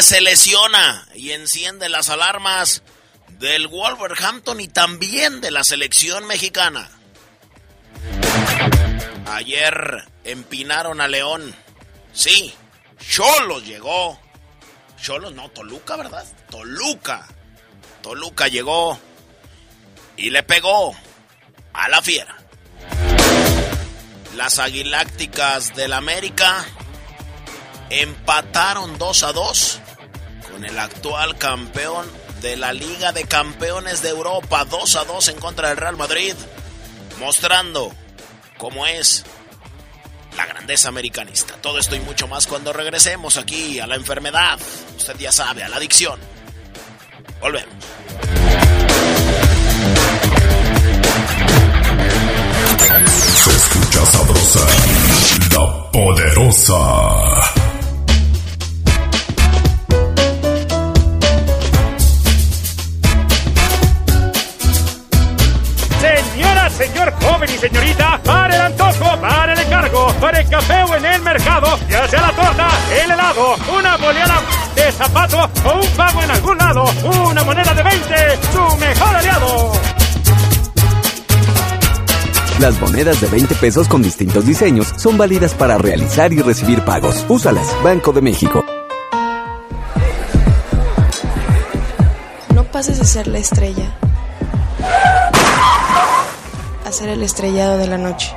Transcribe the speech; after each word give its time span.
Se 0.00 0.20
lesiona 0.20 1.06
y 1.14 1.32
enciende 1.32 1.88
las 1.88 2.08
alarmas 2.08 2.82
del 3.38 3.68
Wolverhampton 3.68 4.58
y 4.58 4.66
también 4.66 5.40
de 5.40 5.50
la 5.50 5.64
selección 5.64 6.26
mexicana. 6.26 6.90
Ayer 9.26 10.04
empinaron 10.24 11.00
a 11.00 11.08
León. 11.08 11.54
Sí, 12.12 12.52
Cholos 13.06 13.64
llegó. 13.64 14.18
Cholos, 15.00 15.34
no, 15.34 15.50
Toluca, 15.50 15.96
¿verdad? 15.96 16.26
Toluca. 16.50 17.28
Toluca 18.02 18.48
llegó 18.48 18.98
y 20.16 20.30
le 20.30 20.42
pegó 20.42 20.96
a 21.74 21.88
la 21.88 22.00
fiera. 22.02 22.38
Las 24.36 24.58
Aguilácticas 24.58 25.74
del 25.76 25.92
América 25.92 26.64
empataron 27.90 28.98
2 28.98 29.22
a 29.22 29.32
2 29.32 29.81
el 30.64 30.78
actual 30.78 31.36
campeón 31.38 32.06
de 32.40 32.56
la 32.56 32.72
Liga 32.72 33.12
de 33.12 33.24
Campeones 33.24 34.02
de 34.02 34.10
Europa, 34.10 34.64
2 34.64 34.96
a 34.96 35.04
2 35.04 35.28
en 35.28 35.36
contra 35.38 35.68
del 35.68 35.76
Real 35.76 35.96
Madrid, 35.96 36.34
mostrando 37.18 37.92
cómo 38.58 38.86
es 38.86 39.24
la 40.36 40.46
grandeza 40.46 40.88
americanista. 40.88 41.54
Todo 41.54 41.78
esto 41.78 41.96
y 41.96 42.00
mucho 42.00 42.28
más 42.28 42.46
cuando 42.46 42.72
regresemos 42.72 43.36
aquí 43.36 43.78
a 43.80 43.86
la 43.86 43.96
enfermedad, 43.96 44.58
usted 44.96 45.16
ya 45.18 45.32
sabe, 45.32 45.62
a 45.62 45.68
la 45.68 45.76
adicción. 45.76 46.18
Volvemos. 47.40 47.74
Se 53.34 53.50
escucha 53.50 54.06
sabrosa, 54.06 54.66
la 55.50 55.90
poderosa. 55.90 57.61
Señor 66.86 67.12
joven 67.22 67.48
y 67.48 67.58
señorita, 67.58 68.20
para 68.24 68.56
el 68.56 68.60
antojo, 68.62 69.20
para 69.20 69.52
el 69.52 69.58
encargo, 69.60 70.12
para 70.20 70.40
el 70.40 70.48
café 70.48 70.82
o 70.82 70.96
en 70.96 71.04
el 71.04 71.22
mercado, 71.22 71.78
ya 71.88 72.08
sea 72.08 72.20
la 72.22 72.32
torta, 72.32 72.68
el 73.04 73.10
helado, 73.10 73.56
una 73.78 73.96
boleada 73.98 74.42
de 74.74 74.90
zapato 74.90 75.48
o 75.64 75.80
un 75.80 75.86
pago 75.96 76.22
en 76.22 76.30
algún 76.30 76.58
lado, 76.58 76.84
una 77.30 77.44
moneda 77.44 77.72
de 77.72 77.82
20, 77.84 78.14
su 78.52 78.76
mejor 78.78 79.16
aliado. 79.16 79.72
Las 82.58 82.80
monedas 82.80 83.20
de 83.20 83.26
20 83.28 83.54
pesos 83.56 83.86
con 83.86 84.02
distintos 84.02 84.44
diseños 84.44 84.92
son 84.96 85.16
válidas 85.16 85.54
para 85.54 85.78
realizar 85.78 86.32
y 86.32 86.42
recibir 86.42 86.84
pagos. 86.84 87.24
Úsalas, 87.28 87.76
Banco 87.84 88.12
de 88.12 88.22
México. 88.22 88.64
No 92.54 92.64
pases 92.64 92.98
de 92.98 93.04
ser 93.04 93.28
la 93.28 93.38
estrella 93.38 93.92
ser 96.92 97.08
el 97.08 97.22
estrellado 97.22 97.78
de 97.78 97.86
la 97.86 97.98
noche. 97.98 98.34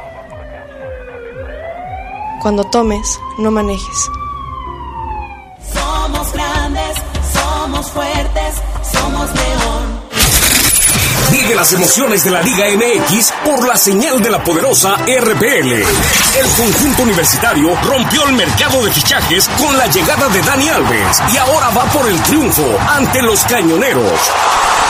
Cuando 2.41 2.63
tomes, 2.63 3.19
no 3.37 3.51
manejes. 3.51 4.09
Somos 5.73 6.31
grandes, 6.31 6.97
somos 7.33 7.91
fuertes, 7.91 8.61
somos 8.83 9.33
león. 9.33 10.04
Vive 11.35 11.53
las 11.53 11.73
emociones 11.73 12.23
de 12.23 12.31
la 12.31 12.41
Liga 12.41 12.65
MX 12.77 13.33
por 13.43 13.67
la 13.67 13.75
señal 13.75 14.21
de 14.21 14.29
la 14.29 14.41
poderosa 14.41 14.95
RPL. 14.95 15.73
El 15.73 16.47
conjunto 16.55 17.03
universitario 17.03 17.75
rompió 17.83 18.25
el 18.25 18.35
mercado 18.35 18.85
de 18.85 18.91
fichajes 18.91 19.49
con 19.49 19.77
la 19.77 19.85
llegada 19.87 20.29
de 20.29 20.41
Dani 20.41 20.69
Alves 20.69 21.21
y 21.33 21.37
ahora 21.37 21.69
va 21.71 21.83
por 21.91 22.09
el 22.09 22.17
triunfo 22.23 22.65
ante 22.87 23.21
los 23.21 23.43
cañoneros. 23.43 24.31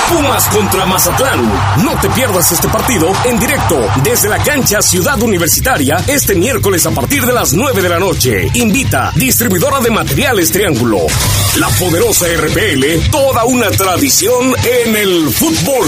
Pumas 0.09 0.47
contra 0.49 0.85
Mazatlán. 0.85 1.51
No 1.83 1.99
te 1.99 2.09
pierdas 2.11 2.51
este 2.51 2.67
partido 2.67 3.11
en 3.23 3.39
directo 3.39 3.79
desde 4.03 4.29
la 4.29 4.37
cancha 4.37 4.79
Ciudad 4.83 5.19
Universitaria 5.23 5.97
este 6.07 6.35
miércoles 6.35 6.85
a 6.85 6.91
partir 6.91 7.25
de 7.25 7.33
las 7.33 7.53
9 7.53 7.81
de 7.81 7.89
la 7.89 7.97
noche. 7.97 8.47
Invita 8.53 9.11
distribuidora 9.15 9.79
de 9.79 9.89
materiales 9.89 10.51
Triángulo. 10.51 11.07
La 11.55 11.69
poderosa 11.69 12.27
RPL, 12.27 13.09
toda 13.09 13.45
una 13.45 13.71
tradición 13.71 14.53
en 14.85 14.95
el 14.95 15.29
fútbol. 15.31 15.87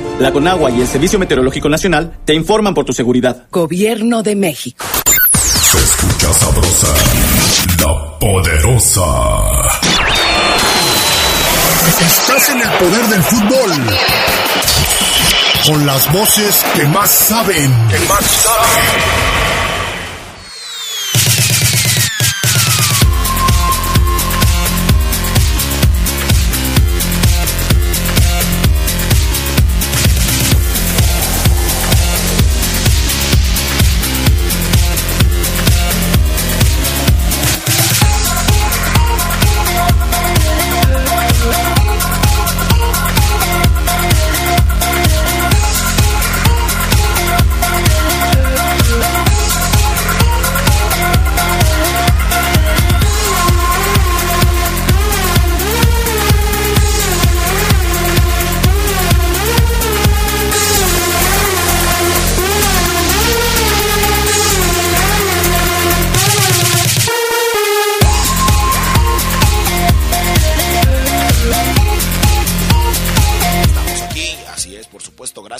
La 0.21 0.31
Conagua 0.31 0.69
y 0.69 0.79
el 0.79 0.87
Servicio 0.87 1.17
Meteorológico 1.17 1.67
Nacional 1.67 2.19
te 2.23 2.35
informan 2.35 2.75
por 2.75 2.85
tu 2.85 2.93
seguridad. 2.93 3.47
Gobierno 3.49 4.21
de 4.21 4.35
México. 4.35 4.85
Se 5.33 5.79
escucha 5.79 6.31
sabrosa, 6.31 6.87
la 7.79 8.19
poderosa. 8.19 9.01
Estás 12.05 12.49
en 12.51 12.61
el 12.61 12.69
poder 12.69 13.05
del 13.07 13.23
fútbol. 13.23 13.71
Con 15.65 15.87
las 15.87 16.13
voces 16.13 16.63
que 16.75 16.85
más 16.85 17.09
saben. 17.09 17.73
Que 17.89 17.99
más 18.07 18.23
saben. 18.23 19.60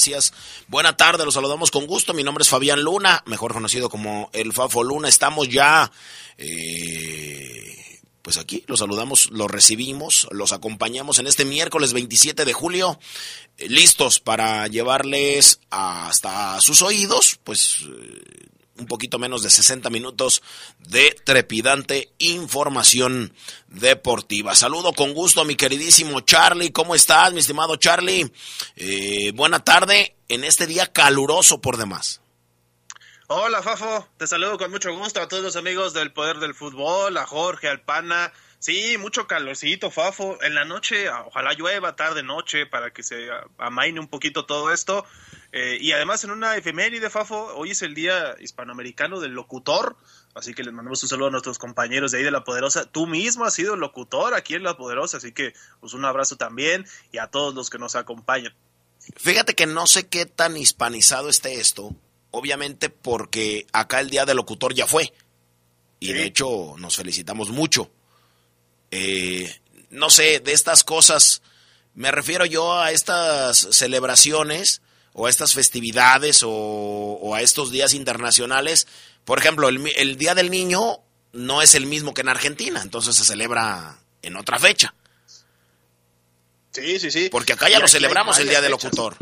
Gracias. 0.01 0.33
Buena 0.67 0.97
tarde, 0.97 1.25
los 1.25 1.35
saludamos 1.35 1.69
con 1.69 1.85
gusto. 1.85 2.15
Mi 2.15 2.23
nombre 2.23 2.41
es 2.41 2.49
Fabián 2.49 2.81
Luna, 2.81 3.21
mejor 3.27 3.53
conocido 3.53 3.87
como 3.87 4.31
el 4.33 4.51
Fafo 4.51 4.83
Luna. 4.83 5.07
Estamos 5.07 5.47
ya, 5.47 5.91
eh, 6.39 7.99
pues 8.23 8.37
aquí, 8.37 8.63
los 8.65 8.79
saludamos, 8.79 9.29
los 9.29 9.51
recibimos, 9.51 10.27
los 10.31 10.53
acompañamos 10.53 11.19
en 11.19 11.27
este 11.27 11.45
miércoles 11.45 11.93
27 11.93 12.45
de 12.45 12.53
julio, 12.53 12.99
eh, 13.59 13.69
listos 13.69 14.19
para 14.19 14.65
llevarles 14.65 15.59
hasta 15.69 16.59
sus 16.61 16.81
oídos, 16.81 17.39
pues... 17.43 17.85
Eh, 17.87 18.47
un 18.81 18.87
poquito 18.87 19.19
menos 19.19 19.43
de 19.43 19.49
60 19.49 19.89
minutos 19.89 20.41
de 20.79 21.15
trepidante 21.23 22.11
información 22.17 23.33
deportiva. 23.67 24.55
Saludo 24.55 24.91
con 24.93 25.13
gusto 25.13 25.41
a 25.41 25.45
mi 25.45 25.55
queridísimo 25.55 26.19
Charlie. 26.21 26.71
¿Cómo 26.71 26.95
estás, 26.95 27.31
mi 27.31 27.39
estimado 27.39 27.77
Charlie? 27.77 28.31
Eh, 28.75 29.31
buena 29.33 29.63
tarde 29.63 30.15
en 30.27 30.43
este 30.43 30.67
día 30.67 30.91
caluroso 30.91 31.61
por 31.61 31.77
demás. 31.77 32.21
Hola, 33.27 33.61
Fafo. 33.61 34.09
Te 34.17 34.27
saludo 34.27 34.57
con 34.57 34.71
mucho 34.71 34.93
gusto 34.93 35.21
a 35.21 35.27
todos 35.27 35.43
los 35.43 35.55
amigos 35.55 35.93
del 35.93 36.11
Poder 36.11 36.39
del 36.39 36.53
Fútbol, 36.53 37.15
a 37.15 37.25
Jorge, 37.25 37.69
al 37.69 37.79
Pana. 37.79 38.33
Sí, 38.59 38.97
mucho 38.97 39.25
calorcito, 39.25 39.89
Fafo. 39.89 40.37
En 40.43 40.53
la 40.53 40.65
noche, 40.65 41.09
ojalá 41.09 41.53
llueva, 41.53 41.95
tarde, 41.95 42.23
noche, 42.23 42.65
para 42.65 42.91
que 42.91 43.03
se 43.03 43.29
amaine 43.57 44.01
un 44.01 44.07
poquito 44.07 44.45
todo 44.45 44.73
esto. 44.73 45.05
Eh, 45.53 45.77
y 45.81 45.91
además 45.91 46.23
en 46.23 46.31
una 46.31 46.55
efeméride, 46.55 47.09
Fafo, 47.09 47.53
hoy 47.55 47.71
es 47.71 47.81
el 47.81 47.93
Día 47.93 48.35
Hispanoamericano 48.39 49.19
del 49.19 49.31
Locutor, 49.31 49.97
así 50.33 50.53
que 50.53 50.63
les 50.63 50.73
mandamos 50.73 51.03
un 51.03 51.09
saludo 51.09 51.27
a 51.27 51.31
nuestros 51.31 51.59
compañeros 51.59 52.11
de 52.11 52.19
ahí 52.19 52.23
de 52.23 52.31
La 52.31 52.45
Poderosa. 52.45 52.85
Tú 52.85 53.05
mismo 53.05 53.43
has 53.43 53.53
sido 53.53 53.75
locutor 53.75 54.33
aquí 54.33 54.55
en 54.55 54.63
La 54.63 54.77
Poderosa, 54.77 55.17
así 55.17 55.33
que 55.33 55.53
pues 55.81 55.93
un 55.93 56.05
abrazo 56.05 56.37
también 56.37 56.85
y 57.11 57.17
a 57.17 57.27
todos 57.27 57.53
los 57.53 57.69
que 57.69 57.77
nos 57.77 57.95
acompañan. 57.95 58.55
Fíjate 59.17 59.53
que 59.53 59.65
no 59.65 59.87
sé 59.87 60.07
qué 60.07 60.25
tan 60.25 60.55
hispanizado 60.55 61.27
esté 61.27 61.59
esto, 61.59 61.93
obviamente 62.29 62.89
porque 62.89 63.67
acá 63.73 63.99
el 63.99 64.09
Día 64.09 64.25
del 64.25 64.37
Locutor 64.37 64.73
ya 64.73 64.87
fue, 64.87 65.11
y 65.99 66.13
de 66.13 66.23
hecho 66.23 66.75
nos 66.77 66.95
felicitamos 66.95 67.49
mucho. 67.49 67.91
Eh, 68.89 69.53
no 69.89 70.09
sé, 70.09 70.39
de 70.39 70.53
estas 70.53 70.85
cosas, 70.85 71.41
me 71.93 72.09
refiero 72.09 72.45
yo 72.45 72.79
a 72.79 72.91
estas 72.91 73.57
celebraciones 73.71 74.81
o 75.13 75.27
a 75.27 75.29
estas 75.29 75.53
festividades 75.53 76.41
o, 76.43 77.33
a 77.35 77.41
estos 77.41 77.71
días 77.71 77.93
internacionales. 77.93 78.87
Por 79.25 79.39
ejemplo, 79.39 79.69
el, 79.69 80.17
Día 80.17 80.35
del 80.35 80.49
Niño 80.49 80.99
no 81.33 81.61
es 81.61 81.75
el 81.75 81.85
mismo 81.85 82.13
que 82.13 82.21
en 82.21 82.29
Argentina, 82.29 82.81
entonces 82.81 83.15
se 83.15 83.25
celebra 83.25 83.99
en 84.21 84.35
otra 84.35 84.59
fecha. 84.59 84.93
Sí, 86.71 86.99
sí, 86.99 87.11
sí. 87.11 87.29
Porque 87.29 87.53
acá 87.53 87.69
ya 87.69 87.79
lo 87.79 87.87
celebramos 87.87 88.39
el 88.39 88.47
Día 88.47 88.61
del 88.61 88.71
Locutor. 88.71 89.15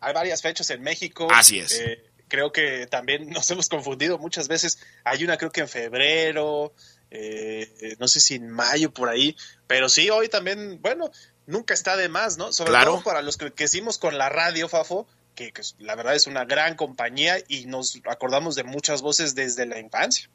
Hay 0.00 0.12
varias 0.12 0.42
fechas 0.42 0.68
en 0.70 0.82
México. 0.82 1.28
Así 1.30 1.58
es. 1.58 1.72
Eh, 1.72 2.02
creo 2.28 2.52
que 2.52 2.86
también 2.86 3.28
nos 3.30 3.50
hemos 3.50 3.68
confundido 3.68 4.18
muchas 4.18 4.48
veces. 4.48 4.78
Hay 5.04 5.24
una 5.24 5.36
creo 5.36 5.52
que 5.52 5.60
en 5.60 5.68
febrero, 5.68 6.72
eh, 7.10 7.96
no 7.98 8.08
sé 8.08 8.20
si 8.20 8.34
en 8.36 8.50
mayo 8.50 8.92
por 8.92 9.08
ahí, 9.08 9.36
pero 9.66 9.88
sí, 9.88 10.10
hoy 10.10 10.28
también, 10.28 10.80
bueno, 10.80 11.10
nunca 11.46 11.74
está 11.74 11.96
de 11.96 12.08
más, 12.08 12.36
¿no? 12.36 12.52
Sobre 12.52 12.72
todo 12.84 13.02
para 13.02 13.22
los 13.22 13.36
que 13.36 13.52
crecimos 13.52 13.98
con 13.98 14.18
la 14.18 14.28
radio, 14.28 14.68
Fafo, 14.68 15.06
que, 15.34 15.52
la 15.78 15.94
verdad 15.94 16.14
es 16.14 16.26
una 16.26 16.44
gran 16.44 16.76
compañía 16.76 17.36
y 17.48 17.66
nos 17.66 18.00
acordamos 18.06 18.54
de 18.54 18.64
muchas 18.64 19.02
voces 19.02 19.34
desde 19.34 19.66
la 19.66 19.78
infancia. 19.78 20.28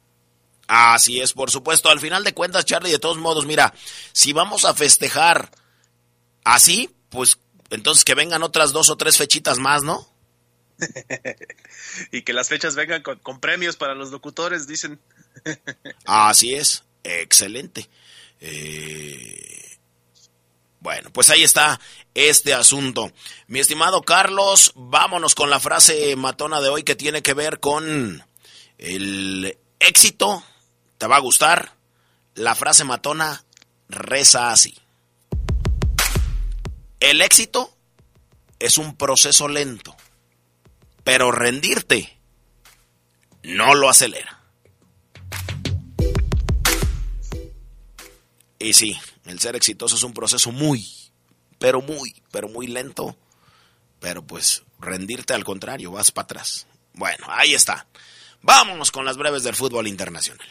Así 0.66 1.20
es, 1.20 1.32
por 1.32 1.50
supuesto. 1.50 1.90
Al 1.90 2.00
final 2.00 2.22
de 2.22 2.34
cuentas, 2.34 2.64
Charlie, 2.64 2.92
de 2.92 2.98
todos 2.98 3.18
modos, 3.18 3.44
mira, 3.44 3.74
si 4.12 4.32
vamos 4.32 4.64
a 4.64 4.74
festejar 4.74 5.50
así, 6.44 6.94
pues 7.08 7.38
entonces 7.70 8.04
que 8.04 8.14
vengan 8.14 8.42
otras 8.42 8.72
dos 8.72 8.88
o 8.90 8.96
tres 8.96 9.16
fechitas 9.16 9.58
más, 9.58 9.82
¿no? 9.82 10.08
y 12.12 12.22
que 12.22 12.32
las 12.32 12.48
fechas 12.48 12.76
vengan 12.76 13.02
con, 13.02 13.18
con 13.18 13.40
premios 13.40 13.76
para 13.76 13.94
los 13.94 14.10
locutores, 14.10 14.66
dicen. 14.66 15.00
así 16.04 16.54
es, 16.54 16.84
excelente. 17.02 17.88
Eh, 18.40 19.69
bueno, 20.80 21.10
pues 21.10 21.28
ahí 21.30 21.42
está 21.42 21.78
este 22.14 22.54
asunto. 22.54 23.12
Mi 23.46 23.60
estimado 23.60 24.02
Carlos, 24.02 24.72
vámonos 24.74 25.34
con 25.34 25.50
la 25.50 25.60
frase 25.60 26.16
matona 26.16 26.60
de 26.60 26.70
hoy 26.70 26.82
que 26.82 26.96
tiene 26.96 27.22
que 27.22 27.34
ver 27.34 27.60
con 27.60 28.24
el 28.78 29.58
éxito. 29.78 30.42
¿Te 30.96 31.06
va 31.06 31.16
a 31.16 31.20
gustar? 31.20 31.74
La 32.34 32.54
frase 32.54 32.84
matona 32.84 33.44
reza 33.88 34.50
así. 34.50 34.74
El 36.98 37.20
éxito 37.20 37.76
es 38.58 38.78
un 38.78 38.96
proceso 38.96 39.48
lento, 39.48 39.96
pero 41.04 41.30
rendirte 41.30 42.18
no 43.42 43.74
lo 43.74 43.88
acelera. 43.88 44.38
Y 48.58 48.74
sí, 48.74 48.98
el 49.24 49.40
ser 49.40 49.56
exitoso 49.56 49.96
es 49.96 50.02
un 50.02 50.12
proceso 50.12 50.52
muy, 50.52 50.86
pero 51.58 51.80
muy, 51.80 52.14
pero 52.30 52.48
muy 52.48 52.66
lento. 52.66 53.16
Pero 54.00 54.22
pues 54.22 54.62
rendirte 54.78 55.34
al 55.34 55.44
contrario, 55.44 55.92
vas 55.92 56.10
para 56.10 56.24
atrás. 56.24 56.66
Bueno, 56.94 57.26
ahí 57.28 57.54
está. 57.54 57.86
Vámonos 58.42 58.90
con 58.90 59.04
las 59.04 59.16
breves 59.16 59.42
del 59.42 59.54
fútbol 59.54 59.86
internacional. 59.86 60.48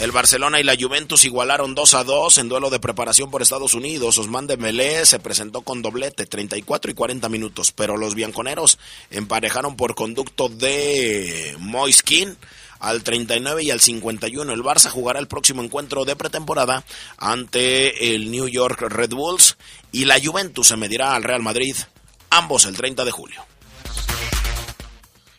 El 0.00 0.12
Barcelona 0.12 0.60
y 0.60 0.62
la 0.62 0.76
Juventus 0.78 1.24
igualaron 1.24 1.74
2 1.74 1.94
a 1.94 2.04
2 2.04 2.38
en 2.38 2.48
duelo 2.48 2.68
de 2.68 2.78
preparación 2.78 3.30
por 3.30 3.40
Estados 3.40 3.72
Unidos. 3.72 4.18
Osman 4.18 4.46
Dembélé 4.46 5.06
se 5.06 5.18
presentó 5.18 5.62
con 5.62 5.80
doblete 5.80 6.26
34 6.26 6.90
y 6.90 6.94
40 6.94 7.28
minutos, 7.30 7.72
pero 7.72 7.96
los 7.96 8.14
bianconeros 8.14 8.78
emparejaron 9.10 9.74
por 9.74 9.94
conducto 9.94 10.50
de 10.50 11.56
Moiskin 11.58 12.36
al 12.78 13.02
39 13.02 13.62
y 13.62 13.70
al 13.70 13.80
51. 13.80 14.52
El 14.52 14.62
Barça 14.62 14.90
jugará 14.90 15.18
el 15.18 15.28
próximo 15.28 15.62
encuentro 15.62 16.04
de 16.04 16.16
pretemporada 16.16 16.84
ante 17.18 18.14
el 18.14 18.30
New 18.30 18.48
York 18.48 18.80
Red 18.82 19.10
Bulls 19.10 19.56
y 19.92 20.04
la 20.04 20.20
Juventus 20.22 20.68
se 20.68 20.76
medirá 20.76 21.14
al 21.14 21.24
Real 21.24 21.42
Madrid, 21.42 21.76
ambos 22.30 22.66
el 22.66 22.76
30 22.76 23.04
de 23.04 23.10
julio. 23.10 23.44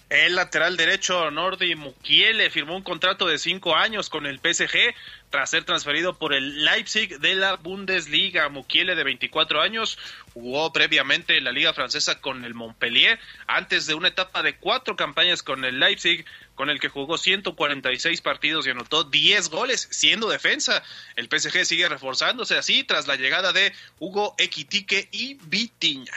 El 0.10 0.36
lateral 0.36 0.78
derecho 0.78 1.30
Nordi 1.32 1.76
Mukiele 1.76 2.50
firmó 2.50 2.78
un 2.78 2.82
contrato 2.82 3.28
de 3.28 3.38
cinco 3.38 3.76
años 3.76 4.08
con 4.08 4.26
el 4.26 4.40
PSG 4.40 4.96
tras 5.30 5.50
ser 5.50 5.66
transferido 5.66 6.18
por 6.18 6.34
el 6.34 6.64
Leipzig 6.64 7.20
de 7.20 7.36
la 7.36 7.58
Bundesliga. 7.58 8.48
Mukiele, 8.48 8.96
de 8.96 9.04
24 9.04 9.60
años, 9.60 10.00
jugó 10.34 10.72
previamente 10.72 11.38
en 11.38 11.44
la 11.44 11.52
Liga 11.52 11.74
Francesa 11.74 12.22
con 12.22 12.46
el 12.46 12.54
Montpellier 12.54 13.20
antes 13.48 13.86
de 13.86 13.96
una 13.96 14.08
etapa 14.08 14.44
de 14.44 14.56
cuatro 14.56 14.96
campañas 14.96 15.44
con 15.44 15.66
el 15.66 15.78
Leipzig 15.78 16.24
con 16.56 16.70
el 16.70 16.80
que 16.80 16.88
jugó 16.88 17.18
146 17.18 18.22
partidos 18.22 18.66
y 18.66 18.70
anotó 18.70 19.04
10 19.04 19.50
goles 19.50 19.90
siendo 19.92 20.30
defensa. 20.30 20.84
El 21.18 21.28
PSG 21.28 21.66
sigue 21.66 21.90
reforzándose 21.90 22.56
así 22.56 22.86
tras 22.86 23.08
la 23.08 23.18
llegada 23.18 23.52
de 23.52 23.74
Hugo 24.00 24.36
Equitique 24.38 25.10
y 25.12 25.34
Vitiña. 25.34 26.14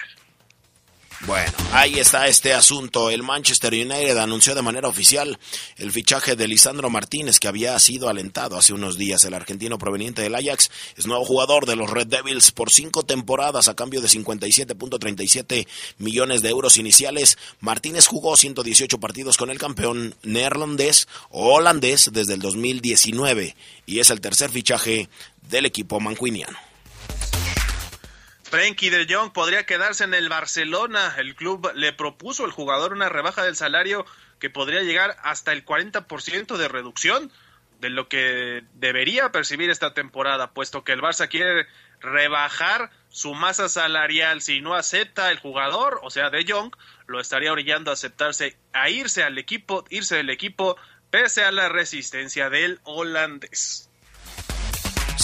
Bueno, 1.27 1.53
ahí 1.73 1.99
está 1.99 2.29
este 2.29 2.55
asunto. 2.55 3.11
El 3.11 3.23
Manchester 3.23 3.75
United 3.75 4.17
anunció 4.17 4.55
de 4.55 4.63
manera 4.63 4.89
oficial 4.89 5.39
el 5.77 5.93
fichaje 5.93 6.35
de 6.35 6.49
Lisandro 6.49 6.89
Martínez, 6.89 7.39
que 7.39 7.47
había 7.47 7.79
sido 7.79 8.09
alentado 8.09 8.57
hace 8.57 8.73
unos 8.73 8.97
días. 8.97 9.23
El 9.25 9.35
argentino 9.35 9.77
proveniente 9.77 10.23
del 10.23 10.35
Ajax 10.35 10.71
es 10.97 11.07
nuevo 11.07 11.27
jugador 11.27 11.67
de 11.67 11.77
los 11.77 11.91
Red 11.91 12.07
Devils 12.07 12.53
por 12.53 12.71
cinco 12.71 13.03
temporadas 13.03 13.69
a 13.69 13.75
cambio 13.75 14.01
de 14.01 14.09
57.37 14.09 15.67
millones 15.99 16.41
de 16.41 16.49
euros 16.49 16.79
iniciales. 16.79 17.37
Martínez 17.61 18.07
jugó 18.07 18.39
118 18.39 18.99
partidos 18.99 19.37
con 19.37 19.51
el 19.51 19.59
campeón 19.59 20.15
neerlandés 20.23 21.07
o 21.29 21.55
holandés 21.55 22.11
desde 22.15 22.35
el 22.35 22.41
2019 22.41 23.57
y 23.85 23.99
es 23.99 24.11
el 24.11 24.23
tercer 24.23 24.49
fichaje 24.51 25.11
del 25.43 25.67
equipo 25.67 26.01
mancuiniano. 26.01 26.70
Frenkie 28.51 28.91
de 28.91 29.07
Jong 29.09 29.33
podría 29.33 29.65
quedarse 29.65 30.03
en 30.03 30.13
el 30.13 30.29
Barcelona. 30.29 31.15
El 31.19 31.37
club 31.37 31.71
le 31.77 31.93
propuso 31.93 32.45
al 32.45 32.51
jugador 32.51 32.93
una 32.93 33.09
rebaja 33.09 33.45
del 33.45 33.55
salario 33.55 34.05
que 34.41 34.51
podría 34.51 34.83
llegar 34.83 35.17
hasta 35.23 35.53
el 35.53 35.65
40% 35.65 36.57
de 36.57 36.67
reducción 36.67 37.31
de 37.81 37.91
lo 37.91 38.09
que 38.09 38.65
debería 38.75 39.31
percibir 39.31 39.71
esta 39.71 39.95
temporada, 39.95 40.51
puesto 40.51 40.83
que 40.83 40.91
el 40.91 41.01
Barça 41.01 41.29
quiere 41.29 41.69
rebajar 42.01 42.91
su 43.09 43.35
masa 43.35 43.69
salarial. 43.69 44.43
Si 44.43 44.61
no 44.61 44.75
acepta 44.75 45.31
el 45.31 45.39
jugador, 45.39 46.01
o 46.03 46.11
sea, 46.11 46.29
de 46.31 46.45
Jong, 46.45 46.75
lo 47.07 47.21
estaría 47.21 47.53
orillando 47.53 47.93
a 47.93 47.95
aceptarse, 47.95 48.57
a 48.73 48.91
irse 48.91 49.23
al 49.23 49.39
equipo, 49.39 49.85
irse 49.91 50.17
del 50.17 50.29
equipo, 50.29 50.77
pese 51.11 51.45
a 51.45 51.53
la 51.53 51.69
resistencia 51.69 52.51
del 52.51 52.81
holandés. 52.83 53.90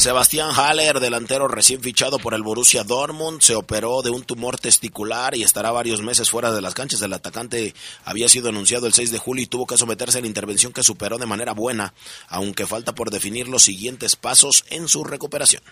Sebastián 0.06 0.52
Haller, 0.54 1.00
delantero 1.00 1.48
recién 1.48 1.82
fichado 1.82 2.20
por 2.20 2.32
el 2.32 2.44
Borussia 2.44 2.84
Dortmund, 2.84 3.40
se 3.40 3.56
operó 3.56 4.02
de 4.02 4.10
un 4.10 4.22
tumor 4.22 4.56
testicular 4.56 5.34
y 5.34 5.42
estará 5.42 5.72
varios 5.72 6.00
meses 6.00 6.30
fuera 6.30 6.52
de 6.52 6.62
las 6.62 6.74
canchas. 6.74 7.02
El 7.02 7.12
atacante 7.12 7.74
había 8.04 8.28
sido 8.28 8.50
anunciado 8.50 8.86
el 8.86 8.92
6 8.92 9.10
de 9.10 9.18
julio 9.18 9.42
y 9.42 9.48
tuvo 9.48 9.66
que 9.66 9.76
someterse 9.76 10.18
a 10.18 10.20
la 10.20 10.28
intervención 10.28 10.72
que 10.72 10.84
superó 10.84 11.18
de 11.18 11.26
manera 11.26 11.54
buena, 11.54 11.92
aunque 12.28 12.68
falta 12.68 12.94
por 12.94 13.10
definir 13.10 13.48
los 13.48 13.64
siguientes 13.64 14.14
pasos 14.14 14.64
en 14.70 14.86
su 14.86 15.02
recuperación. 15.02 15.64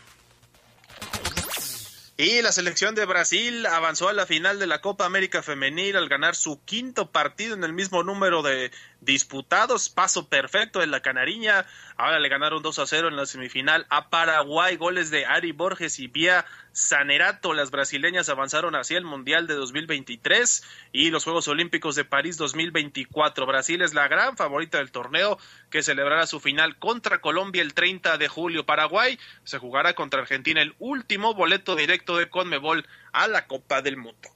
Y 2.17 2.43
la 2.43 2.53
selección 2.53 2.95
de 2.95 3.07
Brasil 3.07 3.67
avanzó 3.67 4.09
a 4.09 4.12
la 4.12 4.25
final 4.25 4.61
de 4.61 4.69
la 4.69 4.81
Copa 4.81 5.05
América 5.05 5.43
Femenil 5.43 5.97
al 5.97 6.09
ganar 6.09 6.37
su 6.37 6.61
quinto 6.64 7.11
partido 7.11 7.57
en 7.57 7.64
el 7.64 7.73
mismo 7.73 8.05
número 8.05 8.43
de 8.43 8.71
disputados. 9.05 9.89
Paso 9.89 10.29
perfecto 10.29 10.83
en 10.83 10.91
la 10.91 11.01
Canariña. 11.01 11.67
Ahora 11.97 12.19
le 12.19 12.29
ganaron 12.29 12.63
2 12.63 12.79
a 12.79 12.87
0 12.87 13.09
en 13.09 13.17
la 13.17 13.27
semifinal 13.27 13.87
a 13.91 14.11
Paraguay. 14.11 14.77
Goles 14.77 15.11
de 15.11 15.27
Ari 15.27 15.53
Borges 15.53 15.99
y 15.99 16.09
Pia 16.09 16.45
Sanerato. 16.73 17.55
Las 17.55 17.71
brasileñas 17.71 18.29
avanzaron 18.29 18.75
hacia 18.75 18.99
el 18.99 19.05
Mundial 19.05 19.47
de 19.47 19.55
2023 19.55 20.65
y 20.93 21.11
los 21.11 21.25
Juegos 21.25 21.49
Olímpicos 21.49 21.95
de 21.95 22.05
París 22.05 22.37
2024. 22.37 23.47
Brasil 23.47 23.83
es 23.83 23.95
la 23.95 24.09
gran 24.09 24.37
favorita 24.37 24.79
del 24.79 24.91
torneo 24.91 25.39
que 25.71 25.83
celebrará 25.83 26.27
su 26.27 26.41
final 26.41 26.79
contra 26.79 27.21
Colombia 27.21 27.63
el 27.63 27.75
30 27.75 28.19
de 28.19 28.29
julio. 28.29 28.67
Paraguay 28.67 29.19
se 29.45 29.59
jugará 29.59 29.95
contra 29.95 30.21
Argentina 30.21 30.61
el 30.63 30.75
último 30.79 31.35
boleto 31.35 31.77
directo 31.77 32.17
de 32.17 32.29
Conmebol 32.29 32.87
a 33.13 33.29
la 33.29 33.47
Copa 33.47 33.83
del 33.83 33.97
Mundo. 33.97 34.29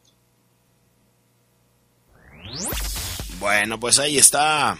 Bueno, 3.39 3.79
pues 3.79 3.99
ahí 3.99 4.19
está 4.19 4.79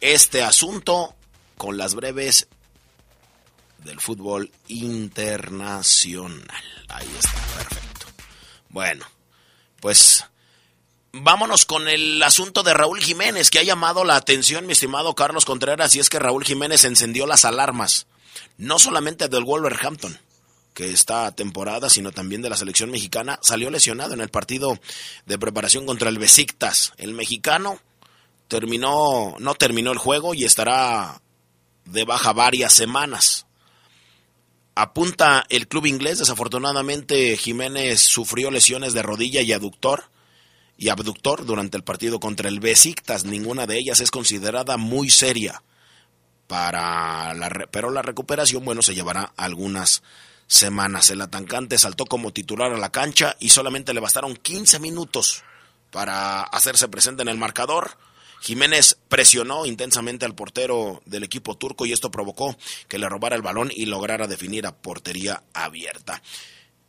este 0.00 0.42
asunto 0.42 1.14
con 1.56 1.76
las 1.76 1.94
breves 1.94 2.46
del 3.84 4.00
fútbol 4.00 4.52
internacional. 4.68 6.62
Ahí 6.88 7.10
está, 7.18 7.40
perfecto. 7.56 8.06
Bueno, 8.68 9.04
pues 9.80 10.24
vámonos 11.12 11.66
con 11.66 11.88
el 11.88 12.22
asunto 12.22 12.62
de 12.62 12.74
Raúl 12.74 13.00
Jiménez, 13.00 13.50
que 13.50 13.58
ha 13.58 13.64
llamado 13.64 14.04
la 14.04 14.14
atención, 14.14 14.66
mi 14.66 14.74
estimado 14.74 15.14
Carlos 15.14 15.44
Contreras, 15.44 15.96
y 15.96 16.00
es 16.00 16.08
que 16.08 16.20
Raúl 16.20 16.44
Jiménez 16.44 16.84
encendió 16.84 17.26
las 17.26 17.44
alarmas, 17.44 18.06
no 18.58 18.78
solamente 18.78 19.28
del 19.28 19.42
Wolverhampton, 19.42 20.16
que 20.72 20.92
esta 20.92 21.32
temporada, 21.32 21.90
sino 21.90 22.12
también 22.12 22.42
de 22.42 22.50
la 22.50 22.56
selección 22.56 22.92
mexicana, 22.92 23.40
salió 23.42 23.70
lesionado 23.70 24.14
en 24.14 24.20
el 24.20 24.28
partido 24.28 24.78
de 25.26 25.38
preparación 25.38 25.86
contra 25.86 26.08
el 26.08 26.18
Besiktas. 26.18 26.92
El 26.98 27.14
mexicano 27.14 27.80
terminó, 28.48 29.36
no 29.38 29.54
terminó 29.54 29.92
el 29.92 29.98
juego 29.98 30.34
y 30.34 30.44
estará 30.44 31.22
de 31.84 32.04
baja 32.04 32.32
varias 32.32 32.72
semanas. 32.72 33.46
Apunta 34.74 35.44
el 35.48 35.68
club 35.68 35.86
inglés, 35.86 36.18
desafortunadamente 36.18 37.36
Jiménez 37.36 38.00
sufrió 38.00 38.50
lesiones 38.50 38.94
de 38.94 39.02
rodilla 39.02 39.42
y 39.42 39.52
aductor 39.52 40.04
y 40.76 40.90
abductor 40.90 41.44
durante 41.44 41.76
el 41.76 41.82
partido 41.82 42.20
contra 42.20 42.48
el 42.48 42.60
Besiktas, 42.60 43.24
ninguna 43.24 43.66
de 43.66 43.78
ellas 43.78 44.00
es 44.00 44.12
considerada 44.12 44.76
muy 44.76 45.10
seria. 45.10 45.62
Para 46.46 47.34
pero 47.70 47.90
la 47.90 48.00
recuperación, 48.00 48.64
bueno, 48.64 48.80
se 48.80 48.94
llevará 48.94 49.32
algunas 49.36 50.02
semanas. 50.46 51.10
El 51.10 51.20
atancante 51.20 51.76
saltó 51.76 52.06
como 52.06 52.32
titular 52.32 52.72
a 52.72 52.78
la 52.78 52.90
cancha 52.90 53.36
y 53.40 53.50
solamente 53.50 53.92
le 53.92 54.00
bastaron 54.00 54.36
15 54.36 54.78
minutos 54.78 55.42
para 55.90 56.42
hacerse 56.42 56.88
presente 56.88 57.22
en 57.22 57.28
el 57.28 57.36
marcador 57.36 57.98
Jiménez 58.40 58.98
presionó 59.08 59.66
intensamente 59.66 60.24
al 60.24 60.34
portero 60.34 61.02
del 61.06 61.24
equipo 61.24 61.56
turco 61.56 61.86
y 61.86 61.92
esto 61.92 62.10
provocó 62.10 62.56
que 62.88 62.98
le 62.98 63.08
robara 63.08 63.36
el 63.36 63.42
balón 63.42 63.70
y 63.74 63.86
lograra 63.86 64.26
definir 64.26 64.66
a 64.66 64.76
portería 64.76 65.42
abierta. 65.52 66.22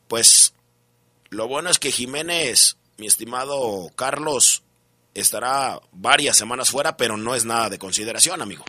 Pues 0.08 0.54
lo 1.30 1.48
bueno 1.48 1.70
es 1.70 1.80
que 1.80 1.92
Jiménez, 1.92 2.78
mi 2.98 3.08
estimado 3.08 3.90
Carlos, 3.96 4.64
estará 5.14 5.80
varias 5.92 6.38
semanas 6.38 6.70
fuera, 6.70 6.98
pero 6.98 7.18
no 7.18 7.36
es 7.36 7.46
nada 7.46 7.70
de 7.70 7.80
consideración, 7.80 8.42
amigo. 8.42 8.66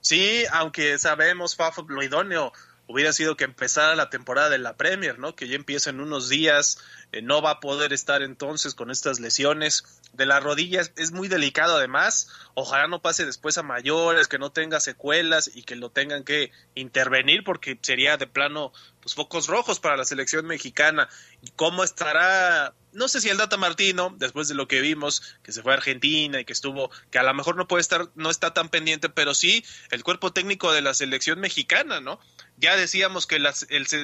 Sí, 0.00 0.44
aunque 0.52 0.98
sabemos, 0.98 1.56
Fafo, 1.56 1.84
lo 1.88 2.02
idóneo 2.02 2.52
hubiera 2.90 3.12
sido 3.12 3.36
que 3.36 3.44
empezara 3.44 3.94
la 3.94 4.10
temporada 4.10 4.50
de 4.50 4.58
la 4.58 4.76
Premier, 4.76 5.18
¿no? 5.18 5.36
Que 5.36 5.46
ya 5.46 5.54
empieza 5.54 5.90
en 5.90 6.00
unos 6.00 6.28
días, 6.28 6.78
eh, 7.12 7.22
no 7.22 7.40
va 7.40 7.52
a 7.52 7.60
poder 7.60 7.92
estar 7.92 8.20
entonces 8.20 8.74
con 8.74 8.90
estas 8.90 9.20
lesiones 9.20 9.84
de 10.12 10.26
las 10.26 10.42
rodillas, 10.42 10.92
es 10.96 11.12
muy 11.12 11.28
delicado 11.28 11.76
además, 11.76 12.28
ojalá 12.54 12.88
no 12.88 13.00
pase 13.00 13.24
después 13.24 13.56
a 13.58 13.62
mayores, 13.62 14.26
que 14.26 14.40
no 14.40 14.50
tenga 14.50 14.80
secuelas 14.80 15.52
y 15.54 15.62
que 15.62 15.76
lo 15.76 15.90
tengan 15.90 16.24
que 16.24 16.50
intervenir 16.74 17.44
porque 17.44 17.78
sería 17.80 18.16
de 18.16 18.26
plano 18.26 18.72
pues 19.00 19.14
focos 19.14 19.46
rojos 19.46 19.78
para 19.80 19.96
la 19.96 20.04
selección 20.04 20.46
mexicana. 20.46 21.08
¿Cómo 21.56 21.84
estará? 21.84 22.74
No 22.92 23.08
sé 23.08 23.20
si 23.20 23.28
el 23.28 23.38
Data 23.38 23.56
Martino, 23.56 24.14
después 24.18 24.48
de 24.48 24.54
lo 24.54 24.66
que 24.66 24.80
vimos, 24.80 25.22
que 25.42 25.52
se 25.52 25.62
fue 25.62 25.72
a 25.72 25.76
Argentina 25.76 26.40
y 26.40 26.44
que 26.44 26.52
estuvo, 26.52 26.90
que 27.10 27.18
a 27.18 27.22
lo 27.22 27.32
mejor 27.34 27.56
no 27.56 27.68
puede 27.68 27.82
estar, 27.82 28.08
no 28.16 28.30
está 28.30 28.52
tan 28.52 28.68
pendiente, 28.68 29.08
pero 29.08 29.32
sí 29.32 29.64
el 29.90 30.02
cuerpo 30.02 30.32
técnico 30.32 30.72
de 30.72 30.82
la 30.82 30.92
selección 30.92 31.38
mexicana, 31.38 32.00
¿no? 32.00 32.20
Ya 32.60 32.76
decíamos 32.76 33.26
que 33.26 33.38
la, 33.38 33.54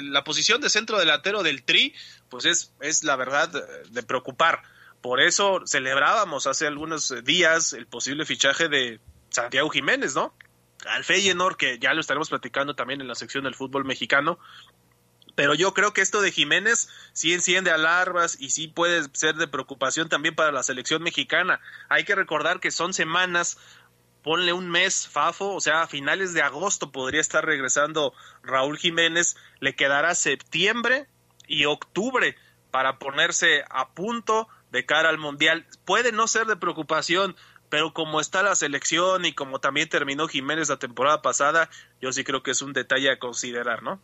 la 0.03 0.25
posición 0.25 0.61
de 0.61 0.71
centro 0.71 0.99
delantero 0.99 1.43
del 1.43 1.63
Tri, 1.63 1.95
pues 2.29 2.47
es, 2.47 2.73
es 2.81 3.05
la 3.05 3.17
verdad 3.17 3.51
de 3.91 4.03
preocupar. 4.03 4.63
Por 5.03 5.21
eso 5.21 5.63
celebrábamos 5.67 6.47
hace 6.47 6.67
algunos 6.67 7.15
días 7.23 7.75
el 7.75 7.87
posible 7.87 8.25
fichaje 8.25 8.69
de 8.69 8.99
Santiago 9.29 9.69
Jiménez, 9.69 10.15
¿no? 10.15 10.35
Al 10.87 11.05
Feyenoord, 11.05 11.57
que 11.57 11.79
ya 11.79 11.95
lo 11.95 12.01
estaremos 12.01 12.31
platicando 12.31 12.75
también 12.75 13.01
en 13.01 13.09
la 13.09 13.15
sección 13.15 13.45
del 13.45 13.55
fútbol 13.55 13.85
mexicano. 13.85 14.39
Pero 15.35 15.55
yo 15.55 15.75
creo 15.75 15.93
que 15.93 16.01
esto 16.01 16.23
de 16.23 16.33
Jiménez 16.33 16.89
sí 17.13 17.35
enciende 17.35 17.71
alarmas 17.71 18.39
y 18.41 18.51
sí 18.51 18.69
puede 18.69 19.07
ser 19.13 19.35
de 19.35 19.47
preocupación 19.47 20.09
también 20.09 20.35
para 20.35 20.51
la 20.51 20.63
selección 20.63 21.03
mexicana. 21.03 21.61
Hay 21.91 22.05
que 22.05 22.15
recordar 22.15 22.59
que 22.59 22.71
son 22.71 22.95
semanas 22.95 23.59
ponle 24.27 24.53
un 24.53 24.69
mes, 24.69 25.07
Fafo, 25.07 25.55
o 25.55 25.61
sea, 25.61 25.83
a 25.83 25.87
finales 25.87 26.33
de 26.35 26.43
agosto 26.43 26.91
podría 26.91 27.21
estar 27.21 27.47
regresando 27.47 28.13
Raúl 28.43 28.77
Jiménez, 28.77 29.37
le 29.61 29.77
quedará 29.77 30.17
septiembre 30.17 31.07
y 31.47 31.67
octubre 31.67 32.35
para 32.73 32.99
ponerse 32.99 33.63
a 33.71 33.91
punto 33.91 34.49
de 34.73 34.85
cara 34.85 35.11
al 35.11 35.19
Mundial. 35.19 35.65
Puede 35.85 36.11
no 36.11 36.27
ser 36.27 36.49
de 36.49 36.57
preocupación, 36.57 37.37
pero 37.69 37.95
como 37.95 38.21
está 38.21 38.43
la 38.43 38.57
selección 38.57 39.27
y 39.27 39.33
como 39.33 39.61
también 39.61 39.89
terminó 39.89 40.27
Jiménez 40.27 40.71
la 40.71 40.81
temporada 40.81 41.23
pasada, 41.23 41.71
yo 42.01 42.11
sí 42.11 42.25
creo 42.25 42.43
que 42.43 42.51
es 42.51 42.63
un 42.63 42.73
detalle 42.73 43.13
a 43.13 43.21
considerar, 43.21 43.85
¿no? 43.85 44.01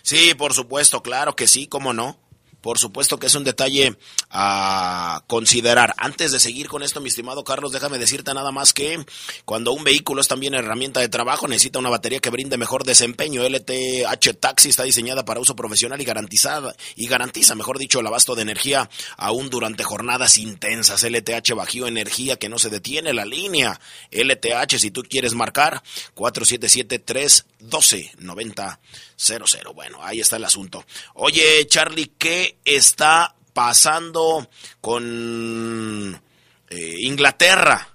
Sí, 0.00 0.32
por 0.34 0.54
supuesto, 0.54 1.02
claro 1.02 1.36
que 1.36 1.48
sí, 1.48 1.66
cómo 1.66 1.92
no. 1.92 2.18
Por 2.64 2.78
supuesto 2.78 3.18
que 3.18 3.26
es 3.26 3.34
un 3.34 3.44
detalle 3.44 3.98
a 4.30 5.22
considerar. 5.26 5.92
Antes 5.98 6.32
de 6.32 6.40
seguir 6.40 6.66
con 6.66 6.82
esto, 6.82 6.98
mi 7.02 7.10
estimado 7.10 7.44
Carlos, 7.44 7.72
déjame 7.72 7.98
decirte 7.98 8.32
nada 8.32 8.52
más 8.52 8.72
que 8.72 9.04
cuando 9.44 9.72
un 9.72 9.84
vehículo 9.84 10.22
es 10.22 10.28
también 10.28 10.54
herramienta 10.54 11.00
de 11.00 11.10
trabajo, 11.10 11.46
necesita 11.46 11.78
una 11.78 11.90
batería 11.90 12.20
que 12.20 12.30
brinde 12.30 12.56
mejor 12.56 12.84
desempeño. 12.84 13.46
LTH 13.46 14.38
Taxi 14.40 14.70
está 14.70 14.84
diseñada 14.84 15.26
para 15.26 15.40
uso 15.40 15.54
profesional 15.54 16.00
y 16.00 16.06
garantizada 16.06 16.74
y 16.96 17.06
garantiza, 17.06 17.54
mejor 17.54 17.78
dicho, 17.78 18.00
el 18.00 18.06
abasto 18.06 18.34
de 18.34 18.40
energía 18.40 18.88
aún 19.18 19.50
durante 19.50 19.84
jornadas 19.84 20.38
intensas. 20.38 21.04
LTH 21.04 21.52
Bajío 21.54 21.86
Energía 21.86 22.36
que 22.36 22.48
no 22.48 22.58
se 22.58 22.70
detiene 22.70 23.12
la 23.12 23.26
línea. 23.26 23.78
LTH, 24.10 24.78
si 24.78 24.90
tú 24.90 25.02
quieres 25.02 25.34
marcar, 25.34 25.82
477 26.14 26.98
312 26.98 28.12
90 28.20 28.80
0-0. 29.16 29.74
Bueno, 29.74 29.98
ahí 30.02 30.20
está 30.20 30.36
el 30.36 30.44
asunto. 30.44 30.84
Oye, 31.14 31.66
Charlie, 31.66 32.12
¿qué 32.18 32.53
está 32.64 33.34
pasando 33.52 34.48
con 34.80 36.20
eh, 36.68 36.94
Inglaterra? 37.00 37.88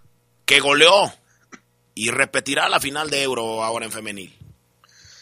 Que 0.45 0.59
goleó 0.59 1.13
y 1.93 2.11
repetirá 2.11 2.69
la 2.69 2.79
final 2.79 3.09
de 3.09 3.21
Euro 3.23 3.63
ahora 3.63 3.85
en 3.85 3.91
femenil. 3.91 4.35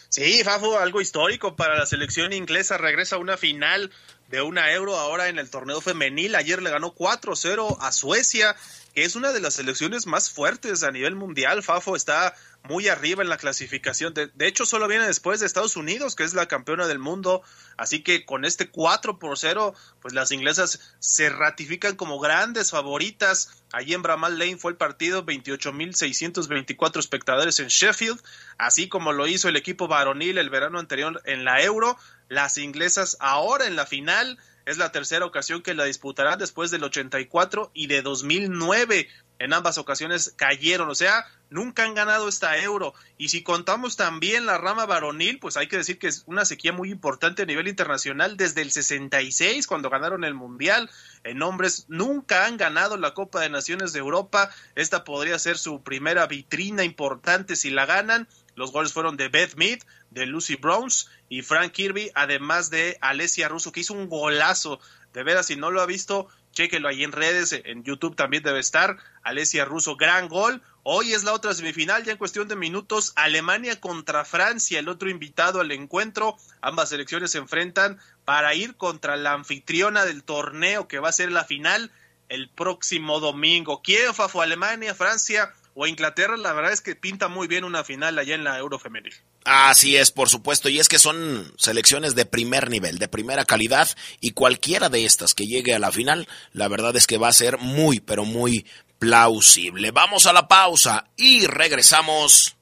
Sí, 0.08 0.42
Fafo, 0.42 0.78
algo 0.78 1.00
histórico 1.00 1.54
para 1.54 1.76
la 1.76 1.84
selección 1.84 2.32
inglesa. 2.32 2.78
Regresa 2.78 3.16
a 3.16 3.18
una 3.18 3.36
final 3.36 3.90
de 4.28 4.40
una 4.40 4.72
Euro 4.72 4.96
ahora 4.96 5.28
en 5.28 5.38
el 5.38 5.50
torneo 5.50 5.80
femenil. 5.80 6.34
Ayer 6.34 6.62
le 6.62 6.70
ganó 6.70 6.94
4-0 6.94 7.76
a 7.80 7.92
Suecia, 7.92 8.56
que 8.94 9.04
es 9.04 9.16
una 9.16 9.32
de 9.32 9.40
las 9.40 9.54
selecciones 9.54 10.06
más 10.06 10.30
fuertes 10.30 10.82
a 10.82 10.90
nivel 10.90 11.14
mundial. 11.14 11.62
Fafo 11.62 11.94
está 11.94 12.34
muy 12.64 12.88
arriba 12.88 13.22
en 13.22 13.28
la 13.28 13.38
clasificación. 13.38 14.12
De, 14.14 14.46
hecho, 14.46 14.66
solo 14.66 14.88
viene 14.88 15.06
después 15.06 15.40
de 15.40 15.46
Estados 15.46 15.76
Unidos, 15.76 16.14
que 16.14 16.24
es 16.24 16.34
la 16.34 16.48
campeona 16.48 16.86
del 16.86 16.98
mundo. 16.98 17.42
Así 17.76 18.02
que 18.02 18.26
con 18.26 18.44
este 18.44 18.68
4 18.68 19.18
por 19.18 19.38
0, 19.38 19.74
pues 20.00 20.14
las 20.14 20.32
inglesas 20.32 20.94
se 20.98 21.30
ratifican 21.30 21.96
como 21.96 22.18
grandes 22.18 22.70
favoritas. 22.70 23.62
Allí 23.72 23.94
en 23.94 24.02
Bramall 24.02 24.38
Lane 24.38 24.58
fue 24.58 24.72
el 24.72 24.76
partido, 24.76 25.24
28.624 25.24 26.98
espectadores 26.98 27.58
en 27.60 27.68
Sheffield, 27.68 28.20
así 28.58 28.88
como 28.88 29.12
lo 29.12 29.26
hizo 29.26 29.48
el 29.48 29.56
equipo 29.56 29.88
varonil 29.88 30.38
el 30.38 30.50
verano 30.50 30.78
anterior 30.78 31.22
en 31.24 31.44
la 31.44 31.62
Euro. 31.62 31.96
Las 32.28 32.58
inglesas 32.58 33.16
ahora 33.20 33.66
en 33.66 33.76
la 33.76 33.86
final 33.86 34.38
es 34.66 34.76
la 34.76 34.92
tercera 34.92 35.24
ocasión 35.24 35.62
que 35.62 35.72
la 35.72 35.84
disputarán 35.84 36.38
después 36.38 36.70
del 36.70 36.84
84 36.84 37.70
y 37.72 37.86
de 37.86 38.02
2009 38.02 39.08
en 39.38 39.52
ambas 39.52 39.78
ocasiones 39.78 40.34
cayeron, 40.36 40.88
o 40.88 40.94
sea, 40.94 41.26
nunca 41.50 41.84
han 41.84 41.94
ganado 41.94 42.28
esta 42.28 42.58
euro. 42.58 42.94
Y 43.16 43.28
si 43.28 43.42
contamos 43.42 43.96
también 43.96 44.46
la 44.46 44.58
rama 44.58 44.86
varonil, 44.86 45.38
pues 45.38 45.56
hay 45.56 45.68
que 45.68 45.76
decir 45.76 45.98
que 45.98 46.08
es 46.08 46.24
una 46.26 46.44
sequía 46.44 46.72
muy 46.72 46.90
importante 46.90 47.42
a 47.42 47.46
nivel 47.46 47.68
internacional 47.68 48.36
desde 48.36 48.62
el 48.62 48.72
66, 48.72 49.66
cuando 49.66 49.90
ganaron 49.90 50.24
el 50.24 50.34
Mundial. 50.34 50.90
En 51.24 51.42
hombres 51.42 51.86
nunca 51.88 52.46
han 52.46 52.56
ganado 52.56 52.96
la 52.96 53.14
Copa 53.14 53.40
de 53.40 53.50
Naciones 53.50 53.92
de 53.92 54.00
Europa. 54.00 54.50
Esta 54.74 55.04
podría 55.04 55.38
ser 55.38 55.56
su 55.56 55.82
primera 55.82 56.26
vitrina 56.26 56.84
importante 56.84 57.56
si 57.56 57.70
la 57.70 57.86
ganan. 57.86 58.28
Los 58.54 58.72
goles 58.72 58.92
fueron 58.92 59.16
de 59.16 59.28
Beth 59.28 59.54
Mead, 59.54 59.78
de 60.10 60.26
Lucy 60.26 60.56
Browns 60.56 61.08
y 61.28 61.42
Frank 61.42 61.70
Kirby, 61.70 62.10
además 62.14 62.70
de 62.70 62.98
Alessia 63.00 63.48
Russo, 63.48 63.70
que 63.70 63.80
hizo 63.80 63.94
un 63.94 64.08
golazo. 64.08 64.80
De 65.12 65.22
veras, 65.22 65.46
si 65.46 65.56
no 65.56 65.70
lo 65.70 65.80
ha 65.80 65.86
visto, 65.86 66.28
chéquelo 66.58 66.88
ahí 66.88 67.04
en 67.04 67.12
redes, 67.12 67.52
en 67.52 67.84
YouTube 67.84 68.16
también 68.16 68.42
debe 68.42 68.58
estar. 68.58 68.96
Alessia 69.22 69.64
Russo, 69.64 69.94
gran 69.94 70.26
gol. 70.26 70.60
Hoy 70.82 71.12
es 71.12 71.22
la 71.22 71.32
otra 71.32 71.54
semifinal, 71.54 72.02
ya 72.02 72.10
en 72.10 72.18
cuestión 72.18 72.48
de 72.48 72.56
minutos, 72.56 73.12
Alemania 73.14 73.78
contra 73.78 74.24
Francia, 74.24 74.80
el 74.80 74.88
otro 74.88 75.08
invitado 75.08 75.60
al 75.60 75.70
encuentro. 75.70 76.36
Ambas 76.60 76.88
selecciones 76.88 77.30
se 77.30 77.38
enfrentan 77.38 78.00
para 78.24 78.56
ir 78.56 78.74
contra 78.74 79.14
la 79.16 79.34
anfitriona 79.34 80.04
del 80.04 80.24
torneo 80.24 80.88
que 80.88 80.98
va 80.98 81.10
a 81.10 81.12
ser 81.12 81.30
la 81.30 81.44
final 81.44 81.92
el 82.28 82.48
próximo 82.48 83.20
domingo. 83.20 83.80
¿Quién, 83.80 84.12
Fafo? 84.12 84.42
Alemania, 84.42 84.96
Francia 84.96 85.54
o 85.78 85.86
Inglaterra? 85.86 86.36
La 86.36 86.52
verdad 86.52 86.72
es 86.72 86.80
que 86.80 86.96
pinta 86.96 87.28
muy 87.28 87.46
bien 87.46 87.62
una 87.62 87.84
final 87.84 88.18
allá 88.18 88.34
en 88.34 88.42
la 88.42 88.58
Eurofemenil. 88.58 89.14
Así 89.44 89.96
es, 89.96 90.10
por 90.10 90.28
supuesto, 90.28 90.68
y 90.68 90.80
es 90.80 90.88
que 90.88 90.98
son 90.98 91.52
selecciones 91.56 92.16
de 92.16 92.26
primer 92.26 92.68
nivel, 92.68 92.98
de 92.98 93.06
primera 93.06 93.44
calidad, 93.44 93.88
y 94.20 94.32
cualquiera 94.32 94.88
de 94.88 95.04
estas 95.04 95.34
que 95.34 95.46
llegue 95.46 95.74
a 95.74 95.78
la 95.78 95.92
final, 95.92 96.26
la 96.52 96.66
verdad 96.66 96.96
es 96.96 97.06
que 97.06 97.16
va 97.16 97.28
a 97.28 97.32
ser 97.32 97.58
muy, 97.58 98.00
pero 98.00 98.24
muy 98.24 98.66
plausible. 98.98 99.92
Vamos 99.92 100.26
a 100.26 100.32
la 100.32 100.48
pausa 100.48 101.06
y 101.16 101.46
regresamos 101.46 102.56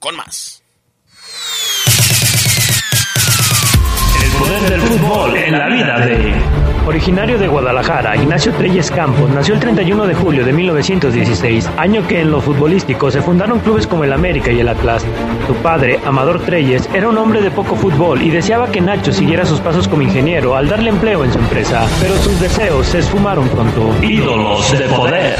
con 0.00 0.16
más. 0.16 0.64
El 4.24 4.30
poder 4.32 4.62
del 4.68 4.80
fútbol 4.80 5.36
en 5.36 5.58
la 5.58 5.68
vida 5.68 6.06
de... 6.06 6.61
Originario 6.86 7.38
de 7.38 7.46
Guadalajara, 7.46 8.16
Ignacio 8.16 8.52
Treyes 8.54 8.90
Campos 8.90 9.30
nació 9.30 9.54
el 9.54 9.60
31 9.60 10.04
de 10.04 10.14
julio 10.14 10.44
de 10.44 10.52
1916, 10.52 11.70
año 11.76 12.04
que 12.08 12.20
en 12.20 12.32
lo 12.32 12.40
futbolístico 12.40 13.08
se 13.08 13.22
fundaron 13.22 13.60
clubes 13.60 13.86
como 13.86 14.02
el 14.02 14.12
América 14.12 14.50
y 14.50 14.58
el 14.58 14.68
Atlas. 14.68 15.04
Su 15.46 15.54
padre, 15.54 16.00
Amador 16.04 16.40
Treyes, 16.40 16.88
era 16.92 17.08
un 17.08 17.16
hombre 17.18 17.40
de 17.40 17.52
poco 17.52 17.76
fútbol 17.76 18.20
y 18.20 18.30
deseaba 18.30 18.72
que 18.72 18.80
Nacho 18.80 19.12
siguiera 19.12 19.46
sus 19.46 19.60
pasos 19.60 19.86
como 19.86 20.02
ingeniero 20.02 20.56
al 20.56 20.68
darle 20.68 20.90
empleo 20.90 21.24
en 21.24 21.32
su 21.32 21.38
empresa, 21.38 21.86
pero 22.00 22.16
sus 22.16 22.40
deseos 22.40 22.84
se 22.88 22.98
esfumaron 22.98 23.48
pronto. 23.48 23.94
Ídolos 24.02 24.72
de 24.72 24.88
poder. 24.88 25.36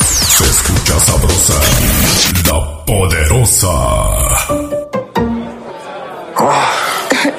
Se 0.00 0.44
escucha 0.44 0.98
sabrosa, 0.98 1.60
la 2.50 2.84
poderosa. 2.84 3.70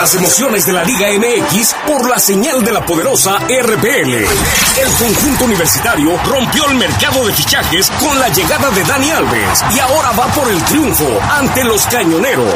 Las 0.00 0.14
emociones 0.14 0.64
de 0.64 0.72
la 0.72 0.82
Liga 0.82 1.08
MX 1.08 1.74
por 1.86 2.08
la 2.08 2.18
señal 2.18 2.64
de 2.64 2.72
la 2.72 2.82
poderosa 2.86 3.36
RPL. 3.36 4.14
El 4.14 4.92
conjunto 4.98 5.44
universitario 5.44 6.16
rompió 6.24 6.66
el 6.70 6.76
mercado 6.76 7.26
de 7.26 7.34
fichajes 7.34 7.90
con 8.00 8.18
la 8.18 8.30
llegada 8.30 8.70
de 8.70 8.82
Dani 8.82 9.10
Alves 9.10 9.62
y 9.76 9.78
ahora 9.78 10.12
va 10.12 10.24
por 10.28 10.50
el 10.50 10.64
triunfo 10.64 11.06
ante 11.30 11.64
los 11.64 11.84
cañoneros. 11.84 12.54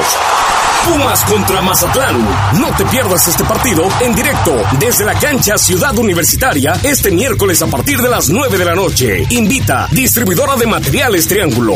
Pumas 0.88 1.22
contra 1.24 1.61
Mazatlán. 1.61 2.26
No 2.61 2.74
te 2.78 2.87
pierdas 2.87 3.28
este 3.28 3.44
partido 3.44 3.87
en 4.00 4.14
directo 4.14 4.62
desde 4.78 5.04
la 5.04 5.18
cancha 5.18 5.59
Ciudad 5.59 5.98
Universitaria 5.98 6.72
este 6.83 7.11
miércoles 7.11 7.61
a 7.61 7.66
partir 7.66 8.00
de 8.00 8.09
las 8.09 8.30
9 8.30 8.57
de 8.57 8.64
la 8.64 8.74
noche. 8.74 9.22
Invita 9.28 9.87
distribuidora 9.90 10.57
de 10.57 10.66
materiales 10.66 11.28
Triángulo. 11.28 11.74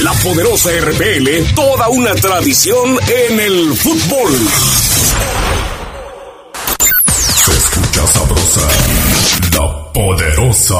La 0.00 0.12
poderosa 0.14 0.70
RPL, 0.70 1.54
toda 1.54 1.90
una 1.90 2.14
tradición 2.14 2.98
en 3.28 3.40
el 3.40 3.76
fútbol. 3.76 5.01
Se 7.44 7.52
escucha 7.52 8.06
sabrosa, 8.06 8.68
la 9.52 9.92
poderosa. 9.92 10.78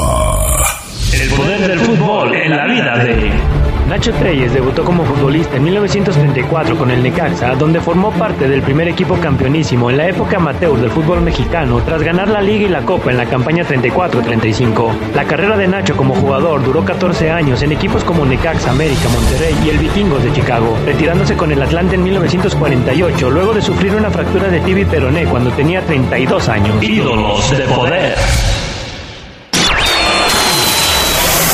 El 1.13 1.29
poder 1.29 1.67
del 1.67 1.79
fútbol 1.79 2.35
en 2.35 2.49
la 2.51 2.65
vida 2.65 2.97
de... 3.03 3.72
Nacho 3.87 4.13
Treyes 4.13 4.53
debutó 4.53 4.83
como 4.85 5.03
futbolista 5.03 5.57
en 5.57 5.63
1934 5.63 6.77
con 6.77 6.89
el 6.89 7.03
Necaxa, 7.03 7.55
donde 7.55 7.81
formó 7.81 8.11
parte 8.11 8.47
del 8.47 8.61
primer 8.61 8.87
equipo 8.87 9.15
campeonísimo 9.15 9.89
en 9.89 9.97
la 9.97 10.07
época 10.07 10.37
amateur 10.37 10.79
del 10.79 10.89
fútbol 10.89 11.21
mexicano 11.21 11.81
tras 11.85 12.01
ganar 12.01 12.29
la 12.29 12.41
Liga 12.41 12.65
y 12.65 12.69
la 12.69 12.83
Copa 12.83 13.11
en 13.11 13.17
la 13.17 13.25
campaña 13.25 13.63
34-35. 13.63 15.13
La 15.13 15.25
carrera 15.25 15.57
de 15.57 15.67
Nacho 15.67 15.97
como 15.97 16.15
jugador 16.15 16.63
duró 16.63 16.83
14 16.85 17.29
años 17.29 17.61
en 17.61 17.73
equipos 17.73 18.03
como 18.03 18.25
Necaxa, 18.25 18.71
América, 18.71 19.09
Monterrey 19.09 19.55
y 19.65 19.69
el 19.69 19.77
Vikingos 19.77 20.23
de 20.23 20.33
Chicago, 20.33 20.77
retirándose 20.85 21.35
con 21.35 21.51
el 21.51 21.61
Atlante 21.61 21.95
en 21.95 22.03
1948 22.03 23.29
luego 23.29 23.53
de 23.53 23.61
sufrir 23.61 23.93
una 23.95 24.09
fractura 24.09 24.47
de 24.47 24.59
tibia 24.61 24.83
y 24.83 24.85
peroné 24.85 25.25
cuando 25.25 25.51
tenía 25.51 25.81
32 25.81 26.49
años. 26.49 26.81
Ídolos 26.81 27.51
de 27.57 27.65
poder. 27.65 28.62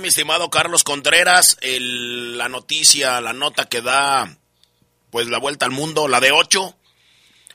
Mi 0.00 0.08
estimado 0.08 0.48
Carlos 0.50 0.84
Contreras. 0.84 1.56
El, 1.60 2.38
la 2.38 2.48
noticia, 2.48 3.20
la 3.20 3.32
nota 3.32 3.68
que 3.68 3.82
da 3.82 4.38
pues 5.10 5.26
la 5.28 5.38
vuelta 5.38 5.64
al 5.64 5.72
mundo, 5.72 6.06
la 6.06 6.20
de 6.20 6.32
8, 6.32 6.76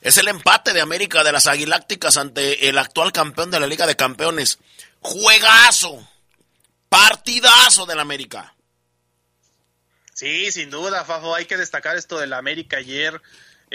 es 0.01 0.17
el 0.17 0.27
empate 0.27 0.73
de 0.73 0.81
América 0.81 1.23
de 1.23 1.31
las 1.31 1.47
Aguilácticas 1.47 2.17
ante 2.17 2.67
el 2.67 2.77
actual 2.77 3.11
campeón 3.11 3.51
de 3.51 3.59
la 3.59 3.67
Liga 3.67 3.85
de 3.85 3.95
Campeones. 3.95 4.59
Juegazo, 4.99 6.07
partidazo 6.89 7.85
del 7.85 7.99
América. 7.99 8.55
Sí, 10.13 10.51
sin 10.51 10.69
duda, 10.69 11.05
Fafo, 11.05 11.35
hay 11.35 11.45
que 11.45 11.57
destacar 11.57 11.95
esto 11.95 12.19
del 12.19 12.33
América 12.33 12.77
ayer. 12.77 13.21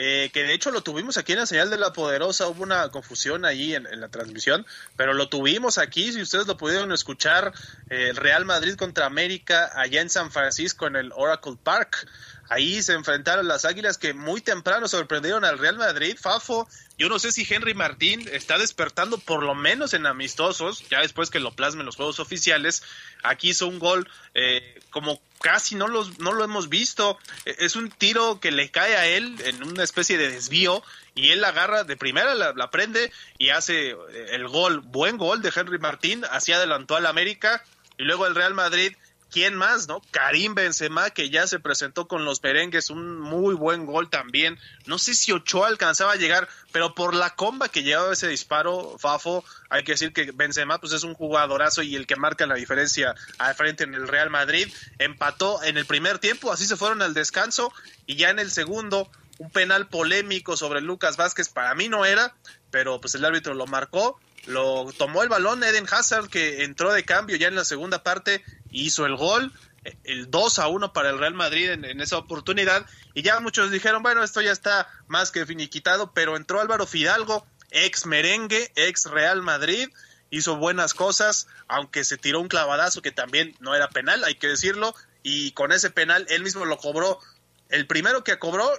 Eh, 0.00 0.30
que 0.32 0.44
de 0.44 0.54
hecho 0.54 0.70
lo 0.70 0.84
tuvimos 0.84 1.16
aquí 1.16 1.32
en 1.32 1.40
la 1.40 1.46
señal 1.46 1.70
de 1.70 1.76
la 1.76 1.92
poderosa, 1.92 2.46
hubo 2.46 2.62
una 2.62 2.88
confusión 2.90 3.44
ahí 3.44 3.74
en, 3.74 4.00
la 4.00 4.08
transmisión, 4.08 4.64
pero 4.94 5.12
lo 5.12 5.28
tuvimos 5.28 5.76
aquí, 5.76 6.12
si 6.12 6.22
ustedes 6.22 6.46
lo 6.46 6.56
pudieron 6.56 6.92
escuchar, 6.92 7.52
eh, 7.90 8.10
el 8.10 8.16
Real 8.16 8.44
Madrid 8.44 8.76
contra 8.76 9.06
América 9.06 9.72
allá 9.74 10.00
en 10.00 10.08
San 10.08 10.30
Francisco 10.30 10.86
en 10.86 10.94
el 10.94 11.10
Oracle 11.16 11.56
Park. 11.60 12.08
Ahí 12.48 12.80
se 12.80 12.92
enfrentaron 12.92 13.48
las 13.48 13.64
Águilas 13.64 13.98
que 13.98 14.14
muy 14.14 14.40
temprano 14.40 14.86
sorprendieron 14.86 15.44
al 15.44 15.58
Real 15.58 15.78
Madrid, 15.78 16.16
Fafo, 16.16 16.68
yo 16.98 17.08
no 17.08 17.20
sé 17.20 17.30
si 17.30 17.46
Henry 17.48 17.74
Martín 17.74 18.28
está 18.32 18.58
despertando 18.58 19.18
por 19.18 19.44
lo 19.44 19.54
menos 19.54 19.94
en 19.94 20.04
amistosos, 20.04 20.86
ya 20.88 21.00
después 21.00 21.30
que 21.30 21.38
lo 21.38 21.52
plasmen 21.52 21.86
los 21.86 21.94
juegos 21.94 22.18
oficiales. 22.18 22.82
Aquí 23.22 23.50
hizo 23.50 23.68
un 23.68 23.78
gol 23.78 24.10
eh, 24.34 24.80
como 24.90 25.20
casi 25.40 25.76
no, 25.76 25.86
los, 25.86 26.18
no 26.18 26.32
lo 26.32 26.42
hemos 26.42 26.68
visto. 26.68 27.16
E, 27.44 27.54
es 27.60 27.76
un 27.76 27.88
tiro 27.88 28.40
que 28.40 28.50
le 28.50 28.72
cae 28.72 28.96
a 28.96 29.06
él 29.06 29.36
en 29.44 29.62
una 29.62 29.84
especie 29.84 30.18
de 30.18 30.28
desvío 30.28 30.82
y 31.14 31.30
él 31.30 31.40
la 31.40 31.48
agarra 31.48 31.84
de 31.84 31.96
primera, 31.96 32.34
la, 32.34 32.52
la 32.52 32.70
prende 32.72 33.12
y 33.38 33.50
hace 33.50 33.90
eh, 33.90 33.96
el 34.30 34.48
gol. 34.48 34.80
Buen 34.80 35.18
gol 35.18 35.40
de 35.40 35.52
Henry 35.54 35.78
Martín, 35.78 36.24
así 36.32 36.52
adelantó 36.52 36.96
al 36.96 37.06
América 37.06 37.64
y 37.96 38.02
luego 38.02 38.26
el 38.26 38.34
Real 38.34 38.54
Madrid 38.54 38.96
¿Quién 39.30 39.54
más, 39.54 39.88
no? 39.88 40.00
Karim 40.10 40.54
Benzema, 40.54 41.10
que 41.10 41.28
ya 41.28 41.46
se 41.46 41.60
presentó 41.60 42.08
con 42.08 42.24
los 42.24 42.42
merengues, 42.42 42.88
un 42.88 43.20
muy 43.20 43.54
buen 43.54 43.84
gol 43.84 44.08
también. 44.08 44.58
No 44.86 44.98
sé 44.98 45.14
si 45.14 45.32
Ochoa 45.32 45.68
alcanzaba 45.68 46.12
a 46.12 46.16
llegar, 46.16 46.48
pero 46.72 46.94
por 46.94 47.14
la 47.14 47.34
comba 47.34 47.68
que 47.68 47.82
llevaba 47.82 48.12
ese 48.12 48.26
disparo, 48.28 48.96
Fafo, 48.98 49.44
hay 49.68 49.84
que 49.84 49.92
decir 49.92 50.14
que 50.14 50.32
Benzema 50.32 50.78
pues 50.80 50.94
es 50.94 51.02
un 51.02 51.12
jugadorazo 51.12 51.82
y 51.82 51.94
el 51.94 52.06
que 52.06 52.16
marca 52.16 52.46
la 52.46 52.54
diferencia 52.54 53.14
al 53.36 53.54
frente 53.54 53.84
en 53.84 53.94
el 53.94 54.08
Real 54.08 54.30
Madrid. 54.30 54.72
Empató 54.98 55.62
en 55.62 55.76
el 55.76 55.84
primer 55.84 56.18
tiempo, 56.18 56.50
así 56.50 56.66
se 56.66 56.76
fueron 56.76 57.02
al 57.02 57.12
descanso 57.12 57.70
y 58.06 58.16
ya 58.16 58.30
en 58.30 58.38
el 58.38 58.50
segundo 58.50 59.10
un 59.36 59.50
penal 59.50 59.88
polémico 59.88 60.56
sobre 60.56 60.80
Lucas 60.80 61.16
Vázquez, 61.16 61.48
para 61.48 61.74
mí 61.74 61.88
no 61.88 62.04
era, 62.04 62.34
pero 62.70 63.00
pues 63.00 63.14
el 63.14 63.24
árbitro 63.24 63.54
lo 63.54 63.66
marcó 63.66 64.18
lo 64.46 64.92
tomó 64.96 65.22
el 65.22 65.28
balón 65.28 65.62
Eden 65.62 65.86
Hazard 65.90 66.28
que 66.28 66.64
entró 66.64 66.92
de 66.92 67.04
cambio 67.04 67.36
ya 67.36 67.48
en 67.48 67.54
la 67.54 67.64
segunda 67.64 68.02
parte 68.02 68.44
hizo 68.70 69.06
el 69.06 69.16
gol 69.16 69.52
el 70.04 70.30
2 70.30 70.58
a 70.58 70.68
1 70.68 70.92
para 70.92 71.10
el 71.10 71.18
Real 71.18 71.34
Madrid 71.34 71.70
en, 71.70 72.00
esa 72.00 72.18
oportunidad 72.18 72.86
y 73.14 73.22
ya 73.22 73.40
muchos 73.40 73.70
dijeron 73.70 74.02
bueno 74.02 74.22
esto 74.22 74.40
ya 74.40 74.52
está 74.52 74.88
más 75.06 75.30
que 75.30 75.46
finiquitado 75.46 76.12
pero 76.12 76.36
entró 76.36 76.60
Álvaro 76.60 76.86
Fidalgo 76.86 77.46
ex 77.70 78.06
merengue 78.06 78.70
ex 78.76 79.06
Real 79.06 79.42
Madrid 79.42 79.88
hizo 80.30 80.56
buenas 80.56 80.94
cosas 80.94 81.46
aunque 81.68 82.04
se 82.04 82.18
tiró 82.18 82.40
un 82.40 82.48
clavadazo 82.48 83.02
que 83.02 83.12
también 83.12 83.54
no 83.60 83.74
era 83.74 83.88
penal 83.88 84.24
hay 84.24 84.34
que 84.34 84.48
decirlo 84.48 84.94
y 85.22 85.52
con 85.52 85.72
ese 85.72 85.90
penal 85.90 86.26
él 86.28 86.42
mismo 86.42 86.64
lo 86.64 86.78
cobró 86.78 87.18
el 87.68 87.86
primero 87.86 88.24
que 88.24 88.38
cobró 88.38 88.70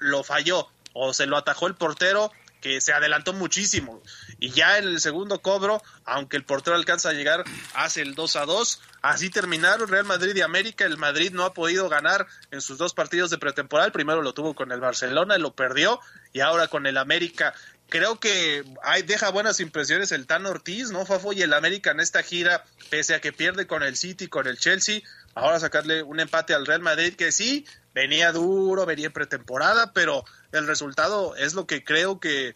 lo 0.00 0.22
falló 0.24 0.68
o 0.92 1.12
se 1.14 1.26
lo 1.26 1.36
atajó 1.36 1.66
el 1.66 1.74
portero 1.74 2.30
que 2.60 2.80
se 2.80 2.92
adelantó 2.92 3.32
muchísimo. 3.32 4.02
Y 4.38 4.50
ya 4.50 4.78
en 4.78 4.84
el 4.84 5.00
segundo 5.00 5.40
cobro, 5.40 5.82
aunque 6.04 6.36
el 6.36 6.44
portero 6.44 6.76
alcanza 6.76 7.10
a 7.10 7.12
llegar, 7.12 7.44
hace 7.74 8.02
el 8.02 8.14
2 8.14 8.36
a 8.36 8.44
2. 8.46 8.80
Así 9.02 9.30
terminaron 9.30 9.88
Real 9.88 10.04
Madrid 10.04 10.34
y 10.36 10.42
América. 10.42 10.84
El 10.84 10.96
Madrid 10.96 11.32
no 11.32 11.44
ha 11.44 11.54
podido 11.54 11.88
ganar 11.88 12.26
en 12.50 12.60
sus 12.60 12.78
dos 12.78 12.94
partidos 12.94 13.30
de 13.30 13.38
pretemporada. 13.38 13.90
Primero 13.90 14.22
lo 14.22 14.34
tuvo 14.34 14.54
con 14.54 14.70
el 14.70 14.80
Barcelona, 14.80 15.38
lo 15.38 15.54
perdió. 15.54 16.00
Y 16.32 16.40
ahora 16.40 16.68
con 16.68 16.86
el 16.86 16.98
América. 16.98 17.54
Creo 17.88 18.20
que 18.20 18.64
hay, 18.82 19.02
deja 19.02 19.30
buenas 19.30 19.60
impresiones 19.60 20.12
el 20.12 20.26
Tan 20.26 20.44
Ortiz, 20.44 20.90
¿no, 20.90 21.06
Fafo? 21.06 21.32
Y 21.32 21.40
el 21.40 21.54
América 21.54 21.90
en 21.90 22.00
esta 22.00 22.22
gira, 22.22 22.64
pese 22.90 23.14
a 23.14 23.20
que 23.20 23.32
pierde 23.32 23.66
con 23.66 23.82
el 23.82 23.96
City, 23.96 24.28
con 24.28 24.46
el 24.46 24.58
Chelsea, 24.58 25.00
ahora 25.34 25.58
sacarle 25.58 26.02
un 26.02 26.20
empate 26.20 26.52
al 26.52 26.66
Real 26.66 26.82
Madrid, 26.82 27.14
que 27.14 27.32
sí, 27.32 27.64
venía 27.94 28.30
duro, 28.32 28.84
venía 28.84 29.06
en 29.06 29.12
pretemporada, 29.14 29.94
pero 29.94 30.22
el 30.52 30.66
resultado 30.66 31.34
es 31.36 31.54
lo 31.54 31.66
que 31.66 31.82
creo 31.82 32.20
que, 32.20 32.54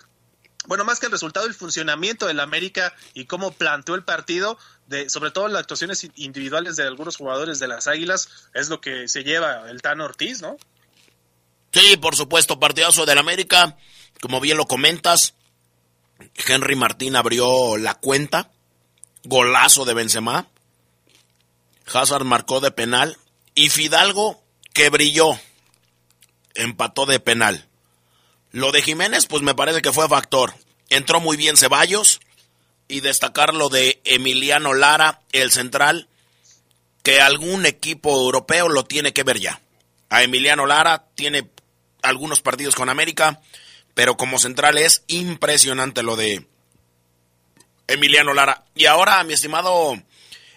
bueno, 0.66 0.84
más 0.84 1.00
que 1.00 1.06
el 1.06 1.12
resultado, 1.12 1.46
el 1.46 1.54
funcionamiento 1.54 2.26
del 2.26 2.40
América 2.40 2.94
y 3.14 3.24
cómo 3.24 3.52
planteó 3.52 3.94
el 3.94 4.04
partido, 4.04 4.58
de, 4.86 5.10
sobre 5.10 5.30
todo 5.30 5.48
las 5.48 5.60
actuaciones 5.60 6.06
individuales 6.16 6.76
de 6.76 6.84
algunos 6.84 7.16
jugadores 7.16 7.58
de 7.58 7.68
las 7.68 7.86
Águilas, 7.86 8.28
es 8.54 8.68
lo 8.68 8.80
que 8.80 9.08
se 9.08 9.24
lleva 9.24 9.70
el 9.70 9.82
Tan 9.82 10.00
Ortiz, 10.00 10.40
¿no? 10.40 10.56
Sí, 11.72 11.96
por 11.96 12.16
supuesto, 12.16 12.60
partidazo 12.60 13.06
del 13.06 13.18
América, 13.18 13.76
como 14.20 14.40
bien 14.40 14.56
lo 14.56 14.66
comentas, 14.66 15.34
Henry 16.46 16.76
Martín 16.76 17.16
abrió 17.16 17.76
la 17.76 17.94
cuenta, 17.94 18.50
golazo 19.24 19.84
de 19.84 19.94
Benzema, 19.94 20.48
Hazard 21.92 22.24
marcó 22.24 22.60
de 22.60 22.70
penal 22.70 23.16
y 23.54 23.70
Fidalgo 23.70 24.42
que 24.72 24.90
brilló, 24.90 25.38
empató 26.54 27.06
de 27.06 27.20
penal. 27.20 27.68
Lo 28.52 28.70
de 28.70 28.82
Jiménez, 28.82 29.26
pues 29.26 29.42
me 29.42 29.54
parece 29.54 29.82
que 29.82 29.92
fue 29.92 30.08
factor. 30.08 30.54
Entró 30.90 31.20
muy 31.20 31.36
bien 31.38 31.56
Ceballos 31.56 32.20
y 32.86 33.00
destacar 33.00 33.54
lo 33.54 33.70
de 33.70 34.00
Emiliano 34.04 34.74
Lara, 34.74 35.22
el 35.32 35.50
central, 35.50 36.08
que 37.02 37.20
algún 37.20 37.64
equipo 37.64 38.14
europeo 38.14 38.68
lo 38.68 38.84
tiene 38.84 39.14
que 39.14 39.22
ver 39.22 39.40
ya. 39.40 39.60
A 40.10 40.22
Emiliano 40.22 40.66
Lara 40.66 41.06
tiene 41.14 41.50
algunos 42.02 42.42
partidos 42.42 42.74
con 42.74 42.90
América, 42.90 43.40
pero 43.94 44.18
como 44.18 44.38
central 44.38 44.76
es 44.76 45.02
impresionante 45.06 46.02
lo 46.02 46.16
de 46.16 46.46
Emiliano 47.86 48.34
Lara. 48.34 48.64
Y 48.74 48.84
ahora, 48.84 49.24
mi 49.24 49.32
estimado 49.32 49.94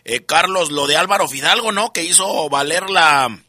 eh, 0.03 0.25
Carlos, 0.25 0.69
lo 0.69 0.88
de 0.88 0.97
Álvaro 0.97 1.29
Fidalgo, 1.29 1.71
¿no? 1.71 1.93
Que 1.93 2.03
hizo 2.03 2.49
valer 2.49 2.89
la, 2.89 3.39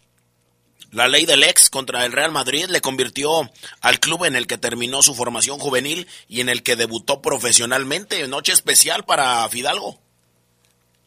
la 0.93 1.09
ley 1.09 1.27
del 1.27 1.43
ex 1.43 1.71
contra 1.71 2.05
el 2.05 2.13
Real 2.13 2.33
Madrid 2.33 2.67
le 2.69 2.81
convirtió 2.81 3.51
al 3.81 4.01
club 4.01 4.25
en 4.25 4.37
el 4.37 4.47
que 4.47 4.59
terminó 4.59 5.03
su 5.03 5.15
formación 5.15 5.59
juvenil 5.59 6.07
y 6.29 6.41
en 6.41 6.49
el 6.49 6.63
que 6.63 6.77
debutó 6.77 7.21
profesionalmente. 7.23 8.27
Noche 8.29 8.53
especial 8.53 9.05
para 9.05 9.49
Fidalgo. 9.49 10.01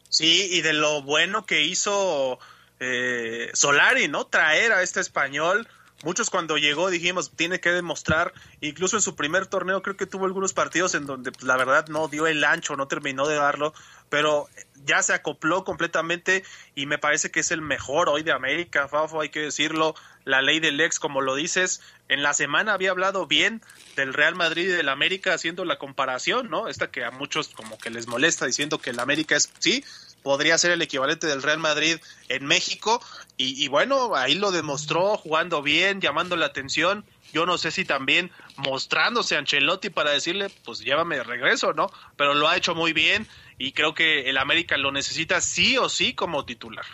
Sí, 0.10 0.50
y 0.52 0.62
de 0.62 0.74
lo 0.74 1.02
bueno 1.04 1.46
que 1.46 1.62
hizo 1.62 2.40
eh, 2.80 3.50
Solari, 3.54 4.08
¿no? 4.08 4.26
Traer 4.28 4.72
a 4.72 4.84
este 4.84 5.00
español 5.00 5.68
Muchos 6.04 6.30
cuando 6.30 6.58
llegó 6.58 6.90
dijimos, 6.90 7.32
tiene 7.36 7.60
que 7.60 7.72
demostrar, 7.72 8.34
incluso 8.62 8.96
en 8.96 9.02
su 9.02 9.16
primer 9.16 9.48
torneo 9.48 9.82
creo 9.82 9.98
que 9.98 10.06
tuvo 10.06 10.26
algunos 10.26 10.54
partidos 10.54 10.96
en 10.96 11.06
donde 11.06 11.32
pues, 11.32 11.44
la 11.44 11.58
verdad 11.58 11.88
no 11.88 12.08
dio 12.08 12.26
el 12.26 12.44
ancho, 12.46 12.78
no 12.78 12.88
terminó 12.88 13.28
de 13.28 13.36
darlo, 13.36 13.74
pero 14.10 14.48
ya 14.86 15.04
se 15.04 15.14
acopló 15.14 15.66
completamente 15.66 16.44
y 16.74 16.86
me 16.86 16.98
parece 16.98 17.32
que 17.32 17.42
es 17.42 17.52
el 17.52 17.62
mejor 17.62 18.08
hoy 18.08 18.24
de 18.24 18.32
América, 18.32 18.88
Fafo, 18.88 19.20
hay 19.20 19.30
que 19.30 19.42
decirlo, 19.42 19.94
la 20.24 20.42
ley 20.42 20.60
del 20.60 20.80
ex, 20.80 21.00
como 21.00 21.20
lo 21.20 21.36
dices, 21.36 21.82
en 22.08 22.24
la 22.24 22.34
semana 22.34 22.74
había 22.74 22.92
hablado 22.92 23.28
bien 23.28 23.62
del 23.96 24.14
Real 24.14 24.36
Madrid 24.36 24.70
y 24.70 24.74
del 24.74 24.90
América 24.90 25.34
haciendo 25.34 25.66
la 25.66 25.78
comparación, 25.78 26.50
¿no? 26.50 26.68
Esta 26.68 26.92
que 26.92 27.04
a 27.04 27.12
muchos 27.12 27.50
como 27.50 27.78
que 27.78 27.90
les 27.90 28.08
molesta 28.08 28.46
diciendo 28.46 28.80
que 28.80 28.92
el 28.92 29.00
América 29.00 29.36
es, 29.36 29.52
sí, 29.60 29.84
podría 30.24 30.58
ser 30.58 30.72
el 30.72 30.82
equivalente 30.82 31.28
del 31.28 31.42
Real 31.42 31.60
Madrid 31.60 31.98
en 32.28 32.46
México. 32.46 33.02
Y, 33.38 33.68
bueno, 33.70 34.16
ahí 34.16 34.36
lo 34.36 34.52
demostró 34.52 35.18
jugando 35.18 35.62
bien, 35.62 36.02
llamando 36.02 36.36
la 36.36 36.48
atención. 36.48 37.06
Yo 37.32 37.46
no 37.46 37.58
sé 37.58 37.72
si 37.72 37.86
también 37.86 38.32
mostrándose 38.58 39.36
a 39.36 39.40
Ancelotti 39.40 39.90
para 39.90 40.12
decirle, 40.12 40.50
pues 40.66 40.80
llévame 40.80 41.18
de 41.18 41.24
regreso, 41.24 41.74
¿no? 41.74 41.92
Pero 42.18 42.34
lo 42.34 42.48
ha 42.48 42.58
hecho 42.58 42.76
muy 42.76 42.92
bien 42.92 43.28
y 43.58 43.72
creo 43.72 43.94
que 43.94 44.30
el 44.30 44.38
América 44.38 44.78
lo 44.78 44.92
necesita 44.92 45.40
sí 45.40 45.78
o 45.78 45.90
sí 45.90 46.14
como 46.14 46.46
titular. 46.46 46.86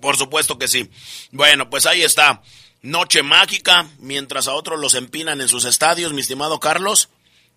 Por 0.00 0.16
supuesto 0.16 0.58
que 0.58 0.68
sí. 0.68 0.90
Bueno, 1.30 1.70
pues 1.70 1.86
ahí 1.86 2.02
está. 2.02 2.42
Noche 2.82 3.22
mágica, 3.22 3.86
mientras 3.98 4.48
a 4.48 4.54
otros 4.54 4.78
los 4.78 4.94
empinan 4.94 5.40
en 5.40 5.48
sus 5.48 5.64
estadios, 5.64 6.12
mi 6.12 6.20
estimado 6.20 6.60
Carlos. 6.60 7.08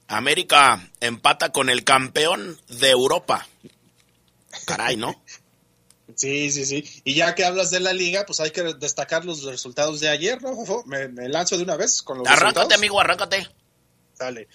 América 0.08 0.90
empata 1.00 1.52
con 1.52 1.70
el 1.70 1.84
campeón 1.84 2.60
de 2.68 2.90
Europa. 2.90 3.48
Caray, 4.66 4.98
¿no? 4.98 5.24
Sí, 6.16 6.52
sí, 6.52 6.66
sí. 6.66 7.02
Y 7.04 7.16
ya 7.16 7.36
que 7.36 7.46
hablas 7.46 7.72
de 7.72 7.80
la 7.80 7.94
liga, 7.94 8.26
pues 8.26 8.40
hay 8.40 8.52
que 8.52 8.64
destacar 8.76 9.26
los 9.26 9.44
resultados 9.44 10.00
de 10.00 10.10
ayer, 10.10 10.42
¿no, 10.42 10.56
Me, 10.86 11.30
lanzo 11.30 11.58
de 11.58 11.64
una 11.64 11.78
vez 11.78 12.02
con 12.02 12.20
los 12.20 12.28
Arráncate, 12.28 12.74
amigo, 12.74 13.00
arráncate. 13.00 13.48
Dale. 14.18 14.48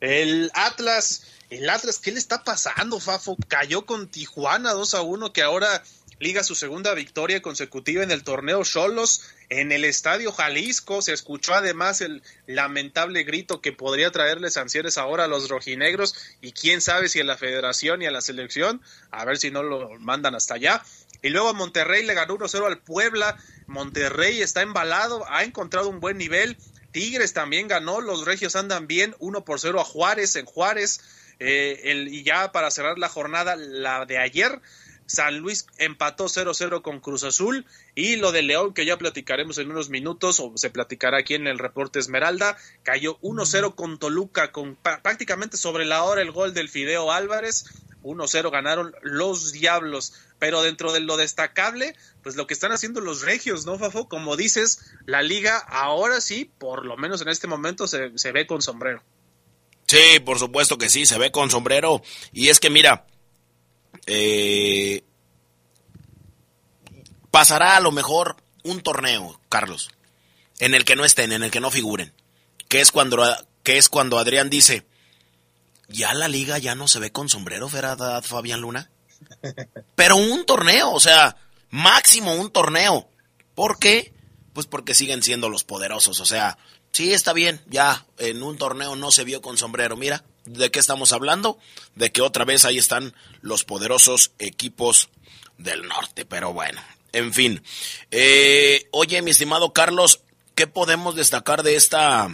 El 0.00 0.50
Atlas, 0.54 1.22
el 1.50 1.68
Atlas, 1.70 1.98
¿qué 1.98 2.12
le 2.12 2.18
está 2.18 2.42
pasando, 2.42 2.98
Fafo? 2.98 3.36
Cayó 3.46 3.86
con 3.86 4.08
Tijuana 4.08 4.72
2 4.72 4.94
a 4.94 5.02
1, 5.02 5.32
que 5.32 5.42
ahora 5.42 5.82
liga 6.22 6.44
su 6.44 6.54
segunda 6.54 6.94
victoria 6.94 7.42
consecutiva 7.42 8.04
en 8.04 8.12
el 8.12 8.22
torneo 8.22 8.62
Cholos 8.62 9.24
en 9.48 9.72
el 9.72 9.84
estadio 9.84 10.30
Jalisco. 10.30 11.02
Se 11.02 11.12
escuchó 11.12 11.52
además 11.52 12.00
el 12.00 12.22
lamentable 12.46 13.24
grito 13.24 13.60
que 13.60 13.72
podría 13.72 14.12
traerle 14.12 14.48
sanciones 14.50 14.98
ahora 14.98 15.24
a 15.24 15.26
los 15.26 15.48
rojinegros 15.48 16.14
y 16.40 16.52
quién 16.52 16.80
sabe 16.80 17.08
si 17.08 17.18
a 17.18 17.24
la 17.24 17.36
federación 17.36 18.02
y 18.02 18.06
a 18.06 18.12
la 18.12 18.20
selección, 18.20 18.80
a 19.10 19.24
ver 19.24 19.36
si 19.36 19.50
no 19.50 19.64
lo 19.64 19.98
mandan 19.98 20.36
hasta 20.36 20.54
allá. 20.54 20.84
Y 21.22 21.30
luego 21.30 21.54
Monterrey 21.54 22.06
le 22.06 22.14
ganó 22.14 22.38
1-0 22.38 22.66
al 22.66 22.78
Puebla. 22.78 23.36
Monterrey 23.66 24.40
está 24.40 24.62
embalado, 24.62 25.24
ha 25.28 25.42
encontrado 25.42 25.88
un 25.88 25.98
buen 25.98 26.18
nivel. 26.18 26.56
Tigres 26.92 27.32
también 27.32 27.66
ganó, 27.66 28.00
los 28.00 28.24
regios 28.24 28.54
andan 28.54 28.86
bien, 28.86 29.16
1 29.18 29.44
por 29.44 29.58
0 29.58 29.80
a 29.80 29.84
Juárez 29.84 30.36
en 30.36 30.46
Juárez. 30.46 31.00
Eh, 31.40 31.90
el, 31.90 32.14
y 32.14 32.22
ya 32.22 32.52
para 32.52 32.70
cerrar 32.70 33.00
la 33.00 33.08
jornada, 33.08 33.56
la 33.56 34.06
de 34.06 34.18
ayer, 34.18 34.60
San 35.12 35.40
Luis 35.40 35.66
empató 35.76 36.24
0-0 36.24 36.80
con 36.80 37.00
Cruz 37.00 37.22
Azul 37.22 37.66
y 37.94 38.16
lo 38.16 38.32
de 38.32 38.40
León, 38.40 38.72
que 38.72 38.86
ya 38.86 38.96
platicaremos 38.96 39.58
en 39.58 39.70
unos 39.70 39.90
minutos, 39.90 40.40
o 40.40 40.52
se 40.56 40.70
platicará 40.70 41.18
aquí 41.18 41.34
en 41.34 41.46
el 41.46 41.58
reporte 41.58 41.98
Esmeralda, 41.98 42.56
cayó 42.82 43.18
1-0 43.20 43.74
con 43.74 43.98
Toluca, 43.98 44.52
con 44.52 44.74
prácticamente 44.76 45.58
sobre 45.58 45.84
la 45.84 46.02
hora 46.04 46.22
el 46.22 46.32
gol 46.32 46.54
del 46.54 46.70
Fideo 46.70 47.12
Álvarez. 47.12 47.66
1-0 48.02 48.50
ganaron 48.50 48.94
los 49.02 49.52
Diablos. 49.52 50.14
Pero 50.38 50.62
dentro 50.62 50.92
de 50.92 51.00
lo 51.00 51.18
destacable, 51.18 51.94
pues 52.22 52.34
lo 52.34 52.46
que 52.46 52.54
están 52.54 52.72
haciendo 52.72 53.02
los 53.02 53.20
regios, 53.20 53.66
¿no, 53.66 53.78
Fafo? 53.78 54.08
Como 54.08 54.36
dices, 54.36 54.80
la 55.04 55.20
liga 55.20 55.58
ahora 55.58 56.22
sí, 56.22 56.50
por 56.58 56.86
lo 56.86 56.96
menos 56.96 57.20
en 57.20 57.28
este 57.28 57.46
momento, 57.46 57.86
se, 57.86 58.16
se 58.16 58.32
ve 58.32 58.46
con 58.46 58.62
sombrero. 58.62 59.02
Sí, 59.86 60.20
por 60.24 60.38
supuesto 60.38 60.78
que 60.78 60.88
sí, 60.88 61.04
se 61.04 61.18
ve 61.18 61.30
con 61.30 61.50
sombrero. 61.50 62.00
Y 62.32 62.48
es 62.48 62.60
que 62.60 62.70
mira, 62.70 63.06
eh, 64.06 65.04
pasará 67.30 67.76
a 67.76 67.80
lo 67.80 67.92
mejor 67.92 68.36
un 68.62 68.80
torneo, 68.82 69.40
Carlos, 69.48 69.90
en 70.58 70.74
el 70.74 70.84
que 70.84 70.96
no 70.96 71.04
estén, 71.04 71.32
en 71.32 71.42
el 71.42 71.50
que 71.50 71.60
no 71.60 71.70
figuren. 71.70 72.12
Que 72.68 72.80
es 72.80 72.92
cuando, 72.92 73.24
que 73.62 73.78
es 73.78 73.88
cuando 73.88 74.18
Adrián 74.18 74.50
dice, 74.50 74.86
ya 75.88 76.14
la 76.14 76.28
liga 76.28 76.58
ya 76.58 76.74
no 76.74 76.88
se 76.88 77.00
ve 77.00 77.12
con 77.12 77.28
sombrero, 77.28 77.68
¿verdad, 77.68 78.22
Fabián 78.22 78.60
Luna? 78.60 78.90
Pero 79.94 80.16
un 80.16 80.44
torneo, 80.46 80.92
o 80.92 81.00
sea, 81.00 81.36
máximo 81.70 82.34
un 82.34 82.50
torneo. 82.50 83.08
¿Por 83.54 83.78
qué? 83.78 84.12
Pues 84.52 84.66
porque 84.66 84.94
siguen 84.94 85.22
siendo 85.22 85.48
los 85.48 85.64
poderosos, 85.64 86.20
o 86.20 86.26
sea, 86.26 86.58
sí 86.92 87.12
está 87.12 87.32
bien, 87.32 87.62
ya 87.66 88.06
en 88.18 88.42
un 88.42 88.58
torneo 88.58 88.96
no 88.96 89.10
se 89.10 89.24
vio 89.24 89.40
con 89.40 89.56
sombrero, 89.56 89.96
mira, 89.96 90.24
¿de 90.44 90.70
qué 90.70 90.78
estamos 90.78 91.12
hablando? 91.12 91.58
De 91.94 92.12
que 92.12 92.22
otra 92.22 92.44
vez 92.44 92.64
ahí 92.64 92.78
están 92.78 93.14
los 93.40 93.64
poderosos 93.64 94.32
equipos 94.38 95.08
del 95.58 95.86
norte, 95.86 96.24
pero 96.24 96.52
bueno, 96.52 96.80
en 97.12 97.32
fin. 97.32 97.62
Eh, 98.10 98.88
oye, 98.90 99.22
mi 99.22 99.30
estimado 99.30 99.72
Carlos, 99.72 100.20
¿qué 100.54 100.66
podemos 100.66 101.14
destacar 101.14 101.62
de 101.62 101.76
esta 101.76 102.28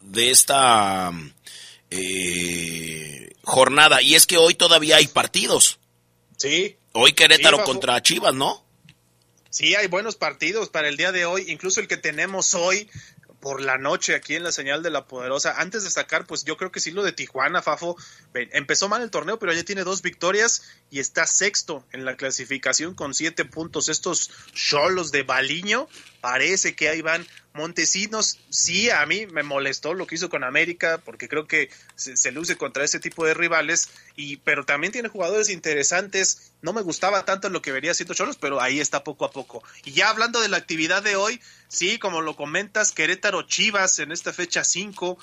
de 0.00 0.30
esta 0.30 1.12
eh, 1.90 3.32
jornada. 3.42 4.02
Y 4.02 4.14
es 4.14 4.26
que 4.26 4.38
hoy 4.38 4.54
todavía 4.54 4.96
hay 4.96 5.08
partidos. 5.08 5.78
Sí. 6.36 6.76
Hoy 6.92 7.12
Querétaro 7.12 7.64
contra 7.64 8.02
Chivas, 8.02 8.34
¿no? 8.34 8.64
Sí, 9.50 9.74
hay 9.74 9.86
buenos 9.86 10.16
partidos 10.16 10.68
para 10.68 10.88
el 10.88 10.96
día 10.96 11.10
de 11.10 11.24
hoy, 11.24 11.46
incluso 11.48 11.80
el 11.80 11.88
que 11.88 11.96
tenemos 11.96 12.54
hoy 12.54 12.88
por 13.40 13.60
la 13.60 13.78
noche 13.78 14.14
aquí 14.14 14.34
en 14.34 14.42
la 14.42 14.52
señal 14.52 14.82
de 14.82 14.90
la 14.90 15.06
poderosa. 15.06 15.60
Antes 15.60 15.82
de 15.82 15.86
destacar, 15.86 16.26
pues 16.26 16.44
yo 16.44 16.56
creo 16.56 16.72
que 16.72 16.80
sí 16.80 16.90
lo 16.90 17.02
de 17.02 17.12
Tijuana, 17.12 17.62
Fafo, 17.62 17.96
empezó 18.34 18.88
mal 18.88 19.02
el 19.02 19.10
torneo, 19.10 19.38
pero 19.38 19.52
ya 19.52 19.62
tiene 19.64 19.84
dos 19.84 20.02
victorias 20.02 20.62
y 20.90 20.98
está 21.00 21.26
sexto 21.26 21.84
en 21.92 22.04
la 22.04 22.16
clasificación 22.16 22.94
con 22.94 23.14
siete 23.14 23.44
puntos. 23.44 23.88
Estos 23.88 24.30
cholos 24.52 25.12
de 25.12 25.22
Baliño, 25.22 25.88
parece 26.20 26.74
que 26.74 26.88
ahí 26.88 27.02
van 27.02 27.26
Montesinos, 27.58 28.38
sí, 28.50 28.88
a 28.88 29.04
mí 29.04 29.26
me 29.26 29.42
molestó 29.42 29.92
lo 29.92 30.06
que 30.06 30.14
hizo 30.14 30.30
con 30.30 30.44
América, 30.44 31.02
porque 31.04 31.28
creo 31.28 31.46
que 31.46 31.70
se, 31.96 32.30
luce 32.32 32.56
contra 32.56 32.84
ese 32.84 33.00
tipo 33.00 33.26
de 33.26 33.34
rivales, 33.34 33.90
y, 34.16 34.36
pero 34.36 34.64
también 34.64 34.92
tiene 34.92 35.08
jugadores 35.08 35.50
interesantes. 35.50 36.52
No 36.62 36.72
me 36.72 36.82
gustaba 36.82 37.24
tanto 37.24 37.50
lo 37.50 37.60
que 37.60 37.72
vería 37.72 37.90
haciendo 37.90 38.14
Cholos, 38.14 38.38
pero 38.40 38.60
ahí 38.60 38.80
está 38.80 39.02
poco 39.04 39.24
a 39.24 39.32
poco. 39.32 39.62
Y 39.84 39.92
ya 39.92 40.08
hablando 40.08 40.40
de 40.40 40.48
la 40.48 40.56
actividad 40.56 41.02
de 41.02 41.16
hoy, 41.16 41.40
sí, 41.68 41.98
como 41.98 42.22
lo 42.22 42.36
comentas, 42.36 42.92
Querétaro 42.92 43.42
Chivas 43.42 43.98
en 43.98 44.12
esta 44.12 44.32
fecha 44.32 44.62
5, 44.62 45.18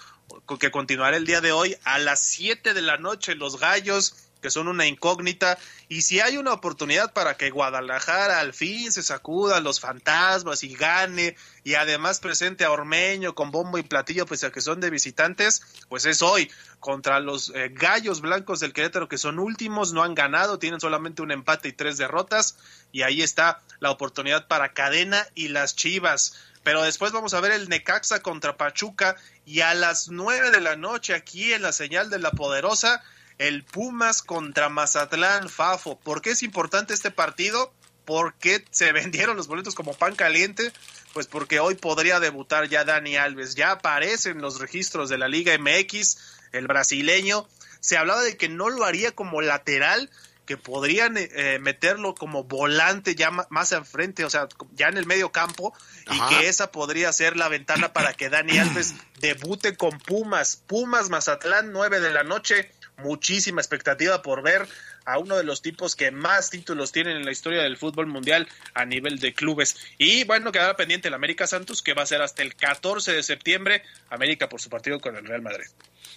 que 0.59 0.71
continuará 0.71 1.17
el 1.17 1.25
día 1.25 1.41
de 1.41 1.53
hoy, 1.53 1.77
a 1.85 1.99
las 1.99 2.19
7 2.19 2.73
de 2.73 2.81
la 2.81 2.97
noche, 2.97 3.35
los 3.35 3.59
Gallos 3.59 4.24
que 4.45 4.51
son 4.51 4.67
una 4.67 4.85
incógnita, 4.85 5.57
y 5.89 6.03
si 6.03 6.19
hay 6.19 6.37
una 6.37 6.53
oportunidad 6.53 7.13
para 7.13 7.35
que 7.35 7.49
Guadalajara 7.49 8.41
al 8.41 8.53
fin 8.53 8.91
se 8.91 9.01
sacuda 9.01 9.59
los 9.59 9.79
fantasmas 9.79 10.63
y 10.63 10.75
gane, 10.75 11.35
y 11.63 11.73
además 11.73 12.19
presente 12.19 12.63
a 12.63 12.69
Ormeño 12.69 13.33
con 13.33 13.49
bombo 13.49 13.79
y 13.79 13.81
platillo, 13.81 14.27
pues 14.27 14.43
a 14.43 14.51
que 14.51 14.61
son 14.61 14.79
de 14.81 14.91
visitantes, 14.91 15.63
pues 15.89 16.05
es 16.05 16.21
hoy 16.21 16.51
contra 16.79 17.19
los 17.19 17.51
eh, 17.55 17.71
Gallos 17.73 18.21
Blancos 18.21 18.59
del 18.59 18.71
Querétaro, 18.71 19.09
que 19.09 19.17
son 19.17 19.39
últimos, 19.39 19.93
no 19.93 20.03
han 20.03 20.13
ganado, 20.13 20.59
tienen 20.59 20.79
solamente 20.79 21.23
un 21.23 21.31
empate 21.31 21.69
y 21.69 21.73
tres 21.73 21.97
derrotas, 21.97 22.55
y 22.91 23.01
ahí 23.01 23.23
está 23.23 23.63
la 23.79 23.89
oportunidad 23.89 24.47
para 24.47 24.73
Cadena 24.73 25.25
y 25.33 25.47
las 25.47 25.75
Chivas. 25.75 26.35
Pero 26.61 26.83
después 26.83 27.11
vamos 27.11 27.33
a 27.33 27.41
ver 27.41 27.51
el 27.51 27.67
Necaxa 27.67 28.21
contra 28.21 28.57
Pachuca 28.57 29.15
y 29.43 29.61
a 29.61 29.73
las 29.73 30.09
nueve 30.09 30.51
de 30.51 30.61
la 30.61 30.75
noche 30.75 31.15
aquí 31.15 31.51
en 31.51 31.63
la 31.63 31.71
señal 31.71 32.11
de 32.11 32.19
la 32.19 32.29
poderosa 32.29 33.03
el 33.37 33.63
Pumas 33.63 34.21
contra 34.21 34.69
Mazatlán, 34.69 35.49
Fafo. 35.49 35.99
¿Por 35.99 36.21
qué 36.21 36.31
es 36.31 36.43
importante 36.43 36.93
este 36.93 37.11
partido? 37.11 37.73
¿Por 38.05 38.33
qué 38.35 38.63
se 38.71 38.91
vendieron 38.93 39.35
los 39.37 39.47
boletos 39.47 39.75
como 39.75 39.93
pan 39.93 40.15
caliente? 40.15 40.71
Pues 41.13 41.27
porque 41.27 41.59
hoy 41.59 41.75
podría 41.75 42.19
debutar 42.19 42.67
ya 42.69 42.83
Dani 42.83 43.17
Alves. 43.17 43.55
Ya 43.55 43.71
aparecen 43.71 44.41
los 44.41 44.59
registros 44.59 45.09
de 45.09 45.17
la 45.17 45.27
Liga 45.27 45.57
MX, 45.57 46.17
el 46.51 46.67
brasileño. 46.67 47.47
Se 47.79 47.97
hablaba 47.97 48.21
de 48.21 48.37
que 48.37 48.49
no 48.49 48.69
lo 48.69 48.83
haría 48.83 49.11
como 49.11 49.41
lateral, 49.41 50.09
que 50.45 50.57
podrían 50.57 51.15
eh, 51.17 51.59
meterlo 51.59 52.15
como 52.15 52.43
volante 52.43 53.15
ya 53.15 53.31
más 53.31 53.71
enfrente, 53.71 54.25
o 54.25 54.29
sea, 54.29 54.47
ya 54.73 54.87
en 54.87 54.97
el 54.97 55.05
medio 55.05 55.31
campo, 55.31 55.73
y 56.11 56.19
que 56.29 56.47
esa 56.47 56.71
podría 56.71 57.11
ser 57.13 57.35
la 57.35 57.47
ventana 57.47 57.93
para 57.93 58.13
que 58.13 58.29
Dani 58.29 58.57
Alves 58.59 58.93
debute 59.19 59.75
con 59.75 59.97
Pumas. 59.99 60.57
Pumas 60.67 61.09
Mazatlán, 61.09 61.71
9 61.71 61.99
de 61.99 62.11
la 62.11 62.23
noche 62.23 62.71
muchísima 62.97 63.61
expectativa 63.61 64.21
por 64.21 64.41
ver 64.41 64.67
a 65.05 65.19
uno 65.19 65.37
de 65.37 65.43
los 65.43 65.61
tipos 65.61 65.95
que 65.95 66.11
más 66.11 66.49
títulos 66.49 66.91
tienen 66.91 67.17
en 67.17 67.25
la 67.25 67.31
historia 67.31 67.61
del 67.61 67.77
fútbol 67.77 68.07
mundial 68.07 68.47
a 68.73 68.85
nivel 68.85 69.19
de 69.19 69.33
clubes. 69.33 69.75
Y 69.97 70.23
bueno, 70.23 70.51
quedará 70.51 70.75
pendiente 70.75 71.09
el 71.09 71.13
América 71.13 71.45
Santos, 71.45 71.81
que 71.81 71.93
va 71.93 72.03
a 72.03 72.07
ser 72.07 72.21
hasta 72.21 72.41
el 72.41 72.55
14 72.55 73.13
de 73.13 73.23
septiembre, 73.23 73.83
América 74.09 74.49
por 74.49 74.61
su 74.61 74.69
partido 74.69 74.99
con 74.99 75.15
el 75.15 75.25
Real 75.25 75.41
Madrid. 75.41 75.67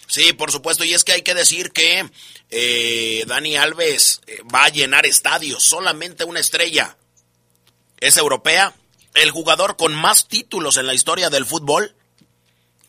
Sí, 0.07 0.33
por 0.33 0.51
supuesto, 0.51 0.83
y 0.83 0.93
es 0.93 1.03
que 1.03 1.13
hay 1.13 1.21
que 1.21 1.35
decir 1.35 1.71
que 1.71 2.09
eh, 2.49 3.23
Dani 3.27 3.57
Alves 3.57 4.21
eh, 4.25 4.39
va 4.53 4.65
a 4.65 4.69
llenar 4.69 5.05
estadios, 5.05 5.63
solamente 5.63 6.23
una 6.23 6.39
estrella. 6.39 6.97
Es 7.99 8.17
europea, 8.17 8.73
el 9.13 9.29
jugador 9.29 9.75
con 9.77 9.93
más 9.93 10.27
títulos 10.27 10.77
en 10.77 10.87
la 10.87 10.95
historia 10.95 11.29
del 11.29 11.45
fútbol, 11.45 11.95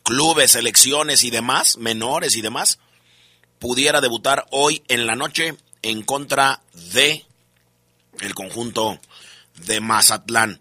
clubes, 0.03 0.53
selecciones 0.53 1.23
y 1.23 1.29
demás, 1.29 1.77
menores 1.77 2.35
y 2.35 2.41
demás 2.41 2.79
pudiera 3.61 4.01
debutar 4.01 4.47
hoy 4.49 4.83
en 4.87 5.05
la 5.05 5.15
noche 5.15 5.55
en 5.83 6.01
contra 6.01 6.61
de 6.93 7.23
el 8.19 8.33
conjunto 8.33 8.99
de 9.67 9.79
Mazatlán. 9.79 10.59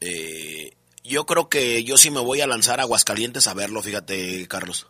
Eh, 0.00 0.74
yo 1.02 1.24
creo 1.24 1.48
que 1.48 1.82
yo 1.82 1.96
sí 1.96 2.10
me 2.10 2.20
voy 2.20 2.42
a 2.42 2.46
lanzar 2.46 2.78
a 2.78 2.82
Aguascalientes 2.82 3.46
a 3.46 3.54
verlo, 3.54 3.82
fíjate, 3.82 4.46
Carlos. 4.48 4.86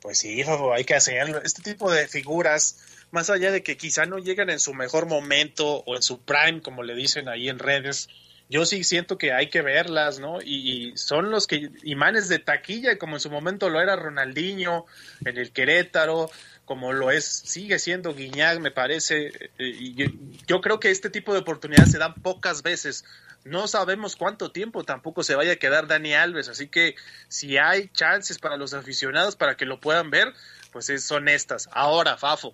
Pues 0.00 0.18
sí, 0.18 0.42
hay 0.74 0.84
que 0.84 0.96
hacerlo. 0.96 1.40
Este 1.44 1.62
tipo 1.62 1.92
de 1.92 2.08
figuras, 2.08 2.78
más 3.12 3.30
allá 3.30 3.52
de 3.52 3.62
que 3.62 3.76
quizá 3.76 4.04
no 4.04 4.18
llegan 4.18 4.50
en 4.50 4.58
su 4.58 4.74
mejor 4.74 5.06
momento 5.06 5.84
o 5.86 5.94
en 5.94 6.02
su 6.02 6.22
prime, 6.22 6.60
como 6.60 6.82
le 6.82 6.96
dicen 6.96 7.28
ahí 7.28 7.48
en 7.48 7.60
redes, 7.60 8.08
yo 8.52 8.66
sí 8.66 8.84
siento 8.84 9.16
que 9.16 9.32
hay 9.32 9.48
que 9.48 9.62
verlas, 9.62 10.20
¿no? 10.20 10.42
Y, 10.42 10.92
son 10.94 11.30
los 11.30 11.46
que 11.46 11.70
imanes 11.84 12.28
de 12.28 12.38
taquilla, 12.38 12.98
como 12.98 13.16
en 13.16 13.20
su 13.20 13.30
momento 13.30 13.70
lo 13.70 13.80
era 13.80 13.96
Ronaldinho 13.96 14.84
en 15.24 15.38
el 15.38 15.52
Querétaro, 15.52 16.30
como 16.66 16.92
lo 16.92 17.10
es, 17.10 17.24
sigue 17.24 17.78
siendo 17.78 18.14
Guiñac, 18.14 18.60
me 18.60 18.70
parece. 18.70 19.28
Eh, 19.28 19.50
y 19.58 19.94
yo, 20.46 20.60
creo 20.60 20.78
que 20.80 20.90
este 20.90 21.08
tipo 21.08 21.32
de 21.32 21.38
oportunidades 21.38 21.92
se 21.92 21.98
dan 21.98 22.12
pocas 22.12 22.62
veces. 22.62 23.06
No 23.42 23.68
sabemos 23.68 24.16
cuánto 24.16 24.52
tiempo 24.52 24.84
tampoco 24.84 25.22
se 25.22 25.34
vaya 25.34 25.52
a 25.52 25.56
quedar 25.56 25.86
Dani 25.86 26.12
Alves, 26.12 26.50
así 26.50 26.68
que 26.68 26.94
si 27.28 27.56
hay 27.56 27.88
chances 27.88 28.38
para 28.38 28.58
los 28.58 28.74
aficionados 28.74 29.34
para 29.34 29.56
que 29.56 29.64
lo 29.64 29.80
puedan 29.80 30.10
ver, 30.10 30.30
pues 30.72 30.92
son 31.02 31.28
estas. 31.28 31.70
Ahora, 31.72 32.18
Fafo, 32.18 32.52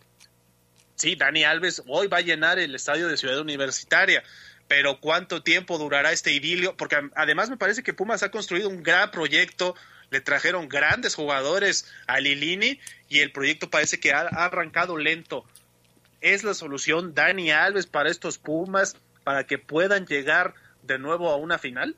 sí, 0.94 1.16
Dani 1.16 1.42
Alves 1.42 1.82
hoy 1.88 2.06
va 2.06 2.18
a 2.18 2.22
llenar 2.22 2.60
el 2.60 2.76
estadio 2.76 3.08
de 3.08 3.16
Ciudad 3.16 3.40
Universitaria 3.40 4.22
pero 4.68 5.00
¿cuánto 5.00 5.42
tiempo 5.42 5.78
durará 5.78 6.12
este 6.12 6.32
idilio? 6.32 6.76
Porque 6.76 6.96
además 7.16 7.48
me 7.48 7.56
parece 7.56 7.82
que 7.82 7.94
Pumas 7.94 8.22
ha 8.22 8.30
construido 8.30 8.68
un 8.68 8.82
gran 8.82 9.10
proyecto, 9.10 9.74
le 10.10 10.20
trajeron 10.20 10.68
grandes 10.68 11.14
jugadores 11.14 11.86
a 12.06 12.20
Lilini 12.20 12.78
y 13.08 13.20
el 13.20 13.32
proyecto 13.32 13.70
parece 13.70 13.98
que 13.98 14.12
ha, 14.12 14.20
arrancado 14.20 14.98
lento. 14.98 15.44
¿Es 16.20 16.44
la 16.44 16.52
solución 16.52 17.14
Dani 17.14 17.50
Alves 17.50 17.86
para 17.86 18.10
estos 18.10 18.38
Pumas 18.38 18.96
para 19.24 19.46
que 19.46 19.58
puedan 19.58 20.06
llegar 20.06 20.54
de 20.82 20.98
nuevo 20.98 21.30
a 21.30 21.36
una 21.36 21.58
final? 21.58 21.96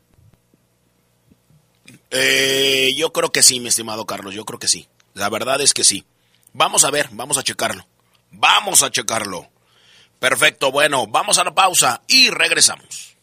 Eh, 2.11 2.95
yo 2.97 3.13
creo 3.13 3.33
que 3.33 3.43
sí, 3.43 3.59
mi 3.59 3.69
estimado 3.69 4.07
Carlos, 4.07 4.35
yo 4.35 4.45
creo 4.45 4.61
que 4.61 4.69
sí. 4.69 4.89
La 5.15 5.29
verdad 5.29 5.61
es 5.61 5.75
que 5.75 5.83
sí. 5.83 6.05
Vamos 6.53 6.85
a 6.85 6.91
ver, 6.91 7.09
vamos 7.13 7.37
a 7.37 7.43
checarlo. 7.43 7.87
Vamos 8.31 8.85
a 8.85 8.91
checarlo. 8.91 9.49
Perfecto, 10.21 10.71
bueno, 10.71 11.07
vamos 11.07 11.39
a 11.39 11.45
la 11.45 11.55
pausa 11.55 12.03
y 12.07 12.29
regresamos. 12.29 13.17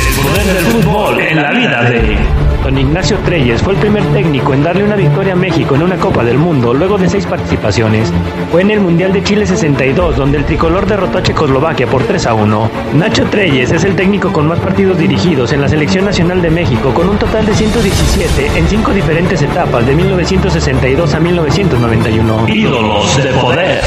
El 0.00 0.14
poder 0.16 0.46
del 0.46 0.64
fútbol 0.72 1.20
en 1.20 1.42
la 1.42 1.52
vida 1.52 1.82
de 1.84 2.35
Don 2.66 2.76
Ignacio 2.76 3.16
Treyes 3.18 3.62
fue 3.62 3.74
el 3.74 3.78
primer 3.78 4.04
técnico 4.06 4.52
en 4.52 4.64
darle 4.64 4.82
una 4.82 4.96
victoria 4.96 5.34
a 5.34 5.36
México 5.36 5.76
en 5.76 5.82
una 5.82 5.94
Copa 5.98 6.24
del 6.24 6.36
Mundo 6.36 6.74
luego 6.74 6.98
de 6.98 7.08
seis 7.08 7.24
participaciones. 7.24 8.12
Fue 8.50 8.62
en 8.62 8.72
el 8.72 8.80
Mundial 8.80 9.12
de 9.12 9.22
Chile 9.22 9.46
62 9.46 10.16
donde 10.16 10.38
el 10.38 10.44
tricolor 10.44 10.84
derrotó 10.84 11.18
a 11.18 11.22
Checoslovaquia 11.22 11.86
por 11.86 12.02
3 12.02 12.26
a 12.26 12.34
1. 12.34 12.70
Nacho 12.94 13.24
Treyes 13.26 13.70
es 13.70 13.84
el 13.84 13.94
técnico 13.94 14.32
con 14.32 14.48
más 14.48 14.58
partidos 14.58 14.98
dirigidos 14.98 15.52
en 15.52 15.60
la 15.60 15.68
Selección 15.68 16.06
Nacional 16.06 16.42
de 16.42 16.50
México 16.50 16.92
con 16.92 17.08
un 17.08 17.16
total 17.18 17.46
de 17.46 17.54
117 17.54 18.58
en 18.58 18.68
cinco 18.68 18.90
diferentes 18.90 19.40
etapas 19.42 19.86
de 19.86 19.94
1962 19.94 21.14
a 21.14 21.20
1991. 21.20 22.48
Ídolos 22.48 23.16
de 23.16 23.30
poder. 23.30 23.80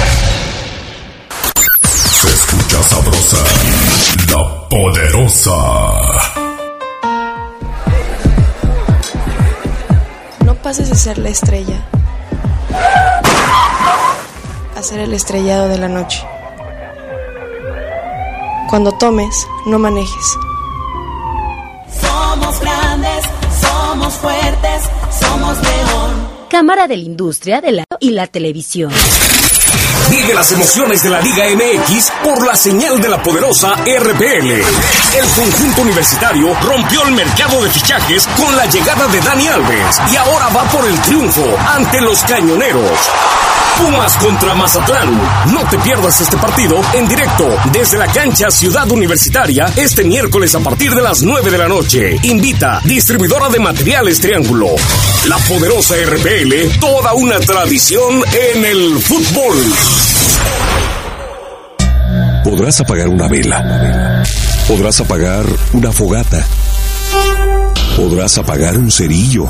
Se 1.81 2.29
escucha 2.29 2.81
sabrosa, 2.83 3.43
la 4.31 4.69
poderosa. 4.69 6.38
Pases 10.69 10.87
de 10.87 10.95
ser 10.95 11.17
la 11.17 11.29
estrella 11.29 11.83
a 14.77 14.83
ser 14.83 14.99
el 14.99 15.13
estrellado 15.13 15.67
de 15.67 15.79
la 15.79 15.87
noche. 15.87 16.23
Cuando 18.69 18.91
tomes, 18.91 19.47
no 19.65 19.79
manejes. 19.79 20.37
Somos 21.99 22.59
grandes, 22.59 23.25
somos 23.59 24.13
fuertes, 24.13 24.83
somos 25.19 25.57
león. 25.57 26.27
Cámara 26.51 26.87
de 26.87 26.97
la 26.97 27.03
Industria 27.03 27.61
de 27.61 27.71
la 27.71 27.85
y 27.99 28.11
la 28.11 28.27
Televisión. 28.27 28.91
Vive 30.09 30.33
las 30.33 30.51
emociones 30.51 31.03
de 31.03 31.09
la 31.09 31.21
Liga 31.21 31.45
MX 31.53 32.11
por 32.23 32.45
la 32.45 32.55
señal 32.55 32.99
de 33.01 33.09
la 33.09 33.21
poderosa 33.21 33.73
RPL. 33.75 34.51
El 34.51 35.29
conjunto 35.35 35.81
universitario 35.81 36.55
rompió 36.61 37.03
el 37.05 37.13
mercado 37.13 37.63
de 37.63 37.69
fichajes 37.69 38.27
con 38.37 38.55
la 38.55 38.65
llegada 38.65 39.07
de 39.07 39.19
Dani 39.21 39.47
Alves 39.47 40.01
y 40.11 40.15
ahora 40.15 40.49
va 40.49 40.63
por 40.69 40.87
el 40.87 40.99
triunfo 41.01 41.45
ante 41.75 42.01
los 42.01 42.21
cañoneros. 42.23 43.09
Pumas 43.79 44.17
contra 44.17 44.53
Mazatlán. 44.55 45.21
No 45.53 45.61
te 45.69 45.79
pierdas 45.79 46.19
este 46.19 46.35
partido 46.35 46.81
en 46.93 47.07
directo 47.07 47.47
desde 47.71 47.97
la 47.97 48.07
cancha 48.07 48.51
Ciudad 48.51 48.91
Universitaria 48.91 49.71
este 49.77 50.03
miércoles 50.03 50.53
a 50.55 50.59
partir 50.59 50.93
de 50.93 51.01
las 51.01 51.21
9 51.21 51.49
de 51.49 51.57
la 51.57 51.69
noche. 51.69 52.17
Invita 52.23 52.81
distribuidora 52.83 53.47
de 53.47 53.59
materiales 53.59 54.19
Triángulo. 54.19 54.67
La 55.27 55.37
poderosa 55.37 55.95
RPL, 55.95 56.77
toda 56.79 57.13
una 57.13 57.39
tradición 57.39 58.21
en 58.53 58.65
el 58.65 58.99
fútbol. 58.99 59.57
Podrás 62.43 62.81
apagar 62.81 63.07
una 63.07 63.27
vela. 63.29 64.23
Podrás 64.67 64.99
apagar 64.99 65.45
una 65.71 65.91
fogata. 65.93 66.45
Podrás 67.95 68.37
apagar 68.37 68.77
un 68.77 68.91
cerillo. 68.91 69.49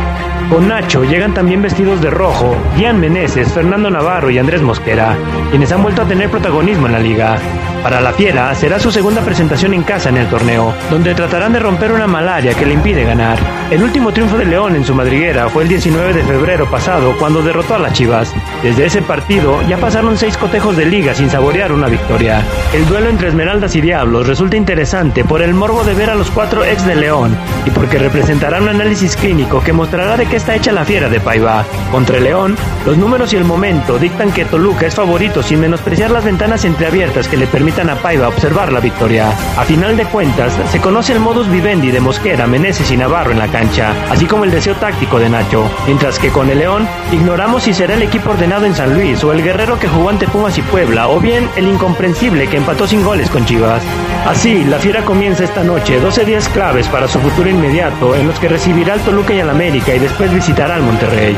Con 0.50 0.66
Nacho 0.66 1.05
llegan 1.05 1.35
también 1.35 1.62
vestidos 1.62 2.03
de 2.03 2.11
rojo 2.11 2.57
Gian 2.76 2.98
Meneses, 2.98 3.53
Fernando 3.53 3.90
Navarro 3.90 4.29
y 4.29 4.38
Andrés 4.38 4.61
Mosquera, 4.61 5.14
quienes 5.50 5.70
han 5.70 5.85
vuelto 5.85 6.03
a 6.03 6.09
tener 6.09 6.29
protagonismo 6.31 6.87
en 6.87 6.92
la 6.92 6.98
liga. 6.98 7.38
Para 7.83 8.03
la 8.03 8.12
Fiera 8.12 8.55
será 8.55 8.79
su 8.79 8.90
segunda 8.90 9.23
presentación 9.23 9.73
en 9.73 9.83
casa 9.83 10.11
en 10.11 10.19
el 10.19 10.29
torneo, 10.29 10.75
donde 10.90 11.14
tratarán 11.14 11.55
de 11.55 11.61
romper 11.61 11.93
una 11.93 12.07
malaria 12.07 12.53
que 12.53 12.66
le 12.66 12.75
impide 12.75 13.05
ganar. 13.05 13.38
El 13.71 13.83
último 13.83 14.12
triunfo 14.12 14.37
de 14.37 14.45
León 14.45 14.77
en 14.77 14.85
su 14.85 14.95
madriguera 14.95 15.49
fue 15.49 15.62
el 15.62 15.71
19 15.71 16.12
de 16.12 16.23
febrero 16.25 16.71
pasado 16.71 17.16
cuando 17.19 17.43
derrotó 17.43 17.77
a 17.77 17.79
las 17.79 17.95
Chivas. 17.95 18.35
Desde 18.62 18.85
ese 18.85 19.01
partido 19.01 19.62
ya 19.66 19.79
pasaron 19.79 20.19
seis 20.19 20.37
cotejos 20.37 20.77
de 20.77 20.85
liga 20.85 21.14
sin 21.14 21.31
saborear 21.31 21.73
una 21.73 21.88
victoria. 21.88 22.45
El 22.75 22.87
duelo 22.87 23.09
entre 23.09 23.29
Esmeraldas 23.29 23.75
y 23.75 23.81
Diablos 23.81 24.27
resulta 24.27 24.59
interesante 24.59 25.25
por 25.25 25.40
el 25.40 25.55
morbo 25.55 25.83
de 25.83 25.95
ver 25.95 26.11
a 26.11 26.14
los 26.14 26.31
cuatro 26.31 26.64
ex 26.64 26.85
de 26.85 26.97
León 26.97 27.35
y 27.64 27.71
porque 27.71 27.99
representará 27.99 28.61
un 28.61 28.69
análisis 28.69 29.16
clínico 29.16 29.62
que 29.62 29.73
mostrará 29.73 30.19
de 30.19 30.27
qué 30.27 30.37
está 30.37 30.55
hecha 30.55 30.73
la 30.73 30.85
Fiera 30.85 31.09
de 31.09 31.21
Paiva. 31.21 31.64
Contra 31.90 32.19
el 32.19 32.25
León, 32.25 32.57
los 32.85 32.99
números 32.99 33.33
y 33.33 33.37
el 33.37 33.45
momento 33.45 33.99
dictan 33.99 34.33
que 34.33 34.45
Toluca 34.45 34.87
es 34.87 34.95
favorito 34.95 35.43
sin 35.43 35.61
menospreciar 35.61 36.11
las 36.11 36.25
ventanas 36.25 36.66
entreabiertas 36.66 37.27
que 37.27 37.38
le 37.38 37.47
permiten 37.47 37.69
a 37.78 37.94
Paiva 37.94 38.28
observar 38.28 38.72
la 38.72 38.80
victoria. 38.80 39.30
A 39.56 39.64
final 39.64 39.96
de 39.96 40.04
cuentas, 40.04 40.52
se 40.72 40.80
conoce 40.80 41.12
el 41.12 41.20
modus 41.20 41.48
vivendi 41.48 41.92
de 41.92 42.00
Mosquera, 42.00 42.46
Meneses 42.46 42.90
y 42.90 42.96
Navarro 42.96 43.30
en 43.30 43.38
la 43.38 43.46
cancha, 43.46 43.94
así 44.11 44.26
como 44.26 44.44
el 44.44 44.50
deseo 44.50 44.74
táctico 44.74 45.20
de 45.20 45.30
Nacho, 45.30 45.70
mientras 45.87 46.18
que 46.18 46.30
con 46.30 46.50
el 46.50 46.59
León 46.59 46.88
ignoramos 47.12 47.62
si 47.62 47.72
será 47.72 47.94
el 47.94 48.02
equipo 48.02 48.30
ordenado 48.30 48.66
en 48.66 48.74
San 48.74 48.92
Luis 48.92 49.22
o 49.22 49.33
el 49.33 49.42
guerrero 49.42 49.78
que 49.78 49.88
jugó 49.88 50.11
ante 50.11 50.26
Pumas 50.26 50.59
y 50.59 50.62
Puebla, 50.62 51.09
o 51.09 51.20
bien 51.20 51.48
el 51.54 51.68
incomprensible 51.68 52.48
que 52.48 52.56
empató 52.56 52.88
sin 52.88 53.04
goles 53.04 53.30
con 53.30 53.46
Chivas. 53.46 53.83
Así, 54.26 54.64
la 54.64 54.78
fiera 54.78 55.04
comienza 55.04 55.44
esta 55.44 55.62
noche 55.62 56.00
12 56.00 56.24
días 56.24 56.48
claves 56.48 56.88
para 56.88 57.06
su 57.06 57.20
futuro 57.20 57.48
inmediato, 57.48 58.16
en 58.16 58.26
los 58.26 58.38
que 58.40 58.48
recibirá 58.48 58.94
al 58.94 59.00
Toluca 59.00 59.33
y 59.33 59.40
al 59.40 59.50
América 59.50 59.94
y 59.94 60.00
después 60.00 60.35
visitará 60.35 60.74
al 60.74 60.83
Monterrey. 60.83 61.37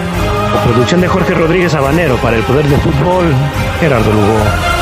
Producción 0.65 1.03
de 1.03 1.09
Jorge 1.09 1.35
Rodríguez 1.35 1.75
Habanero 1.75 2.17
para 2.17 2.37
el 2.37 2.43
Poder 2.43 2.67
del 2.67 2.81
Fútbol, 2.81 3.27
Gerardo 3.81 4.13
Lugo. 4.13 4.82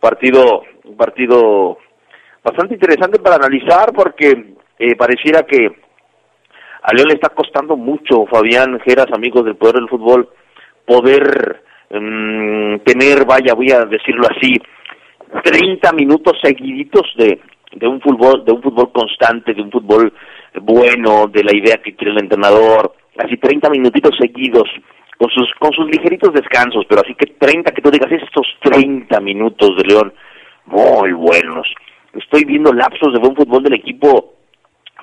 Partido, 0.00 0.62
un 0.84 0.96
partido 0.96 1.78
bastante 2.42 2.74
interesante 2.74 3.18
para 3.18 3.36
analizar 3.36 3.92
porque 3.92 4.54
eh, 4.78 4.96
pareciera 4.96 5.42
que 5.42 5.66
a 6.82 6.94
León 6.94 7.08
le 7.08 7.14
está 7.14 7.28
costando 7.28 7.76
mucho, 7.76 8.24
Fabián 8.26 8.80
Geras, 8.80 9.08
amigos 9.12 9.44
del 9.44 9.56
poder 9.56 9.74
del 9.74 9.88
fútbol, 9.88 10.30
poder 10.86 11.62
um, 11.90 12.78
tener, 12.80 13.26
vaya, 13.26 13.54
voy 13.54 13.70
a 13.70 13.84
decirlo 13.84 14.26
así, 14.30 14.54
30 15.44 15.92
minutos 15.92 16.38
seguiditos 16.42 17.02
de, 17.16 17.38
de 17.72 17.86
un 17.86 18.00
fútbol, 18.00 18.44
de 18.44 18.52
un 18.52 18.62
fútbol 18.62 18.90
constante, 18.92 19.52
de 19.52 19.62
un 19.62 19.70
fútbol 19.70 20.12
bueno, 20.62 21.26
de 21.28 21.44
la 21.44 21.54
idea 21.54 21.76
que 21.82 21.94
quiere 21.94 22.12
el 22.12 22.22
entrenador, 22.22 22.94
así 23.18 23.36
30 23.36 23.68
minutitos 23.70 24.16
seguidos, 24.18 24.68
con 25.20 25.28
sus, 25.28 25.52
con 25.58 25.70
sus 25.72 25.84
ligeritos 25.90 26.32
descansos, 26.32 26.86
pero 26.88 27.02
así 27.02 27.14
que 27.14 27.34
30, 27.38 27.72
que 27.72 27.82
tú 27.82 27.90
digas, 27.90 28.10
estos 28.10 28.46
30 28.62 29.20
minutos 29.20 29.76
de 29.76 29.84
León, 29.84 30.14
muy 30.64 31.12
buenos. 31.12 31.68
Estoy 32.14 32.46
viendo 32.46 32.72
lapsos 32.72 33.12
de 33.12 33.20
buen 33.20 33.36
fútbol 33.36 33.62
del 33.62 33.74
equipo, 33.74 34.32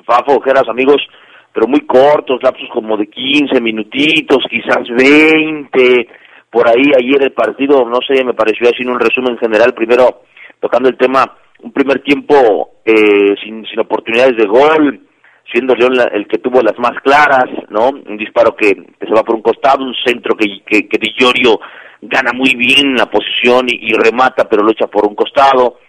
Fafo, 0.07 0.38
Ojeras, 0.38 0.68
amigos, 0.70 1.07
pero 1.53 1.68
muy 1.68 1.82
cortos, 1.82 2.41
lapsos 2.41 2.68
como 2.74 2.97
de 2.97 3.05
15 3.05 3.61
minutitos, 3.61 4.39
quizás 4.49 4.88
20, 4.89 6.07
por 6.49 6.68
ahí 6.68 6.91
ayer 6.97 7.22
el 7.22 7.34
partido, 7.34 7.86
no 7.86 7.99
sé, 8.01 8.24
me 8.26 8.34
pareció 8.34 8.70
así 8.70 8.82
en 8.82 8.89
un 8.89 8.99
resumen 8.99 9.38
general, 9.38 9.76
primero 9.76 10.24
tocando 10.59 10.89
el 10.89 10.97
tema, 10.97 11.32
un 11.61 11.72
primer 11.72 12.01
tiempo 12.01 12.72
eh, 12.84 13.36
sin, 13.43 13.63
sin 13.68 13.80
oportunidades 13.82 14.36
de 14.36 14.47
gol, 14.47 15.07
siendo 15.52 15.76
León 15.76 15.93
la, 15.95 16.06
el 16.06 16.28
que 16.28 16.39
tuvo 16.39 16.62
las 16.62 16.78
más 16.78 17.00
claras, 17.04 17.45
¿no? 17.70 17.89
Un 17.89 18.18
disparo 18.18 18.56
que, 18.56 18.68
se 18.68 19.14
va 19.14 19.24
por 19.24 19.36
un 19.36 19.41
costado, 19.41 19.84
un 19.84 19.95
centro 20.06 20.36
que, 20.36 20.62
que, 20.66 20.88
que 20.88 20.98
Di 20.98 21.14
Giorgio 21.18 21.60
gana 22.02 22.32
muy 22.34 22.56
bien 22.56 22.95
la 22.95 23.06
posición 23.08 23.68
y, 23.70 23.93
remata, 23.93 24.48
pero 24.50 24.64
lo 24.64 24.72
echa 24.72 24.88
por 24.88 25.08
un 25.08 25.16
costado, 25.16 25.80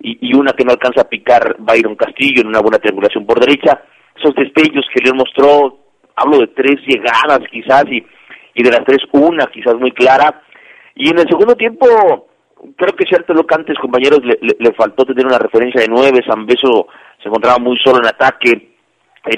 y, 0.00 0.32
una 0.34 0.52
que 0.52 0.64
no 0.64 0.72
alcanza 0.72 1.02
a 1.02 1.08
picar 1.08 1.56
Byron 1.58 1.96
Castillo 1.96 2.42
en 2.42 2.48
una 2.48 2.60
buena 2.60 2.78
triangulación 2.78 3.26
por 3.26 3.40
derecha. 3.40 3.82
Esos 4.16 4.34
destellos 4.34 4.86
que 4.94 5.02
León 5.02 5.18
mostró, 5.18 5.78
hablo 6.16 6.38
de 6.38 6.48
tres 6.48 6.76
llegadas 6.86 7.40
quizás, 7.50 7.84
y, 7.90 8.04
y 8.54 8.62
de 8.62 8.70
las 8.70 8.84
tres 8.84 8.98
una 9.12 9.46
quizás 9.46 9.74
muy 9.74 9.92
clara. 9.92 10.42
Y 10.94 11.10
en 11.10 11.18
el 11.18 11.28
segundo 11.28 11.54
tiempo, 11.54 11.86
creo 12.76 12.96
que 12.96 13.06
cierto 13.06 13.34
lo 13.34 13.44
que 13.44 13.54
antes, 13.54 13.78
compañeros, 13.78 14.20
le, 14.24 14.38
le, 14.40 14.72
faltó 14.74 15.04
tener 15.04 15.26
una 15.26 15.38
referencia 15.38 15.80
de 15.80 15.88
nueve, 15.88 16.20
San 16.26 16.46
Beso 16.46 16.86
se 17.22 17.28
encontraba 17.28 17.58
muy 17.58 17.76
solo 17.84 17.98
en 17.98 18.06
ataque, 18.06 18.77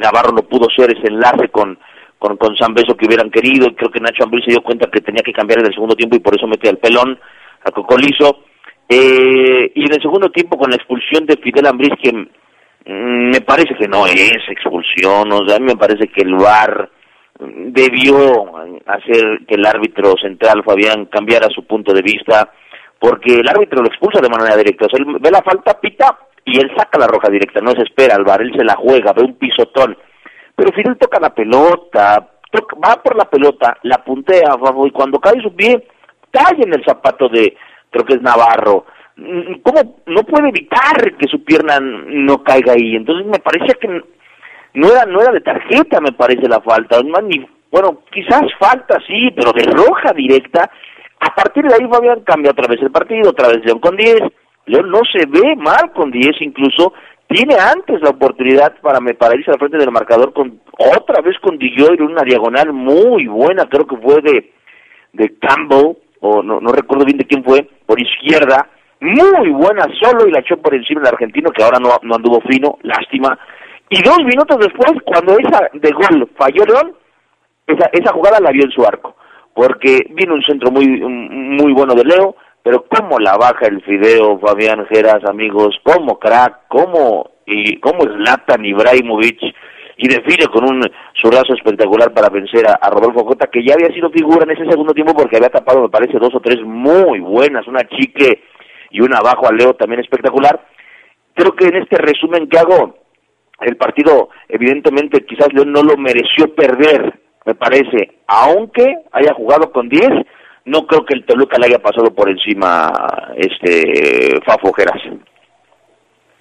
Navarro 0.00 0.32
no 0.32 0.42
pudo 0.42 0.68
ser 0.74 0.90
ese 0.96 1.08
enlace 1.08 1.48
con, 1.48 1.78
con, 2.18 2.36
con 2.36 2.56
San 2.56 2.74
Beso 2.74 2.94
que 2.96 3.06
hubieran 3.06 3.30
querido, 3.30 3.74
creo 3.74 3.90
que 3.90 4.00
Nacho 4.00 4.24
Ambriz 4.24 4.44
se 4.44 4.52
dio 4.52 4.62
cuenta 4.62 4.90
que 4.90 5.00
tenía 5.00 5.22
que 5.22 5.32
cambiar 5.32 5.60
en 5.60 5.66
el 5.66 5.74
segundo 5.74 5.96
tiempo 5.96 6.16
y 6.16 6.20
por 6.20 6.36
eso 6.36 6.46
mete 6.46 6.68
al 6.68 6.78
pelón, 6.78 7.18
a 7.64 7.70
Cocolizo, 7.70 8.44
eh, 8.88 9.72
y 9.74 9.84
en 9.84 9.92
el 9.92 10.02
segundo 10.02 10.30
tiempo 10.30 10.58
con 10.58 10.70
la 10.70 10.76
expulsión 10.76 11.24
de 11.26 11.36
Fidel 11.36 11.66
Ambriz, 11.66 11.92
que 12.02 12.12
mm, 12.12 13.30
me 13.30 13.40
parece 13.40 13.74
que 13.74 13.88
no 13.88 14.06
es 14.06 14.42
expulsión, 14.48 15.32
o 15.32 15.46
sea, 15.46 15.56
a 15.56 15.60
mí 15.60 15.66
me 15.66 15.76
parece 15.76 16.08
que 16.08 16.22
el 16.22 16.34
VAR 16.34 16.90
debió 17.38 18.52
hacer 18.86 19.40
que 19.48 19.54
el 19.54 19.64
árbitro 19.64 20.14
central, 20.20 20.62
Fabián, 20.64 21.06
cambiara 21.06 21.48
su 21.48 21.64
punto 21.66 21.92
de 21.92 22.02
vista, 22.02 22.52
porque 22.98 23.34
el 23.34 23.48
árbitro 23.48 23.80
lo 23.80 23.88
expulsa 23.88 24.20
de 24.20 24.28
manera 24.28 24.56
directa, 24.56 24.86
o 24.86 24.88
sea, 24.90 24.98
él 24.98 25.16
ve 25.20 25.30
la 25.30 25.42
falta, 25.42 25.80
pita, 25.80 26.18
y 26.44 26.58
él 26.58 26.70
saca 26.76 26.98
la 26.98 27.06
roja 27.06 27.30
directa, 27.30 27.60
no 27.60 27.72
se 27.72 27.82
espera 27.82 28.16
al 28.16 28.24
bar, 28.24 28.42
él 28.42 28.52
se 28.56 28.64
la 28.64 28.76
juega, 28.76 29.12
ve 29.12 29.22
un 29.22 29.34
pisotón. 29.34 29.96
Pero 30.56 30.72
Fidel 30.72 30.98
toca 30.98 31.18
la 31.20 31.34
pelota, 31.34 32.28
va 32.84 33.02
por 33.02 33.16
la 33.16 33.24
pelota, 33.24 33.76
la 33.82 34.04
puntea, 34.04 34.56
y 34.86 34.90
cuando 34.90 35.18
cae 35.18 35.40
su 35.40 35.54
pie, 35.54 35.86
cae 36.30 36.62
en 36.62 36.74
el 36.74 36.84
zapato 36.84 37.28
de, 37.28 37.56
creo 37.90 38.04
que 38.04 38.14
es 38.14 38.22
Navarro. 38.22 38.86
¿Cómo 39.62 40.02
no 40.06 40.22
puede 40.22 40.48
evitar 40.48 41.16
que 41.18 41.28
su 41.28 41.44
pierna 41.44 41.78
no 41.80 42.42
caiga 42.42 42.72
ahí? 42.72 42.96
Entonces 42.96 43.26
me 43.26 43.38
parecía 43.38 43.74
que 43.74 44.02
no 44.74 44.88
era, 44.88 45.04
no 45.04 45.20
era 45.20 45.32
de 45.32 45.40
tarjeta, 45.40 46.00
me 46.00 46.12
parece 46.12 46.48
la 46.48 46.60
falta. 46.60 47.00
Ni, 47.02 47.46
bueno, 47.70 48.02
quizás 48.10 48.42
falta, 48.58 48.98
sí, 49.06 49.30
pero 49.36 49.52
de 49.52 49.64
roja 49.64 50.12
directa. 50.14 50.70
A 51.20 51.34
partir 51.34 51.64
de 51.64 51.74
ahí 51.74 51.88
Fabián 51.90 52.22
cambia 52.24 52.52
otra 52.52 52.66
vez 52.66 52.80
el 52.80 52.90
partido, 52.90 53.30
otra 53.30 53.48
vez 53.48 53.62
León 53.64 53.80
con 53.80 53.94
10, 53.94 54.22
León 54.70 54.90
no 54.90 55.00
se 55.12 55.26
ve 55.26 55.56
mal 55.56 55.92
con 55.94 56.10
10 56.10 56.40
incluso, 56.40 56.92
tiene 57.28 57.54
antes 57.54 58.00
la 58.02 58.10
oportunidad 58.10 58.74
para, 58.80 58.98
para 59.18 59.36
irse 59.36 59.50
al 59.50 59.58
frente 59.58 59.78
del 59.78 59.92
marcador 59.92 60.32
con 60.32 60.60
otra 60.78 61.20
vez 61.22 61.36
con 61.40 61.58
en 61.60 62.02
una 62.02 62.22
diagonal 62.22 62.72
muy 62.72 63.26
buena, 63.26 63.66
creo 63.66 63.86
que 63.86 63.96
fue 63.96 64.20
de, 64.22 64.52
de 65.12 65.38
Campbell, 65.38 65.96
o 66.20 66.42
no, 66.42 66.60
no 66.60 66.72
recuerdo 66.72 67.04
bien 67.04 67.18
de 67.18 67.26
quién 67.26 67.44
fue, 67.44 67.68
por 67.86 68.00
izquierda, 68.00 68.68
muy 69.00 69.50
buena 69.50 69.86
solo 70.00 70.26
y 70.26 70.32
la 70.32 70.40
echó 70.40 70.56
por 70.58 70.74
encima 70.74 71.00
el 71.00 71.08
argentino 71.08 71.50
que 71.50 71.62
ahora 71.62 71.78
no, 71.78 71.90
no 72.02 72.14
anduvo 72.16 72.40
fino, 72.42 72.78
lástima. 72.82 73.38
Y 73.88 74.02
dos 74.02 74.18
minutos 74.18 74.58
después, 74.58 74.92
cuando 75.04 75.36
esa 75.38 75.70
de 75.72 75.90
gol 75.90 76.30
falló 76.36 76.64
León, 76.64 76.94
esa, 77.66 77.88
esa 77.92 78.12
jugada 78.12 78.40
la 78.40 78.50
vio 78.50 78.64
en 78.64 78.70
su 78.70 78.84
arco, 78.84 79.16
porque 79.54 80.00
vino 80.10 80.34
un 80.34 80.42
centro 80.42 80.70
muy, 80.70 80.86
muy 80.86 81.72
bueno 81.72 81.94
de 81.94 82.04
Leo, 82.04 82.36
pero 82.62 82.84
cómo 82.88 83.18
la 83.18 83.36
baja 83.36 83.66
el 83.66 83.82
Fideo, 83.82 84.38
Fabián 84.38 84.86
Geras, 84.86 85.24
amigos, 85.24 85.78
cómo 85.82 86.18
crack, 86.18 86.68
cómo 86.68 87.30
y 87.46 87.78
cómo 87.80 88.02
Zlatan 88.02 88.64
Ibrahimovic 88.64 89.40
y 89.96 90.08
define 90.08 90.46
con 90.46 90.64
un 90.64 90.82
surazo 91.14 91.52
espectacular 91.54 92.12
para 92.12 92.30
vencer 92.30 92.66
a, 92.66 92.74
a, 92.74 92.90
Rodolfo 92.90 93.24
Jota, 93.24 93.48
que 93.48 93.62
ya 93.62 93.74
había 93.74 93.92
sido 93.92 94.10
figura 94.10 94.44
en 94.44 94.50
ese 94.52 94.70
segundo 94.70 94.94
tiempo 94.94 95.14
porque 95.14 95.36
había 95.36 95.50
tapado, 95.50 95.82
me 95.82 95.88
parece, 95.90 96.18
dos 96.18 96.34
o 96.34 96.40
tres 96.40 96.62
muy 96.64 97.20
buenas, 97.20 97.66
una 97.66 97.86
chique 97.88 98.42
y 98.90 99.00
una 99.02 99.18
abajo 99.18 99.46
a 99.46 99.52
Leo 99.52 99.74
también 99.74 100.00
espectacular. 100.00 100.64
Creo 101.34 101.54
que 101.54 101.66
en 101.66 101.76
este 101.76 101.98
resumen 101.98 102.48
que 102.48 102.58
hago, 102.58 102.98
el 103.60 103.76
partido, 103.76 104.30
evidentemente, 104.48 105.24
quizás 105.26 105.52
León 105.52 105.72
no 105.72 105.82
lo 105.82 105.96
mereció 105.98 106.54
perder, 106.54 107.20
me 107.44 107.54
parece, 107.54 108.20
aunque 108.26 108.84
haya 109.12 109.34
jugado 109.34 109.70
con 109.70 109.88
10, 109.88 110.08
no 110.64 110.86
creo 110.86 111.04
que 111.04 111.14
el 111.14 111.24
Toluca 111.24 111.58
le 111.58 111.66
haya 111.66 111.78
pasado 111.78 112.12
por 112.12 112.28
encima 112.28 112.92
este 113.36 114.40
Fafo 114.44 114.72
Geras. 114.72 115.02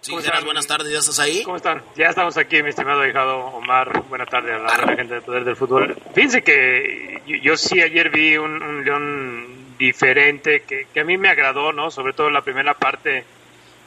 Sí, 0.01 0.15
Geras, 0.15 0.45
buenas 0.45 0.65
tardes, 0.65 0.91
¿ya 0.91 0.99
estás 0.99 1.19
ahí? 1.19 1.43
¿Cómo 1.43 1.57
están? 1.57 1.81
Ya 1.95 2.07
estamos 2.07 2.37
aquí, 2.37 2.63
mi 2.63 2.69
estimado 2.69 3.05
hijado 3.05 3.37
Omar. 3.47 4.03
Buenas 4.07 4.29
tardes 4.29 4.55
a 4.55 4.59
la, 4.59 4.69
a 4.69 4.85
la 4.85 4.95
gente 4.95 5.15
del 5.15 5.23
Poder 5.23 5.43
del 5.43 5.57
Fútbol. 5.57 5.95
Fíjense 6.13 6.41
que 6.41 7.21
yo, 7.27 7.35
yo 7.37 7.57
sí 7.57 7.81
ayer 7.81 8.09
vi 8.09 8.37
un, 8.37 8.61
un 8.63 8.85
León 8.85 9.75
diferente 9.77 10.61
que, 10.61 10.87
que, 10.93 10.99
a 11.01 11.03
mí 11.03 11.17
me 11.17 11.29
agradó, 11.29 11.73
¿no? 11.73 11.91
Sobre 11.91 12.13
todo 12.13 12.29
la 12.29 12.41
primera 12.41 12.73
parte 12.75 13.25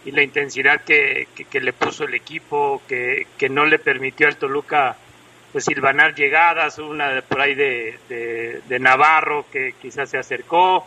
y 0.04 0.10
la 0.10 0.22
intensidad 0.22 0.82
que, 0.82 1.28
que, 1.34 1.44
que 1.44 1.60
le 1.60 1.72
puso 1.72 2.04
el 2.04 2.14
equipo, 2.14 2.82
que, 2.88 3.26
que 3.38 3.48
no 3.48 3.64
le 3.64 3.78
permitió 3.78 4.26
al 4.26 4.36
Toluca 4.36 4.96
pues 5.52 5.64
silvanar 5.64 6.14
llegadas, 6.14 6.78
una 6.78 7.20
por 7.22 7.40
ahí 7.40 7.54
de, 7.54 7.98
de, 8.08 8.60
de 8.66 8.78
Navarro 8.78 9.44
que 9.52 9.74
quizás 9.80 10.08
se 10.08 10.18
acercó, 10.18 10.86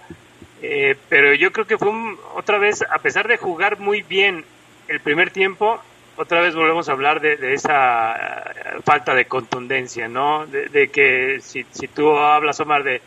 eh, 0.61 0.95
pero 1.09 1.33
yo 1.35 1.51
creo 1.51 1.67
que 1.67 1.77
fue 1.77 1.91
otra 2.33 2.57
vez, 2.57 2.83
a 2.89 2.99
pesar 2.99 3.27
de 3.27 3.37
jugar 3.37 3.79
muy 3.79 4.01
bien 4.01 4.43
el 4.87 4.99
primer 4.99 5.31
tiempo, 5.31 5.79
otra 6.17 6.39
vez 6.41 6.55
volvemos 6.55 6.87
a 6.87 6.93
hablar 6.93 7.19
de, 7.19 7.53
esa 7.53 8.15
uh, 8.77 8.81
falta 8.81 9.13
de 9.13 9.25
contundencia, 9.25 10.07
¿no? 10.07 10.45
De, 10.47 10.69
de 10.69 10.87
que 10.89 11.39
si, 11.41 11.65
si, 11.71 11.87
tú 11.87 12.17
hablas, 12.17 12.59
Omar, 12.61 12.83
de, 12.83 13.01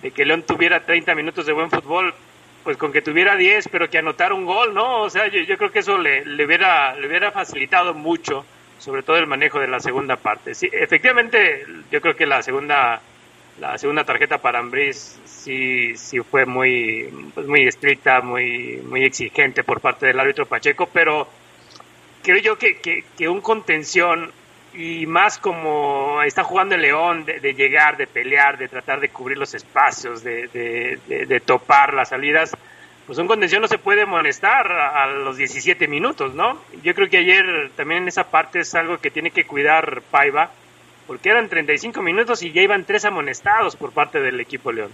de 0.00 0.10
que 0.10 0.24
León 0.24 0.42
tuviera 0.42 0.86
30 0.86 1.14
minutos 1.14 1.46
de 1.46 1.52
buen 1.52 1.70
fútbol, 1.70 2.14
pues 2.62 2.76
con 2.76 2.92
que 2.92 3.02
tuviera 3.02 3.36
10, 3.36 3.68
pero 3.68 3.90
que 3.90 3.98
anotara 3.98 4.34
un 4.34 4.44
gol, 4.44 4.74
¿no? 4.74 5.02
O 5.02 5.10
sea, 5.10 5.26
yo, 5.28 5.40
yo 5.40 5.58
creo 5.58 5.72
que 5.72 5.80
eso 5.80 5.98
le, 5.98 6.24
le, 6.24 6.46
hubiera, 6.46 6.94
le 6.94 7.08
hubiera 7.08 7.32
facilitado 7.32 7.94
mucho, 7.94 8.44
sobre 8.78 9.02
todo 9.02 9.16
el 9.16 9.26
manejo 9.26 9.58
de 9.58 9.68
la 9.68 9.80
segunda 9.80 10.16
parte. 10.16 10.54
Sí, 10.54 10.68
efectivamente, 10.72 11.66
yo 11.90 12.00
creo 12.00 12.16
que 12.16 12.26
la 12.26 12.42
segunda, 12.42 13.00
la 13.60 13.78
segunda 13.78 14.04
tarjeta 14.04 14.38
para 14.38 14.58
Ambris 14.58 15.18
sí, 15.24 15.96
sí 15.96 16.18
fue 16.20 16.44
muy, 16.44 17.08
pues 17.34 17.46
muy 17.46 17.66
estricta, 17.66 18.20
muy, 18.20 18.82
muy 18.84 19.04
exigente 19.04 19.64
por 19.64 19.80
parte 19.80 20.06
del 20.06 20.18
árbitro 20.18 20.46
Pacheco, 20.46 20.88
pero 20.92 21.28
creo 22.22 22.38
yo 22.38 22.58
que, 22.58 22.78
que, 23.16 23.28
un 23.28 23.40
contención 23.40 24.32
y 24.74 25.06
más 25.06 25.38
como 25.38 26.20
está 26.22 26.42
jugando 26.42 26.74
el 26.74 26.82
León, 26.82 27.24
de, 27.24 27.54
llegar, 27.54 27.96
de 27.96 28.06
pelear, 28.06 28.58
de 28.58 28.68
tratar 28.68 29.00
de 29.00 29.08
cubrir 29.08 29.38
los 29.38 29.54
espacios, 29.54 30.22
de, 30.22 30.48
de, 31.06 31.40
topar 31.40 31.94
las 31.94 32.10
salidas, 32.10 32.52
pues 33.06 33.18
un 33.18 33.28
contención 33.28 33.62
no 33.62 33.68
se 33.68 33.78
puede 33.78 34.04
molestar 34.04 34.70
a, 34.72 35.06
los 35.06 35.36
17 35.36 35.86
minutos, 35.86 36.34
¿no? 36.34 36.58
Yo 36.82 36.94
creo 36.94 37.08
que 37.08 37.18
ayer 37.18 37.70
también 37.76 38.02
en 38.02 38.08
esa 38.08 38.30
parte 38.30 38.60
es 38.60 38.74
algo 38.74 38.98
que 38.98 39.12
tiene 39.12 39.30
que 39.30 39.44
cuidar 39.44 40.02
Paiva, 40.10 40.50
porque 41.06 41.28
eran 41.28 41.48
35 41.48 42.02
minutos 42.02 42.42
y 42.42 42.50
ya 42.50 42.62
iban 42.62 42.84
tres 42.84 43.04
amonestados 43.04 43.76
por 43.76 43.92
parte 43.92 44.20
del 44.20 44.40
equipo 44.40 44.72
León. 44.72 44.90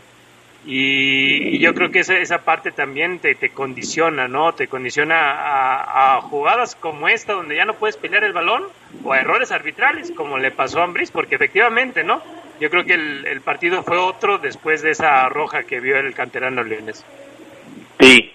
Y, 0.67 1.59
yo 1.59 1.75
creo 1.75 1.91
que 1.91 2.01
esa, 2.01 2.19
esa 2.19 2.45
parte 2.45 2.71
también 2.71 3.19
te, 3.19 3.35
te 3.35 3.49
condiciona, 3.49 4.29
¿no? 4.29 4.53
Te 4.53 4.69
condiciona 4.69 6.17
a, 6.17 6.21
jugadas 6.21 6.77
como 6.77 7.09
esta, 7.09 7.33
donde 7.33 7.57
ya 7.57 7.65
no 7.65 7.75
puedes 7.75 7.97
pelear 7.97 8.25
el 8.25 8.35
balón, 8.35 8.65
o 9.03 9.13
a 9.15 9.21
errores 9.21 9.51
arbitrales, 9.53 10.13
como 10.13 10.37
le 10.37 10.51
pasó 10.51 10.81
a 10.81 10.85
Ambris, 10.85 11.11
porque 11.11 11.37
efectivamente, 11.37 12.05
¿no? 12.05 12.23
Yo 12.61 12.69
creo 12.69 12.85
que 12.85 12.95
el, 12.95 13.27
el 13.27 13.41
partido 13.41 13.83
fue 13.83 13.97
otro 13.97 14.37
después 14.37 14.83
de 14.83 14.91
esa 14.91 15.29
roja 15.31 15.65
que 15.65 15.81
vio 15.81 15.97
el 15.97 16.15
canterano 16.15 16.63
Leones. 16.63 17.05
Sí, 18.03 18.33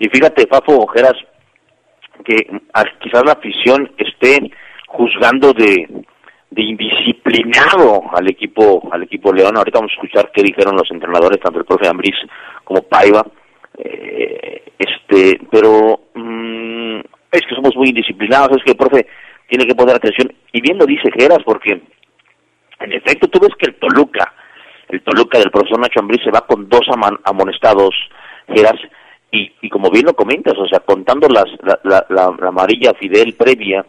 y 0.00 0.08
fíjate, 0.08 0.44
Fafo 0.48 0.76
Ojeras, 0.76 1.14
que 2.24 2.34
quizás 3.00 3.22
la 3.24 3.34
afición 3.34 3.92
esté 3.96 4.50
juzgando 4.88 5.52
de, 5.52 5.86
de 6.50 6.62
indisciplinado 6.62 8.02
al 8.12 8.28
equipo 8.28 8.88
al 8.90 9.04
equipo 9.04 9.32
León. 9.32 9.56
Ahorita 9.56 9.78
vamos 9.78 9.92
a 9.92 9.94
escuchar 9.94 10.32
qué 10.34 10.42
dijeron 10.42 10.74
los 10.76 10.90
entrenadores, 10.90 11.38
tanto 11.40 11.60
el 11.60 11.64
profe 11.64 11.86
Ambris 11.86 12.16
como 12.64 12.82
Paiva. 12.82 13.24
Eh, 13.78 14.64
este, 14.78 15.38
pero 15.48 16.08
mm, 16.14 16.98
es 17.30 17.42
que 17.42 17.54
somos 17.54 17.76
muy 17.76 17.90
indisciplinados, 17.90 18.56
es 18.56 18.64
que 18.64 18.72
el 18.72 18.76
profe 18.76 19.06
tiene 19.48 19.64
que 19.64 19.76
poner 19.76 19.94
atención. 19.94 20.32
Y 20.52 20.60
bien 20.60 20.76
lo 20.76 20.86
dice 20.86 21.10
Geras, 21.16 21.44
porque 21.44 21.80
en 22.80 22.92
efecto 22.92 23.28
tú 23.28 23.38
ves 23.38 23.54
que 23.60 23.70
el 23.70 23.76
Toluca, 23.76 24.34
el 24.88 25.02
Toluca 25.02 25.38
del 25.38 25.52
profesor 25.52 25.78
Nacho 25.78 26.00
Ambris 26.00 26.24
se 26.24 26.32
va 26.32 26.40
con 26.40 26.68
dos 26.68 26.82
amonestados, 27.24 27.94
Geras, 28.48 28.80
y, 29.60 29.68
como 29.68 29.90
bien 29.90 30.06
lo 30.06 30.14
comentas, 30.14 30.54
o 30.58 30.66
sea, 30.66 30.80
contando 30.80 31.28
las, 31.28 31.46
la, 31.62 31.78
la, 31.84 32.06
la 32.08 32.48
amarilla 32.48 32.94
Fidel 32.94 33.34
previa, 33.34 33.84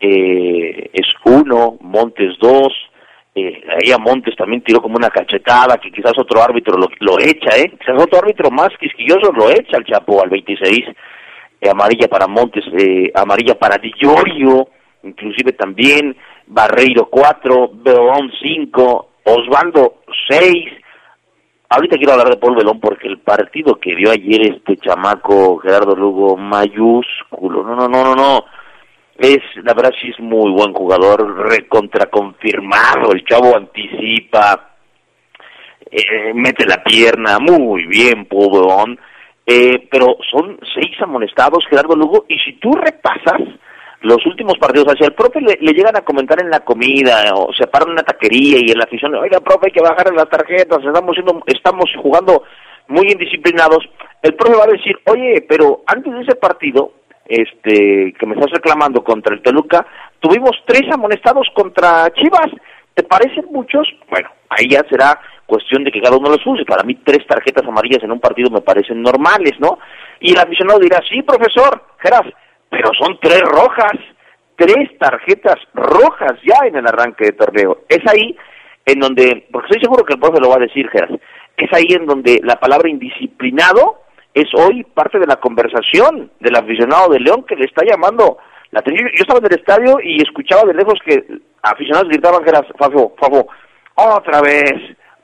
eh, 0.00 0.90
es 0.92 1.06
uno, 1.24 1.76
Montes 1.80 2.38
dos, 2.40 2.72
eh, 3.34 3.62
ahí 3.68 3.92
a 3.92 3.98
Montes 3.98 4.34
también 4.36 4.62
tiró 4.62 4.80
como 4.80 4.96
una 4.96 5.10
cachetada 5.10 5.76
que 5.76 5.92
quizás 5.92 6.12
otro 6.18 6.42
árbitro 6.42 6.76
lo, 6.76 6.88
lo 7.00 7.18
echa, 7.20 7.56
¿eh? 7.56 7.70
Quizás 7.78 8.02
otro 8.02 8.18
árbitro 8.18 8.50
más 8.50 8.70
quisquilloso 8.80 9.32
lo 9.32 9.50
echa 9.50 9.76
al 9.76 9.84
Chapo 9.84 10.22
al 10.22 10.30
26, 10.30 10.80
eh, 11.60 11.70
amarilla 11.70 12.08
para 12.08 12.26
Montes, 12.26 12.64
eh, 12.76 13.10
amarilla 13.14 13.58
para 13.58 13.78
Di 13.78 13.92
inclusive 15.04 15.52
también 15.52 16.16
Barreiro 16.46 17.06
4, 17.10 17.70
Belón 17.74 18.30
5, 18.40 19.08
Osvaldo 19.24 20.00
6. 20.28 20.64
Ahorita 21.70 21.98
quiero 21.98 22.12
hablar 22.12 22.30
de 22.30 22.38
Paul 22.38 22.56
Belón 22.56 22.80
porque 22.80 23.08
el 23.08 23.18
partido 23.18 23.78
que 23.78 23.94
dio 23.94 24.10
ayer 24.10 24.40
este 24.54 24.78
chamaco 24.78 25.58
Gerardo 25.58 25.94
Lugo 25.94 26.34
mayúsculo, 26.36 27.62
no, 27.62 27.76
no, 27.76 27.88
no, 27.88 28.04
no, 28.04 28.14
no. 28.14 28.44
Es, 29.18 29.40
la 29.56 29.74
verdad 29.74 29.92
sí 30.00 30.08
es 30.08 30.18
muy 30.20 30.50
buen 30.52 30.72
jugador, 30.72 31.50
recontraconfirmado, 31.50 33.12
el 33.12 33.24
chavo 33.24 33.54
anticipa, 33.54 34.76
eh, 35.90 36.32
mete 36.34 36.64
la 36.64 36.82
pierna, 36.82 37.38
muy 37.38 37.84
bien, 37.86 38.26
Pobón, 38.26 38.98
eh, 39.44 39.88
pero 39.90 40.16
son 40.30 40.58
seis 40.74 40.92
amonestados, 41.02 41.66
Gerardo 41.68 41.96
Lugo, 41.96 42.24
y 42.28 42.38
si 42.38 42.52
tú 42.60 42.70
repasas 42.72 43.40
los 44.00 44.24
últimos 44.26 44.58
partidos, 44.58 44.92
hacia 44.92 45.06
el 45.06 45.14
profe 45.14 45.40
le, 45.40 45.56
llegan 45.72 45.96
a 45.96 46.02
comentar 46.04 46.40
en 46.40 46.50
la 46.50 46.60
comida, 46.60 47.32
o 47.34 47.52
se 47.52 47.66
paran 47.66 47.88
en 47.88 47.92
una 47.94 48.02
taquería 48.02 48.58
y 48.60 48.70
en 48.70 48.78
la 48.78 48.84
afición, 48.84 49.14
oiga, 49.14 49.40
profe, 49.40 49.66
hay 49.66 49.72
que 49.72 49.80
bajar 49.80 50.12
las 50.14 50.28
tarjetas, 50.28 50.78
estamos, 50.84 51.14
siendo, 51.14 51.42
estamos 51.46 51.90
jugando 52.00 52.44
muy 52.88 53.10
indisciplinados, 53.10 53.88
el 54.22 54.34
profe 54.34 54.56
va 54.56 54.64
a 54.64 54.72
decir, 54.72 54.96
oye, 55.06 55.44
pero 55.48 55.82
antes 55.86 56.12
de 56.12 56.20
ese 56.20 56.36
partido, 56.36 56.92
este 57.28 58.14
que 58.18 58.26
me 58.26 58.34
estás 58.34 58.50
reclamando 58.50 59.04
contra 59.04 59.34
el 59.34 59.42
Toluca, 59.42 59.86
tuvimos 60.18 60.52
tres 60.66 60.90
amonestados 60.90 61.46
contra 61.54 62.10
Chivas. 62.14 62.50
¿Te 62.94 63.02
parecen 63.04 63.44
muchos? 63.52 63.86
Bueno, 64.10 64.30
ahí 64.48 64.70
ya 64.70 64.82
será 64.88 65.20
cuestión 65.46 65.84
de 65.84 65.92
que 65.92 66.00
cada 66.00 66.16
uno 66.16 66.30
los 66.30 66.44
use. 66.44 66.64
Para 66.64 66.82
mí 66.82 66.96
tres 67.04 67.26
tarjetas 67.26 67.64
amarillas 67.66 68.02
en 68.02 68.12
un 68.12 68.18
partido 68.18 68.50
me 68.50 68.62
parecen 68.62 69.02
normales, 69.02 69.52
¿no? 69.60 69.78
Y 70.20 70.32
el 70.32 70.38
aficionado 70.38 70.80
dirá, 70.80 71.00
sí, 71.08 71.22
profesor, 71.22 71.84
Geras, 71.98 72.24
pero 72.70 72.90
son 72.98 73.18
tres 73.20 73.42
rojas, 73.42 73.92
tres 74.56 74.98
tarjetas 74.98 75.56
rojas 75.74 76.32
ya 76.42 76.66
en 76.66 76.76
el 76.76 76.86
arranque 76.86 77.26
de 77.26 77.32
torneo. 77.32 77.80
Es 77.88 78.00
ahí 78.06 78.36
en 78.84 79.00
donde, 79.00 79.46
porque 79.52 79.66
estoy 79.68 79.82
seguro 79.82 80.04
que 80.04 80.14
el 80.14 80.20
profe 80.20 80.40
lo 80.40 80.50
va 80.50 80.56
a 80.56 80.66
decir, 80.66 80.88
Geras, 80.90 81.10
es 81.56 81.72
ahí 81.72 81.86
en 81.90 82.06
donde 82.06 82.40
la 82.42 82.56
palabra 82.56 82.88
indisciplinado 82.88 84.02
es 84.32 84.46
hoy 84.54 84.84
parte 84.94 85.18
de 85.18 85.26
la 85.26 85.36
conversación 85.36 86.30
del 86.40 86.56
aficionado 86.56 87.12
de 87.12 87.20
León 87.20 87.44
que 87.44 87.56
le 87.56 87.64
está 87.64 87.84
llamando 87.84 88.38
la 88.70 88.80
atención. 88.80 89.08
Yo 89.08 89.22
estaba 89.22 89.40
en 89.40 89.46
el 89.46 89.58
estadio 89.58 89.98
y 90.02 90.22
escuchaba 90.22 90.62
de 90.62 90.74
lejos 90.74 90.98
que 91.04 91.24
aficionados 91.62 92.08
gritaban 92.08 92.46
era 92.46 92.62
Fafo, 92.78 93.14
Fafo, 93.18 93.48
otra 93.94 94.40
vez, 94.40 94.74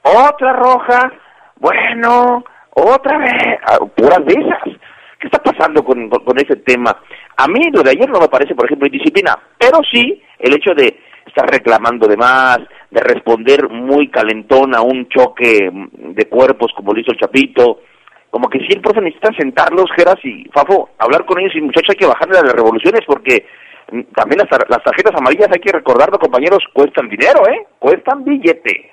otra 0.03 0.53
roja, 0.55 1.13
bueno, 1.57 2.45
otra 2.71 3.19
vez, 3.19 3.59
puras 3.95 4.25
de 4.25 4.35
esas. 4.35 4.84
¿Qué 5.25 5.29
está 5.29 5.43
pasando 5.43 5.83
con, 5.83 6.11
con, 6.11 6.37
ese 6.37 6.57
tema? 6.57 6.95
A 7.39 7.49
mí 7.49 7.71
lo 7.73 7.83
de 7.83 7.93
ayer 7.93 8.11
no 8.11 8.21
me 8.21 8.29
parece, 8.29 8.55
por 8.55 8.67
ejemplo, 8.67 8.87
indisciplina, 8.87 9.35
pero 9.59 9.79
sí 9.91 10.23
el 10.39 10.53
hecho 10.53 10.75
de 10.75 11.01
estar 11.27 11.49
reclamando 11.51 12.07
de 12.07 12.19
más, 12.19 12.59
de 12.91 13.01
responder 13.01 13.71
muy 13.71 14.09
calentón 14.09 14.75
a 14.75 14.83
un 14.83 15.09
choque 15.09 15.71
de 15.73 16.29
cuerpos 16.29 16.73
como 16.77 16.93
lo 16.93 17.01
hizo 17.01 17.13
el 17.13 17.19
Chapito, 17.19 17.81
como 18.29 18.51
que 18.51 18.59
si 18.59 18.75
el 18.75 18.83
profe 18.83 19.01
necesita 19.01 19.33
sentarlos, 19.33 19.91
Geras 19.97 20.23
y 20.25 20.45
Fafo, 20.53 20.91
hablar 20.99 21.25
con 21.25 21.41
ellos 21.41 21.53
y 21.55 21.63
muchachos 21.63 21.89
hay 21.93 21.97
que 21.97 22.07
bajarle 22.07 22.41
a 22.41 22.43
las 22.43 22.53
revoluciones 22.53 23.01
porque 23.07 23.47
mm, 23.93 24.03
también 24.15 24.43
las, 24.43 24.69
las 24.69 24.83
tarjetas 24.85 25.19
amarillas 25.19 25.49
hay 25.51 25.61
que 25.61 25.73
recordarlo, 25.73 26.19
compañeros, 26.19 26.63
cuestan 26.75 27.09
dinero, 27.09 27.49
¿eh? 27.49 27.67
Cuestan 27.79 28.25
billete. 28.25 28.91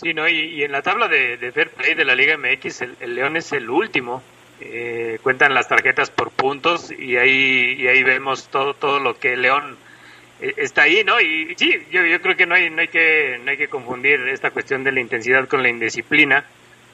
Sí, 0.00 0.14
¿no? 0.14 0.26
Y, 0.26 0.64
en 0.64 0.72
la 0.72 0.80
tabla 0.80 1.08
de, 1.08 1.52
Fair 1.52 1.70
Play 1.70 1.94
de 1.94 2.06
la 2.06 2.14
Liga 2.14 2.38
MX, 2.38 2.82
el, 3.00 3.14
León 3.14 3.36
es 3.36 3.52
el 3.52 3.68
último. 3.68 4.22
Eh, 4.60 5.18
cuentan 5.22 5.54
las 5.54 5.68
tarjetas 5.68 6.10
por 6.10 6.30
puntos 6.30 6.90
y 6.90 7.16
ahí, 7.16 7.76
y 7.78 7.88
ahí 7.88 8.02
vemos 8.02 8.48
todo, 8.48 8.74
todo 8.74 9.00
lo 9.00 9.18
que 9.18 9.36
León 9.36 9.78
eh, 10.40 10.54
está 10.56 10.82
ahí, 10.82 11.02
¿no? 11.04 11.20
Y 11.20 11.54
sí, 11.56 11.86
yo, 11.90 12.04
yo 12.04 12.20
creo 12.20 12.36
que 12.36 12.46
no 12.46 12.54
hay, 12.54 12.70
no, 12.70 12.80
hay 12.80 12.88
que 12.88 13.40
no 13.42 13.50
hay 13.50 13.56
que 13.56 13.68
confundir 13.68 14.20
esta 14.28 14.50
cuestión 14.50 14.84
de 14.84 14.92
la 14.92 15.00
intensidad 15.00 15.48
con 15.48 15.62
la 15.62 15.68
indisciplina 15.68 16.44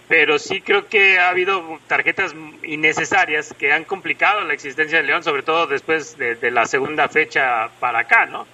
pero 0.08 0.38
sí 0.38 0.60
creo 0.60 0.86
que 0.86 1.18
ha 1.18 1.30
habido 1.30 1.80
tarjetas 1.86 2.34
innecesarias 2.62 3.54
que 3.58 3.72
han 3.72 3.84
complicado 3.84 4.42
la 4.42 4.54
existencia 4.54 4.98
de 4.98 5.04
León, 5.04 5.22
sobre 5.22 5.42
todo 5.42 5.66
después 5.66 6.16
de, 6.16 6.50
la 6.50 6.66
segunda 6.66 7.08
fecha 7.08 7.68
para 7.80 8.00
acá, 8.00 8.26
¿no? 8.26 8.46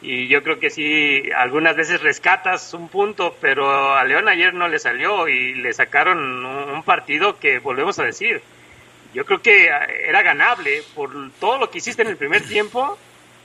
Y 0.00 0.28
yo 0.28 0.42
creo 0.42 0.60
que 0.60 0.70
sí, 0.70 1.22
algunas 1.36 1.74
veces 1.74 2.00
rescatas 2.02 2.72
un 2.72 2.88
punto, 2.88 3.36
pero 3.40 3.94
a 3.96 4.04
León 4.04 4.28
ayer 4.28 4.54
no 4.54 4.68
le 4.68 4.78
salió 4.78 5.26
y 5.28 5.54
le 5.54 5.72
sacaron 5.72 6.44
un 6.44 6.82
partido 6.84 7.38
que, 7.38 7.58
volvemos 7.58 7.98
a 7.98 8.04
decir, 8.04 8.40
yo 9.12 9.24
creo 9.24 9.42
que 9.42 9.66
era 9.66 10.22
ganable 10.22 10.82
por 10.94 11.10
todo 11.40 11.58
lo 11.58 11.70
que 11.70 11.78
hiciste 11.78 12.02
en 12.02 12.08
el 12.08 12.16
primer 12.16 12.42
tiempo 12.46 12.96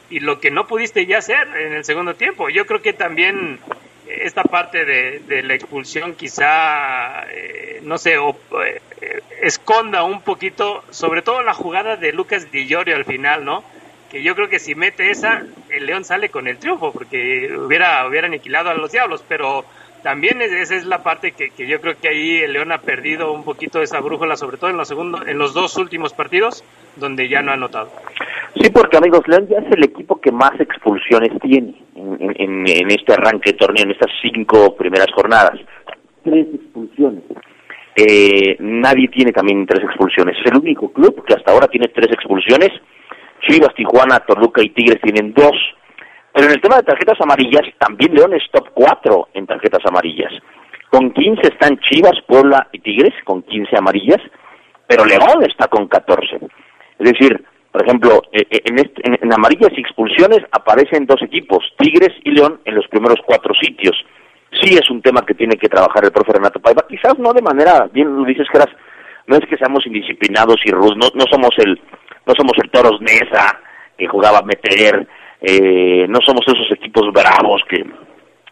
y 0.10 0.20
lo 0.20 0.40
que 0.40 0.52
no 0.52 0.68
pudiste 0.68 1.06
ya 1.08 1.18
hacer 1.18 1.48
en 1.58 1.74
el 1.74 1.86
segundo 1.86 2.14
tiempo. 2.14 2.50
Yo 2.50 2.68
creo 2.68 2.84
que 2.84 2.94
también 2.94 3.60
esta 4.08 4.44
parte 4.44 4.86
de, 4.86 5.42
la 5.44 5.56
expulsión 5.56 6.14
quizá, 6.16 7.24
eh, 7.32 7.80
no 7.84 7.98
sé, 7.98 8.16
eh, 8.16 9.22
esconda 9.42 10.04
un 10.04 10.22
poquito, 10.22 10.84
sobre 10.92 11.22
todo 11.22 11.42
la 11.42 11.54
jugada 11.54 11.96
de 11.96 12.14
Lucas 12.14 12.52
Di 12.52 12.68
Llorio 12.68 12.96
al 12.96 13.06
final, 13.06 13.44
¿no? 13.44 13.64
Que 14.14 14.22
yo 14.22 14.36
creo 14.36 14.48
que 14.48 14.60
si 14.60 14.76
mete 14.76 15.10
esa, 15.10 15.42
el 15.72 15.88
León 15.88 16.06
sale 16.06 16.30
con 16.30 16.48
el 16.48 16.60
triunfo, 16.60 16.92
porque 16.94 17.52
hubiera, 17.58 18.08
hubiera 18.08 18.28
aniquilado 18.28 18.70
a 18.70 18.76
los 18.76 18.92
Diablos, 18.92 19.26
pero 19.28 19.66
también 20.04 20.40
esa 20.40 20.76
es 20.76 20.86
la 20.86 21.02
parte 21.02 21.32
que, 21.32 21.50
que, 21.50 21.66
yo 21.66 21.82
creo 21.82 21.96
que 22.00 22.10
ahí 22.10 22.38
el 22.38 22.54
León 22.54 22.72
ha 22.72 22.78
perdido 22.78 23.34
un 23.34 23.44
poquito 23.44 23.82
esa 23.82 24.02
brújula, 24.02 24.36
sobre 24.36 24.58
todo 24.58 24.70
en 24.70 24.78
los, 24.78 24.88
segundos, 24.88 25.28
en 25.28 25.40
los 25.40 25.56
dos 25.56 25.78
últimos 25.78 26.14
partidos, 26.14 26.64
donde 26.96 27.28
ya 27.28 27.42
no 27.42 27.54
ha 27.54 27.58
notado. 27.58 27.90
Sí, 28.62 28.70
porque 28.70 28.98
amigos, 28.98 29.22
León 29.28 29.48
ya 29.50 29.58
es 29.58 29.72
el 29.72 29.84
equipo 29.84 30.22
que 30.22 30.32
más 30.32 30.60
expulsiones 30.60 31.32
tiene 31.42 31.74
en, 31.96 32.68
en, 32.70 32.92
este 32.92 33.14
arranque 33.14 33.54
de 33.54 33.58
torneo, 33.58 33.84
en 33.84 33.92
estas 33.92 34.12
cinco 34.22 34.76
primeras 34.76 35.08
jornadas. 35.16 35.60
Tres 36.24 36.46
expulsiones. 36.54 37.24
eh, 37.96 38.58
nadie 38.60 39.08
tiene 39.08 39.32
también 39.32 39.66
tres 39.66 39.84
expulsiones. 39.84 40.38
Es 40.38 40.52
el 40.52 40.60
único 40.60 40.94
club 40.94 41.26
que 41.26 41.34
hasta 41.34 41.52
ahora 41.52 41.68
tiene 41.68 41.88
tres 41.88 42.12
expulsiones. 42.12 42.70
Chivas, 43.48 43.74
Tijuana, 43.76 44.20
Toluca 44.20 44.62
y 44.64 44.70
Tigres 44.70 45.02
tienen 45.02 45.34
dos. 45.34 45.56
Pero 46.34 46.48
en 46.48 46.54
el 46.54 46.62
tema 46.62 46.78
de 46.78 46.84
tarjetas 46.84 47.20
amarillas, 47.22 47.64
también 47.78 48.14
León 48.14 48.34
es 48.34 48.44
top 48.52 48.70
4 48.74 49.30
en 49.34 49.46
tarjetas 49.46 49.86
amarillas. 49.86 50.34
Con 50.90 51.12
15 51.12 51.42
están 51.44 51.80
Chivas, 51.80 52.20
Puebla 52.28 52.68
y 52.72 52.80
Tigres, 52.80 53.14
con 53.24 53.44
15 53.44 53.78
amarillas, 53.78 54.22
pero 54.88 55.06
León 55.06 55.44
está 55.48 55.68
con 55.68 55.88
14. 55.88 56.40
Es 57.00 57.12
decir, 57.12 57.44
por 57.72 57.84
ejemplo, 57.84 58.22
eh, 58.32 58.46
eh, 58.50 58.62
en, 58.66 59.20
en, 59.22 59.34
amarillas 59.34 59.72
y 59.76 59.82
expulsiones 59.82 60.40
aparecen 60.52 61.06
dos 61.06 61.22
equipos, 61.22 61.64
Tigres 61.78 62.14
y 62.24 62.32
León, 62.32 62.62
en 62.66 62.76
los 62.76 62.88
primeros 62.88 63.18
cuatro 63.26 63.54
sitios. 63.60 63.96
Sí 64.62 64.76
es 64.76 64.90
un 64.92 65.02
tema 65.02 65.26
que 65.26 65.34
tiene 65.34 65.58
que 65.58 65.70
trabajar 65.70 66.06
el 66.06 66.12
profe 66.12 66.34
Renato 66.34 66.60
Paiva, 66.60 66.86
quizás 66.88 67.18
no 67.18 67.34
de 67.34 67.42
manera, 67.42 67.90
bien 67.92 68.16
lo 68.16 68.24
dices, 68.26 68.48
Geras, 68.52 68.70
no 69.26 69.38
es 69.38 69.46
que 69.48 69.58
seamos 69.58 69.86
indisciplinados 69.88 70.58
y 70.66 70.72
rudos, 70.72 70.96
no, 70.98 71.08
no 71.16 71.26
somos 71.32 71.52
el 71.58 71.80
no 72.26 72.34
somos 72.36 72.54
el 72.64 72.70
Toros 72.70 73.02
Nesa 73.02 73.60
que 73.98 74.08
jugaba 74.08 74.40
a 74.40 74.44
meter, 74.44 75.08
eh, 75.42 76.06
no 76.08 76.20
somos 76.26 76.42
esos 76.48 76.72
equipos 76.72 77.12
bravos 77.12 77.62
que 77.70 77.84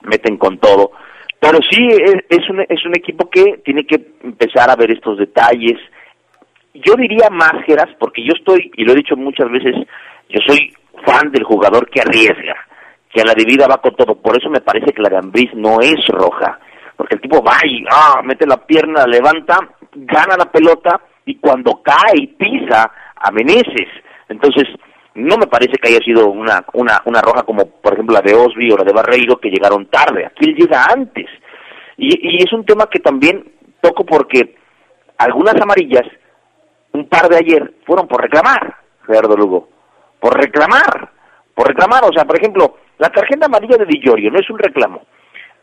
meten 0.04 0.38
con 0.38 0.58
todo, 0.60 0.92
pero 1.40 1.60
sí 1.70 1.88
es, 2.30 2.50
un, 2.50 2.62
es 2.62 2.86
un 2.86 2.96
equipo 2.96 3.30
que 3.30 3.62
tiene 3.66 3.86
que 3.86 4.00
empezar 4.24 4.70
a 4.70 4.76
ver 4.76 4.92
estos 4.92 5.18
detalles. 5.18 5.80
Yo 6.74 6.94
diría 6.96 7.30
más, 7.32 7.54
Geras, 7.66 7.90
porque 8.00 8.24
yo 8.24 8.34
estoy, 8.38 8.72
y 8.76 8.84
lo 8.84 8.94
he 8.94 8.98
dicho 8.98 9.16
muchas 9.16 9.50
veces, 9.50 9.76
yo 10.30 10.40
soy 10.46 10.72
fan 11.06 11.32
del 11.32 11.44
jugador 11.44 11.90
que 11.90 12.02
arriesga, 12.02 12.56
que 13.12 13.22
a 13.22 13.26
la 13.26 13.34
debida 13.34 13.68
va 13.68 13.82
con 13.82 13.96
todo. 13.96 14.16
Por 14.16 14.38
eso 14.38 14.50
me 14.50 14.62
parece 14.62 14.94
que 14.94 15.02
la 15.02 15.10
Gambriz 15.10 15.52
no 15.56 15.80
es 15.82 16.06
roja, 16.10 16.60
porque 16.96 17.16
el 17.16 17.22
tipo 17.22 17.44
va 17.44 17.58
y 17.66 17.84
ah, 17.90 18.22
mete 18.24 18.46
la 18.46 18.58
pierna, 18.58 19.06
levanta, 19.08 19.58
gana 19.96 20.38
la 20.38 20.46
pelota 20.52 21.02
y 21.26 21.36
cuando 21.36 21.82
cae 21.82 22.16
y 22.16 22.28
pisa 22.28 22.92
a 23.22 23.32
Meneses. 23.32 23.88
Entonces, 24.30 24.68
no 25.16 25.38
me 25.38 25.48
parece 25.48 25.74
que 25.74 25.90
haya 25.90 26.00
sido 26.00 26.30
una, 26.30 26.66
una, 26.74 27.02
una 27.06 27.22
roja 27.22 27.44
como, 27.44 27.66
por 27.66 27.94
ejemplo, 27.94 28.16
la 28.16 28.22
de 28.22 28.34
Osby 28.34 28.72
o 28.72 28.78
la 28.78 28.84
de 28.84 28.94
Barreiro, 28.94 29.38
que 29.38 29.50
llegaron 29.50 29.88
tarde. 29.88 30.26
Aquí 30.26 30.50
él 30.50 30.56
llega 30.56 30.86
antes. 30.86 31.28
Y, 31.98 32.38
y 32.38 32.44
es 32.44 32.52
un 32.54 32.66
tema 32.66 32.88
que 32.90 33.00
también 33.00 33.44
toco 33.82 34.06
porque 34.06 34.56
algunas 35.18 35.56
amarillas, 35.62 36.08
un 36.94 37.08
par 37.08 37.30
de 37.30 37.38
ayer, 37.38 37.74
fueron 37.86 38.08
por 38.08 38.22
reclamar, 38.22 38.76
Gerardo 39.06 39.36
Lugo. 39.36 39.70
Por 40.20 40.38
reclamar. 40.38 41.12
Por 41.54 41.68
reclamar. 41.68 42.04
O 42.06 42.14
sea, 42.14 42.26
por 42.26 42.38
ejemplo, 42.40 42.78
la 42.98 43.10
tarjeta 43.10 43.48
amarilla 43.48 43.78
de 43.78 43.86
Di 43.86 44.00
no 44.00 44.40
es 44.40 44.50
un 44.50 44.60
reclamo. 44.60 45.02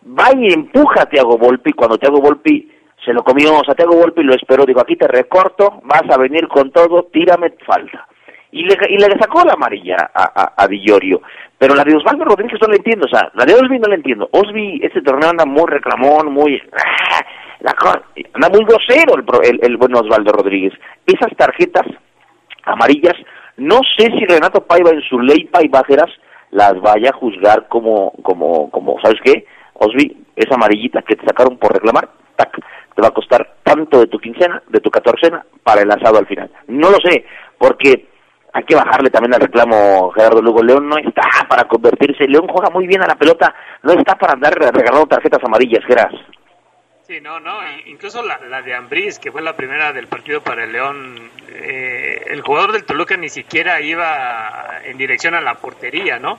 Va 0.06 0.28
y 0.36 0.52
empuja 0.52 1.02
a 1.02 1.06
Tiago 1.06 1.38
Volpi 1.38 1.72
cuando 1.72 1.98
Tiago 1.98 2.20
Volpi 2.20 2.70
se 3.09 3.14
lo 3.14 3.22
comió, 3.22 3.56
o 3.56 3.64
sea, 3.64 3.74
Tiago 3.74 3.96
Volpi 3.96 4.22
lo 4.22 4.34
esperó, 4.34 4.66
digo, 4.66 4.82
aquí 4.82 4.94
te 4.94 5.09
recorto, 5.09 5.80
vas 5.84 6.02
a 6.11 6.18
venir 6.18 6.46
con 6.46 6.70
todo, 6.70 7.04
tírame 7.11 7.54
falta 7.66 8.06
y 8.50 8.64
le, 8.64 8.76
y 8.88 8.98
le 8.98 9.18
sacó 9.18 9.44
la 9.44 9.54
amarilla 9.54 9.96
a, 10.14 10.42
a, 10.42 10.52
a 10.56 10.66
Villorio. 10.66 11.22
Pero 11.56 11.74
la 11.74 11.84
de 11.84 11.96
Osvaldo 11.96 12.24
Rodríguez 12.24 12.59
no 12.61 12.68
la 12.68 12.76
entiendo, 12.76 13.06
o 13.06 13.09
sea, 13.09 13.30
la 13.34 13.44
de 13.44 13.54
Osby 13.54 13.78
no 13.78 13.88
la 13.88 13.96
entiendo. 13.96 14.28
Osby, 14.32 14.80
este 14.82 15.02
torneo 15.02 15.30
anda 15.30 15.44
muy 15.44 15.66
reclamón, 15.66 16.32
muy... 16.32 16.61
¡ah! 16.72 17.24
La, 17.61 17.74
anda 18.34 18.48
muy 18.50 18.64
grosero 18.64 19.14
el, 19.16 19.24
el, 19.50 19.61
el 19.62 19.76
buen 19.76 19.94
Osvaldo 19.94 20.32
Rodríguez. 20.32 20.72
Esas 21.04 21.36
tarjetas 21.36 21.86
amarillas, 22.64 23.14
no 23.56 23.80
sé 23.96 24.04
si 24.04 24.24
Renato 24.26 24.64
Paiva 24.64 24.90
en 24.90 25.02
su 25.02 25.18
ley 25.18 25.46
paivajeras 25.46 26.11
las 26.50 26.80
vaya 26.80 27.11
a 27.11 27.16
juzgar 27.18 27.66
como, 27.68 28.12
como, 28.22 28.70
como, 28.70 29.00
¿sabes 29.02 29.18
qué? 29.24 29.44
Osby, 29.74 30.24
esa 30.36 30.54
amarillita 30.54 31.02
que 31.02 31.16
te 31.16 31.26
sacaron 31.26 31.59
por 31.59 31.72
reclamar, 31.72 32.09
te 32.47 33.03
va 33.03 33.09
a 33.09 33.12
costar 33.12 33.57
tanto 33.62 34.01
de 34.01 34.07
tu 34.07 34.18
quincena, 34.18 34.62
de 34.68 34.80
tu 34.80 34.91
catorcena, 34.91 35.45
para 35.62 35.82
el 35.82 35.91
asado 35.91 36.18
al 36.18 36.26
final. 36.26 36.51
No 36.66 36.91
lo 36.91 36.99
sé, 36.99 37.24
porque 37.59 38.09
hay 38.53 38.64
que 38.64 38.74
bajarle 38.74 39.11
también 39.11 39.34
al 39.34 39.41
reclamo 39.41 40.11
Gerardo 40.11 40.43
Lugo. 40.43 40.62
León 40.62 40.89
no 40.89 40.97
está 40.99 41.22
para 41.49 41.64
convertirse. 41.64 42.26
León 42.26 42.49
juega 42.49 42.70
muy 42.70 42.86
bien 42.86 43.03
a 43.03 43.07
la 43.07 43.16
pelota, 43.16 43.55
no 43.82 43.93
está 43.93 44.16
para 44.16 44.32
andar 44.34 44.55
regalando 44.55 45.07
tarjetas 45.07 45.43
amarillas, 45.45 45.84
Geras. 45.86 46.12
Sí, 47.03 47.22
no, 47.22 47.41
no, 47.41 47.59
incluso 47.86 48.22
la, 48.22 48.39
la 48.51 48.61
de 48.61 48.74
Ambriz, 48.74 49.18
que 49.18 49.32
fue 49.32 49.41
la 49.41 49.57
primera 49.57 49.95
del 49.95 50.09
partido 50.09 50.43
para 50.43 50.64
el 50.64 50.72
León, 50.72 51.30
eh, 51.49 52.22
el 52.26 52.43
jugador 52.43 52.72
del 52.72 52.84
Toluca 52.84 53.16
ni 53.16 53.30
siquiera 53.30 53.80
iba 53.80 54.80
en 54.84 54.99
dirección 54.99 55.34
a 55.34 55.41
la 55.41 55.55
portería, 55.55 56.18
¿no? 56.18 56.39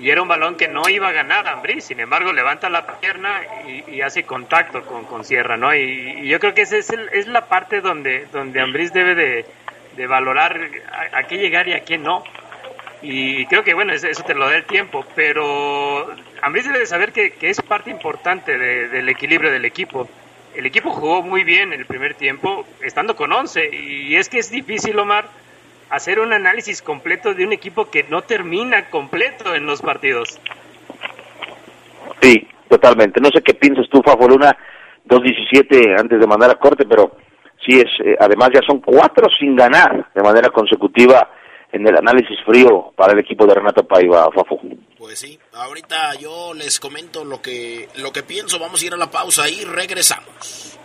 Y 0.00 0.10
era 0.10 0.22
un 0.22 0.28
balón 0.28 0.56
que 0.56 0.68
no 0.68 0.88
iba 0.88 1.08
a 1.08 1.12
ganar 1.12 1.48
Ambriz, 1.48 1.84
sin 1.84 1.98
embargo 1.98 2.32
levanta 2.32 2.70
la 2.70 2.86
pierna 3.00 3.40
y, 3.66 4.00
hace 4.00 4.22
contacto 4.24 4.82
con, 4.82 5.04
con 5.04 5.24
Sierra, 5.24 5.56
¿no? 5.56 5.74
Y, 5.74 6.28
yo 6.28 6.38
creo 6.38 6.54
que 6.54 6.62
esa 6.62 6.76
es, 6.76 6.90
es 7.12 7.26
la 7.26 7.46
parte 7.46 7.80
donde, 7.80 8.26
donde 8.32 8.60
Ambriz 8.60 8.92
debe 8.92 9.14
de, 9.16 9.44
de 9.98 10.06
valorar 10.06 10.58
a, 11.12 11.24
qué 11.24 11.36
llegar 11.36 11.68
y 11.68 11.74
a 11.74 11.84
qué 11.84 11.98
no. 11.98 12.22
Y 13.02 13.44
creo 13.46 13.62
que, 13.62 13.74
bueno, 13.74 13.92
eso 13.92 14.22
te 14.22 14.34
lo 14.34 14.48
da 14.48 14.56
el 14.56 14.64
tiempo, 14.64 15.04
pero 15.14 16.08
Ambris 16.40 16.64
debe 16.64 16.78
de 16.78 16.86
saber 16.86 17.12
que, 17.12 17.34
es 17.40 17.60
parte 17.60 17.90
importante 17.90 18.56
del 18.56 19.08
equilibrio 19.08 19.50
del 19.50 19.64
equipo. 19.64 20.08
El 20.54 20.66
equipo 20.66 20.90
jugó 20.90 21.22
muy 21.22 21.44
bien 21.44 21.72
en 21.72 21.80
el 21.80 21.86
primer 21.86 22.14
tiempo, 22.14 22.64
estando 22.82 23.14
con 23.14 23.32
11, 23.32 23.70
y 23.72 24.16
es 24.16 24.28
que 24.28 24.38
es 24.38 24.50
difícil, 24.50 24.98
Omar, 24.98 25.28
hacer 25.90 26.20
un 26.20 26.32
análisis 26.32 26.82
completo 26.82 27.34
de 27.34 27.44
un 27.44 27.52
equipo 27.52 27.90
que 27.90 28.04
no 28.04 28.22
termina 28.22 28.90
completo 28.90 29.54
en 29.54 29.66
los 29.66 29.82
partidos. 29.82 30.38
Sí, 32.20 32.46
totalmente. 32.68 33.20
No 33.20 33.30
sé 33.30 33.42
qué 33.42 33.54
piensas 33.54 33.86
tú, 33.90 34.02
Fafoluna, 34.02 34.56
2.17 35.06 35.98
antes 35.98 36.20
de 36.20 36.26
mandar 36.26 36.50
a 36.50 36.56
corte, 36.56 36.84
pero 36.84 37.16
sí 37.64 37.78
es, 37.78 37.88
eh, 38.04 38.16
además 38.18 38.50
ya 38.54 38.60
son 38.66 38.80
cuatro 38.80 39.28
sin 39.38 39.56
ganar 39.56 40.10
de 40.14 40.22
manera 40.22 40.50
consecutiva 40.50 41.30
en 41.70 41.86
el 41.86 41.96
análisis 41.96 42.38
frío 42.46 42.92
para 42.96 43.12
el 43.12 43.18
equipo 43.18 43.46
de 43.46 43.54
Renato 43.54 43.86
Paiva, 43.86 44.30
Fafo. 44.34 44.60
Pues 44.96 45.18
sí, 45.18 45.38
ahorita 45.54 46.14
yo 46.14 46.54
les 46.54 46.80
comento 46.80 47.24
lo 47.24 47.42
que, 47.42 47.88
lo 47.96 48.12
que 48.12 48.22
pienso, 48.22 48.58
vamos 48.58 48.82
a 48.82 48.86
ir 48.86 48.94
a 48.94 48.96
la 48.96 49.10
pausa 49.10 49.48
y 49.48 49.64
regresamos. 49.64 50.78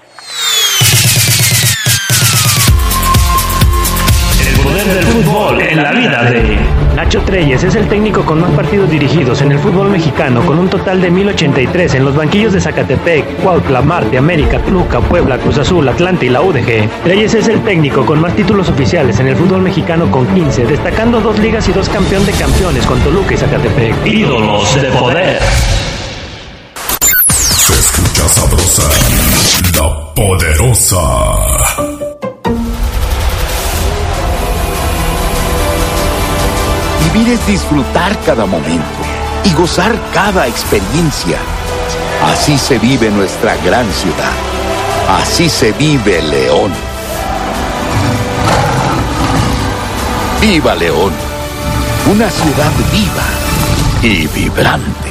El 4.47 4.59
poder 4.59 4.85
del 4.85 5.03
fútbol 5.05 5.61
en 5.61 5.81
la 5.81 5.91
vida 5.91 6.23
de... 6.23 6.57
Nacho 6.95 7.21
Treyes 7.21 7.63
es 7.63 7.75
el 7.75 7.87
técnico 7.87 8.23
con 8.23 8.41
más 8.41 8.51
partidos 8.51 8.89
dirigidos 8.89 9.41
en 9.41 9.51
el 9.51 9.59
fútbol 9.59 9.89
mexicano, 9.89 10.45
con 10.45 10.59
un 10.59 10.69
total 10.69 11.01
de 11.01 11.09
1083 11.09 11.95
en 11.95 12.05
los 12.05 12.15
banquillos 12.15 12.53
de 12.53 12.61
Zacatepec, 12.61 13.41
Cuautla, 13.41 13.81
Marte, 13.81 14.17
América, 14.17 14.59
Toluca, 14.59 14.99
Puebla, 14.99 15.37
Cruz 15.39 15.57
Azul, 15.57 15.87
Atlante 15.87 16.27
y 16.27 16.29
la 16.29 16.41
UDG. 16.41 16.87
Treyes 17.03 17.33
es 17.33 17.47
el 17.47 17.63
técnico 17.63 18.05
con 18.05 18.19
más 18.21 18.35
títulos 18.35 18.69
oficiales 18.69 19.19
en 19.19 19.27
el 19.27 19.35
fútbol 19.35 19.61
mexicano 19.61 20.11
con 20.11 20.27
15, 20.27 20.65
destacando 20.65 21.19
dos 21.19 21.39
ligas 21.39 21.67
y 21.69 21.71
dos 21.71 21.89
campeón 21.89 22.25
de 22.25 22.33
campeones 22.33 22.85
con 22.85 22.99
Toluca 22.99 23.33
y 23.33 23.37
Zacatepec. 23.37 24.05
Ídolos 24.05 24.75
de 24.75 24.91
poder. 24.91 25.39
Se 27.29 27.73
escucha 27.73 28.29
sabrosa, 28.29 28.89
la 29.79 30.13
poderosa. 30.13 31.92
Vivir 37.13 37.33
es 37.33 37.45
disfrutar 37.45 38.19
cada 38.25 38.47
momento 38.47 38.83
y 39.43 39.53
gozar 39.53 39.95
cada 40.13 40.47
experiencia. 40.47 41.37
Así 42.25 42.57
se 42.57 42.79
vive 42.79 43.11
nuestra 43.11 43.55
gran 43.57 43.85
ciudad. 43.93 44.33
Así 45.21 45.47
se 45.47 45.73
vive 45.73 46.23
León. 46.23 46.73
Viva 50.41 50.73
León, 50.73 51.13
una 52.11 52.29
ciudad 52.31 52.71
viva 52.91 53.27
y 54.01 54.27
vibrante. 54.27 55.02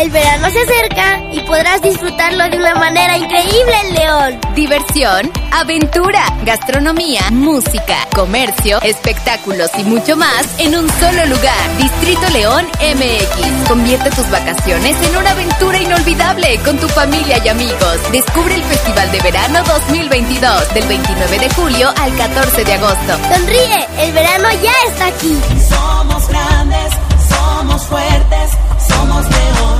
El 0.00 0.08
verano 0.08 0.48
se 0.48 0.60
acerca 0.62 1.20
y 1.30 1.40
podrás 1.40 1.82
disfrutarlo 1.82 2.48
de 2.48 2.56
una 2.56 2.74
manera 2.74 3.18
increíble 3.18 3.74
en 3.84 3.94
León. 3.94 4.40
Diversión, 4.54 5.30
aventura, 5.52 6.24
gastronomía, 6.42 7.20
música, 7.30 8.08
comercio, 8.14 8.80
espectáculos 8.80 9.70
y 9.76 9.84
mucho 9.84 10.16
más 10.16 10.58
en 10.58 10.74
un 10.74 10.88
solo 10.88 11.26
lugar. 11.26 11.76
Distrito 11.76 12.26
León 12.30 12.64
MX. 12.80 13.68
Convierte 13.68 14.08
tus 14.12 14.30
vacaciones 14.30 14.96
en 15.06 15.16
una 15.18 15.32
aventura 15.32 15.78
inolvidable 15.78 16.58
con 16.64 16.78
tu 16.78 16.88
familia 16.88 17.36
y 17.44 17.48
amigos. 17.50 17.98
Descubre 18.10 18.54
el 18.54 18.64
Festival 18.64 19.12
de 19.12 19.20
Verano 19.20 19.62
2022 19.64 20.72
del 20.72 20.88
29 20.88 21.38
de 21.40 21.50
julio 21.50 21.92
al 22.00 22.16
14 22.16 22.64
de 22.64 22.72
agosto. 22.72 23.18
Sonríe, 23.34 23.86
el 23.98 24.12
verano 24.12 24.48
ya 24.62 24.72
está 24.88 25.08
aquí. 25.08 25.38
Somos 25.68 26.26
grandes, 26.26 26.92
somos 27.28 27.82
fuertes, 27.84 28.50
somos 28.88 29.28
León. 29.28 29.79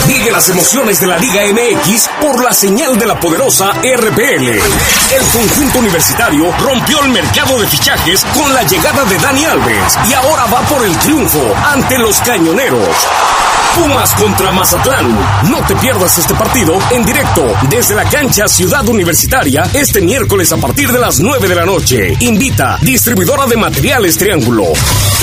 La 0.07 0.37
las 0.37 0.49
emociones 0.49 0.99
de 0.99 1.07
la 1.07 1.17
Liga 1.17 1.41
MX 1.51 2.09
por 2.21 2.43
la 2.43 2.53
señal 2.53 2.97
de 2.97 3.05
la 3.05 3.19
poderosa 3.19 3.71
RPL. 3.71 4.47
El 4.47 5.25
conjunto 5.33 5.79
universitario 5.79 6.51
rompió 6.59 7.03
el 7.03 7.09
mercado 7.09 7.59
de 7.59 7.67
fichajes 7.67 8.23
con 8.33 8.53
la 8.53 8.63
llegada 8.63 9.03
de 9.05 9.17
Dani 9.17 9.45
Alves 9.45 9.97
y 10.09 10.13
ahora 10.13 10.45
va 10.45 10.61
por 10.61 10.85
el 10.85 10.97
triunfo 10.99 11.53
ante 11.65 11.99
los 11.99 12.19
cañoneros. 12.21 12.87
Pumas 13.75 14.13
contra 14.15 14.51
Mazatlán. 14.51 15.17
No 15.49 15.65
te 15.65 15.75
pierdas 15.75 16.17
este 16.17 16.33
partido 16.33 16.77
en 16.91 17.05
directo 17.05 17.45
desde 17.69 17.95
la 17.95 18.03
cancha 18.05 18.47
Ciudad 18.47 18.87
Universitaria 18.87 19.63
este 19.73 20.01
miércoles 20.01 20.51
a 20.51 20.57
partir 20.57 20.91
de 20.91 20.99
las 20.99 21.19
9 21.19 21.47
de 21.47 21.55
la 21.55 21.65
noche. 21.65 22.17
Invita 22.19 22.77
distribuidora 22.81 23.45
de 23.47 23.57
materiales 23.57 24.17
Triángulo. 24.17 24.73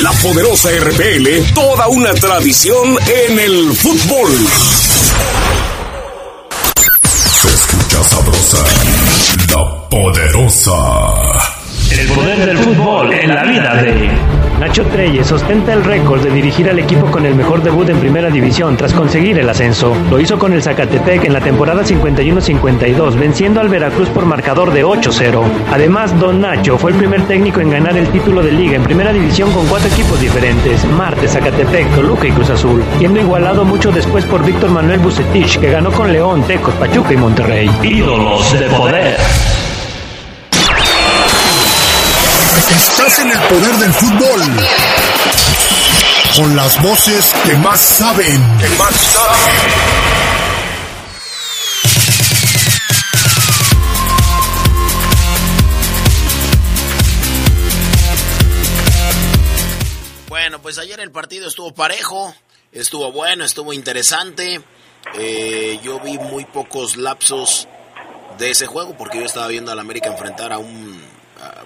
La 0.00 0.12
poderosa 0.12 0.70
RPL, 0.70 1.52
toda 1.54 1.88
una 1.88 2.14
tradición 2.14 2.96
en 3.28 3.38
el 3.38 3.76
fútbol. 3.76 4.30
Se 7.40 7.48
escucha 7.48 8.04
sabrosa, 8.04 8.64
la 9.52 9.88
poderosa. 9.88 10.78
El 11.90 12.06
poder 12.08 12.27
fútbol 12.74 13.14
en 13.14 13.34
la 13.34 13.44
vida 13.44 13.74
de 13.76 14.10
Nacho 14.60 14.84
Treyes 14.86 15.32
ostenta 15.32 15.72
el 15.72 15.84
récord 15.84 16.20
de 16.20 16.30
dirigir 16.30 16.68
al 16.68 16.78
equipo 16.78 17.06
con 17.06 17.24
el 17.24 17.34
mejor 17.34 17.62
debut 17.62 17.88
en 17.88 17.98
primera 17.98 18.28
división 18.28 18.76
tras 18.76 18.92
conseguir 18.92 19.38
el 19.38 19.48
ascenso. 19.48 19.96
Lo 20.10 20.20
hizo 20.20 20.38
con 20.38 20.52
el 20.52 20.62
Zacatepec 20.62 21.24
en 21.24 21.32
la 21.32 21.40
temporada 21.40 21.82
51-52, 21.82 23.14
venciendo 23.14 23.60
al 23.60 23.68
Veracruz 23.68 24.08
por 24.10 24.26
marcador 24.26 24.72
de 24.72 24.84
8-0. 24.84 25.42
Además, 25.72 26.18
Don 26.18 26.40
Nacho 26.40 26.76
fue 26.76 26.90
el 26.90 26.98
primer 26.98 27.22
técnico 27.26 27.60
en 27.60 27.70
ganar 27.70 27.96
el 27.96 28.08
título 28.08 28.42
de 28.42 28.52
liga 28.52 28.76
en 28.76 28.82
primera 28.82 29.12
división 29.12 29.50
con 29.52 29.66
cuatro 29.68 29.88
equipos 29.88 30.20
diferentes, 30.20 30.84
Marte, 30.90 31.28
Zacatepec, 31.28 31.94
Toluca 31.94 32.26
y 32.26 32.32
Cruz 32.32 32.50
Azul, 32.50 32.82
siendo 32.98 33.20
igualado 33.20 33.64
mucho 33.64 33.92
después 33.92 34.24
por 34.24 34.44
Víctor 34.44 34.70
Manuel 34.70 34.98
Bucetich, 34.98 35.58
que 35.58 35.70
ganó 35.70 35.92
con 35.92 36.12
León, 36.12 36.42
Tecos, 36.42 36.74
Pachuca 36.74 37.14
y 37.14 37.16
Monterrey. 37.16 37.70
Ídolos 37.82 38.58
de 38.58 38.66
poder. 38.70 39.16
Estás 42.76 43.18
en 43.20 43.30
el 43.30 43.38
poder 43.48 43.74
del 43.76 43.92
fútbol. 43.92 44.40
Con 46.36 46.56
las 46.56 46.82
voces 46.82 47.32
que 47.44 47.56
más 47.56 47.80
saben. 47.80 48.42
Bueno, 60.28 60.60
pues 60.62 60.78
ayer 60.78 61.00
el 61.00 61.10
partido 61.10 61.48
estuvo 61.48 61.74
parejo, 61.74 62.34
estuvo 62.72 63.10
bueno, 63.12 63.44
estuvo 63.44 63.72
interesante. 63.72 64.60
Eh, 65.14 65.80
yo 65.82 66.00
vi 66.00 66.18
muy 66.18 66.44
pocos 66.44 66.96
lapsos 66.96 67.66
de 68.38 68.50
ese 68.50 68.66
juego 68.66 68.96
porque 68.96 69.18
yo 69.18 69.24
estaba 69.24 69.48
viendo 69.48 69.72
al 69.72 69.78
América 69.78 70.10
enfrentar 70.10 70.52
a 70.52 70.58
un... 70.58 70.97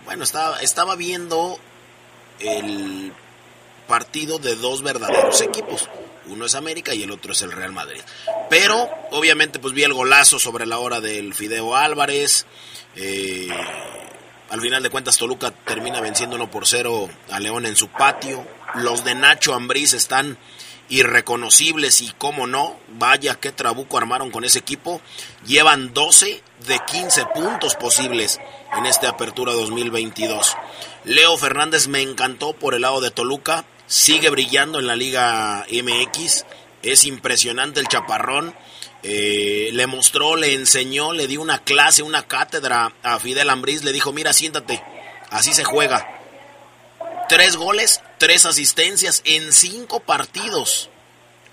bueno, 0.05 0.25
estaba, 0.25 0.61
estaba 0.61 0.97
viendo 0.97 1.59
el 2.41 3.13
partido 3.87 4.39
de 4.39 4.57
dos 4.57 4.83
verdaderos 4.83 5.41
equipos. 5.41 5.89
Uno 6.27 6.47
es 6.47 6.55
América 6.55 6.95
y 6.95 7.03
el 7.03 7.11
otro 7.11 7.33
es 7.33 7.43
el 7.43 7.53
Real 7.53 7.73
Madrid. 7.73 8.01
Pero, 8.49 8.89
obviamente, 9.11 9.59
pues 9.59 9.75
vi 9.75 9.83
el 9.83 9.93
golazo 9.93 10.39
sobre 10.39 10.67
la 10.67 10.79
hora 10.79 11.01
del 11.01 11.35
Fideo 11.35 11.77
Álvarez. 11.77 12.47
Eh, 12.97 13.49
al 14.51 14.61
final 14.61 14.83
de 14.83 14.91
cuentas, 14.91 15.17
Toluca 15.17 15.51
termina 15.51 16.01
venciendo 16.01 16.37
1 16.37 16.51
por 16.51 16.67
0 16.67 17.09
a 17.31 17.41
León 17.41 17.67
en 17.67 17.77
su 17.77 17.89
patio. 17.89 18.47
Los 18.75 19.05
de 19.05 19.15
Nacho 19.15 19.55
Ambriz 19.55 19.95
están 19.95 20.39
irreconocibles 20.89 22.03
y 22.03 22.13
cómo 22.19 22.47
no, 22.47 22.79
vaya 22.99 23.37
qué 23.37 23.51
trabuco 23.51 23.97
armaron 23.97 24.31
con 24.31 24.45
ese 24.45 24.59
equipo. 24.59 25.01
Llevan 25.47 25.95
12 25.95 26.43
de 26.67 26.79
15 26.79 27.27
puntos 27.35 27.75
posibles 27.75 28.41
en 28.77 28.87
esta 28.87 29.11
apertura 29.11 29.53
2022. 29.53 30.57
Leo 31.05 31.37
Fernández 31.37 31.89
me 31.89 32.03
encantó 32.03 32.53
por 32.53 32.75
el 32.75 32.83
lado 32.83 33.01
de 33.01 33.11
Toluca, 33.11 33.65
sigue 33.87 34.31
brillando 34.31 34.79
en 34.79 34.87
la 34.87 34.97
Liga 34.97 35.67
MX, 35.71 36.45
es 36.83 37.05
impresionante 37.05 37.81
el 37.81 37.89
chaparrón. 37.89 38.55
Eh, 39.05 39.71
le 39.73 39.87
mostró, 39.89 40.37
le 40.37 40.55
enseñó, 40.55 41.13
le 41.13 41.27
dio 41.27 41.43
una 41.43 41.59
clase, 41.59 42.03
una 42.03 42.27
cátedra 42.29 42.95
a 43.03 43.19
Fidel 43.19 43.51
Ambriz, 43.51 43.83
le 43.83 43.93
dijo, 43.93 44.13
mira, 44.13 44.33
siéntate, 44.33 44.83
así 45.31 45.53
se 45.55 45.65
juega. 45.65 46.21
Tres 47.29 47.57
goles, 47.57 48.01
tres 48.19 48.47
asistencias 48.47 49.23
en 49.25 49.53
cinco 49.53 50.01
partidos. 50.01 50.89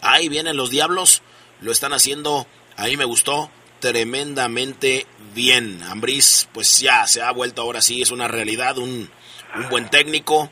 Ahí 0.01 0.29
vienen 0.29 0.57
los 0.57 0.69
diablos, 0.69 1.23
lo 1.61 1.71
están 1.71 1.93
haciendo, 1.93 2.45
ahí 2.77 2.97
me 2.97 3.05
gustó, 3.05 3.49
tremendamente 3.79 5.05
bien. 5.33 5.81
Ambriz, 5.83 6.47
pues 6.53 6.79
ya 6.79 7.05
se 7.07 7.21
ha 7.21 7.31
vuelto 7.31 7.61
ahora 7.61 7.81
sí, 7.81 8.01
es 8.01 8.11
una 8.11 8.27
realidad, 8.27 8.77
un, 8.77 9.09
un 9.55 9.69
buen 9.69 9.89
técnico. 9.89 10.49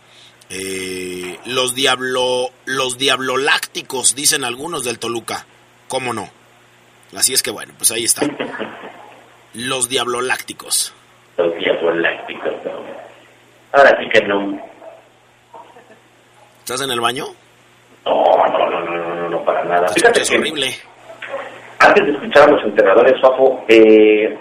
Eh, 0.49 1.37
los 1.45 1.75
diablo, 1.75 2.49
los 2.65 2.97
diablolácticos, 2.97 4.15
dicen 4.15 4.43
algunos 4.43 4.83
del 4.83 4.97
Toluca, 4.97 5.45
¿cómo 5.87 6.13
no? 6.13 6.29
Así 7.15 7.33
es 7.33 7.43
que 7.43 7.51
bueno, 7.51 7.73
pues 7.77 7.91
ahí 7.91 8.05
está. 8.05 8.25
Los 9.53 9.89
diablolácticos. 9.89 10.93
Los 11.37 11.55
diablolácticos, 11.57 12.53
no. 12.63 12.71
Ahora 13.73 13.97
sí 13.99 14.09
que 14.09 14.21
no. 14.25 14.61
¿Estás 16.59 16.81
en 16.81 16.91
el 16.91 16.99
baño? 16.99 17.27
No, 18.05 18.23
no, 18.23 18.69
no, 18.69 18.79
no, 18.81 19.15
no, 19.15 19.29
no, 19.29 19.45
para 19.45 19.63
nada. 19.65 19.87
Que 19.93 20.35
horrible. 20.37 20.75
Antes 21.79 22.05
de 22.05 22.11
escuchar 22.13 22.49
a 22.49 22.51
los 22.51 22.63
entrenadores, 22.63 23.19
Fafo, 23.21 23.63
eh, 23.67 24.37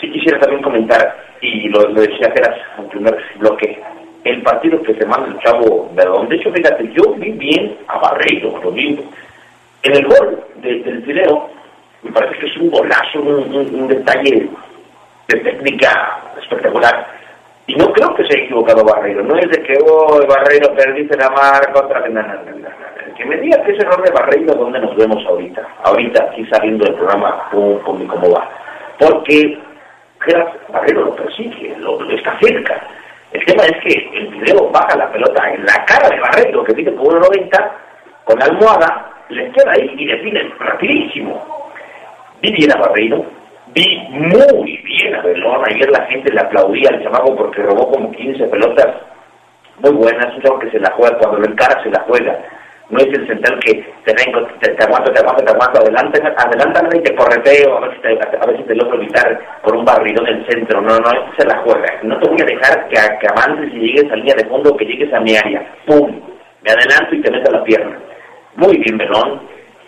sí 0.00 0.10
quisiera 0.12 0.38
también 0.40 0.62
comentar, 0.62 1.16
y 1.40 1.68
lo, 1.68 1.82
lo 1.88 2.00
decía 2.00 2.30
Geras 2.32 2.56
en 2.78 2.84
el 2.84 2.90
primer 2.90 3.16
bloque, 3.36 3.82
el 4.24 4.42
partido 4.42 4.82
que 4.82 4.94
se 4.94 5.06
manda 5.06 5.28
el 5.28 5.38
chavo 5.40 5.88
Verdón. 5.94 6.28
De 6.28 6.36
hecho, 6.36 6.52
fíjate, 6.52 6.90
yo 6.92 7.14
vi 7.14 7.30
bien 7.32 7.76
a 7.88 7.98
Barreiro, 7.98 8.58
lo 8.62 8.70
vi. 8.72 8.98
En 9.82 9.92
el 9.94 10.04
gol 10.06 10.44
de- 10.56 10.80
del 10.80 10.98
video, 11.02 11.48
me 12.02 12.10
parece 12.10 12.38
que 12.40 12.46
es 12.46 12.56
un 12.56 12.70
golazo, 12.70 13.20
un, 13.20 13.54
un- 13.54 13.86
detalle 13.88 14.48
de 15.28 15.40
técnica 15.40 16.18
espectacular. 16.42 17.06
Y 17.68 17.74
no 17.76 17.92
creo 17.92 18.14
que 18.16 18.24
se 18.24 18.34
haya 18.36 18.44
equivocado 18.46 18.84
Barreiro. 18.84 19.22
No 19.22 19.36
es 19.36 19.48
de 19.48 19.62
que, 19.62 19.74
oh, 19.88 20.20
Barreiro 20.26 20.72
perdiste 20.74 21.16
la 21.16 21.30
marca 21.30 21.80
otra 21.84 22.00
vez. 22.00 22.12
No, 22.12 22.22
no. 22.22 22.28
El 22.32 22.66
que 23.14 23.24
me 23.24 23.36
diga 23.38 23.62
que 23.62 23.72
es 23.72 23.78
error 23.78 24.02
de 24.02 24.44
¿dónde 24.54 24.80
nos 24.80 24.96
vemos 24.96 25.24
ahorita? 25.26 25.62
Ahorita, 25.84 26.24
aquí 26.24 26.44
saliendo 26.46 26.84
del 26.84 26.94
programa, 26.94 27.48
pum, 27.50 28.02
y 28.02 28.06
cómo 28.06 28.30
va. 28.30 28.48
Porque 28.98 29.58
Geras 30.20 30.48
Barreiro 30.68 31.06
lo 31.06 31.14
persigue, 31.14 31.76
lo, 31.78 32.00
lo 32.00 32.16
está 32.16 32.38
cerca. 32.40 32.82
El 33.32 33.44
tema 33.44 33.64
es 33.64 33.76
que 33.82 34.10
el 34.14 34.28
video 34.28 34.70
baja 34.70 34.96
la 34.96 35.10
pelota 35.12 35.52
en 35.52 35.64
la 35.64 35.84
cara 35.84 36.08
de 36.08 36.20
Barreiro, 36.20 36.64
que 36.64 36.74
pide 36.74 36.92
por 36.92 37.20
1.90, 37.20 37.70
con 38.24 38.38
la 38.38 38.46
almohada, 38.46 39.10
le 39.28 39.50
queda 39.52 39.72
ahí 39.72 39.94
y 39.98 40.06
define 40.06 40.52
rapidísimo. 40.58 41.70
Vi 42.42 42.52
bien 42.52 42.72
a 42.72 42.80
Barreiro, 42.80 43.24
vi 43.68 43.98
muy 44.10 44.76
bien 44.78 45.14
a 45.14 45.22
Belón. 45.22 45.62
Ayer 45.68 45.90
la 45.90 46.06
gente 46.06 46.32
le 46.32 46.40
aplaudía 46.40 46.90
al 46.90 47.02
chamaco 47.02 47.36
porque 47.36 47.62
robó 47.62 47.90
como 47.90 48.10
15 48.12 48.46
pelotas 48.48 48.94
muy 49.80 49.92
buenas. 49.92 50.34
Un 50.34 50.42
chavo 50.42 50.58
que 50.58 50.70
se 50.70 50.78
la 50.78 50.90
juega, 50.92 51.18
cuando 51.18 51.38
lo 51.38 51.46
encara 51.46 51.82
se 51.82 51.90
la 51.90 52.00
juega. 52.00 52.38
No 52.88 52.98
es 52.98 53.06
el 53.06 53.26
central 53.26 53.58
que 53.60 53.72
te 54.04 54.14
vengo, 54.14 54.46
te, 54.60 54.70
aguanto, 54.84 55.10
te 55.10 55.18
aguanto, 55.18 55.42
te 55.42 55.50
aguanto, 55.50 55.80
adelante, 55.80 56.22
adelántame 56.22 56.98
y 56.98 57.02
te 57.02 57.16
correteo, 57.16 57.76
a 57.76 57.80
ver 57.80 57.94
si 57.96 58.00
te, 58.00 58.08
a 58.08 58.46
ver 58.46 58.56
si 58.58 58.62
te 58.62 58.76
logro 58.76 58.96
evitar 59.02 59.40
por 59.62 59.74
un 59.74 59.84
barridón 59.84 60.28
en 60.28 60.36
el 60.36 60.46
centro. 60.46 60.80
No, 60.80 60.96
no, 60.98 61.10
este 61.10 61.42
se 61.42 61.48
la 61.48 61.58
juega. 61.62 61.98
No 62.04 62.16
te 62.20 62.28
voy 62.28 62.40
a 62.42 62.44
dejar 62.44 62.88
que, 62.88 62.94
que 62.94 63.26
avances 63.26 63.74
y 63.74 63.78
llegues 63.78 64.12
a 64.12 64.16
línea 64.16 64.36
de 64.36 64.48
fondo 64.48 64.70
o 64.70 64.76
que 64.76 64.84
llegues 64.84 65.12
a 65.12 65.20
mi 65.20 65.36
área. 65.36 65.66
¡Pum! 65.84 66.20
Me 66.62 66.70
adelanto 66.70 67.14
y 67.14 67.22
te 67.22 67.30
meto 67.30 67.50
la 67.50 67.64
pierna. 67.64 67.98
Muy 68.54 68.76
bien, 68.78 68.96
Belón. 68.98 69.42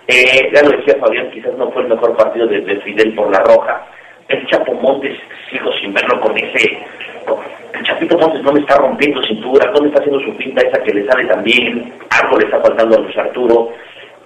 Eh, 0.09 0.51
ya 0.53 0.63
lo 0.63 0.71
decía 0.71 0.97
Fabián, 0.99 1.31
quizás 1.31 1.53
no 1.55 1.71
fue 1.71 1.83
el 1.83 1.89
mejor 1.89 2.17
partido 2.17 2.47
de, 2.47 2.63
de 2.63 2.81
Fidel 2.81 3.15
por 3.15 3.31
la 3.31 3.41
roja. 3.41 3.87
El 4.27 4.47
Chapo 4.49 4.75
Montes, 4.75 5.17
sigo 5.51 5.71
sin 5.81 5.93
verlo 5.93 6.21
con 6.21 6.37
ese... 6.37 6.79
El 7.75 7.83
Chapito 7.85 8.19
Montes 8.19 8.43
no 8.43 8.53
me 8.53 8.61
está 8.61 8.77
rompiendo 8.77 9.23
cintura, 9.23 9.71
no 9.73 9.81
me 9.81 9.89
está 9.89 10.01
haciendo 10.01 10.21
su 10.21 10.37
pinta 10.37 10.67
esa 10.67 10.83
que 10.83 10.95
le 10.95 11.07
sale 11.07 11.27
también, 11.27 11.93
algo 12.11 12.39
le 12.39 12.47
está 12.47 12.61
faltando 12.61 12.97
a 12.97 13.01
Luis 13.01 13.17
Arturo. 13.17 13.71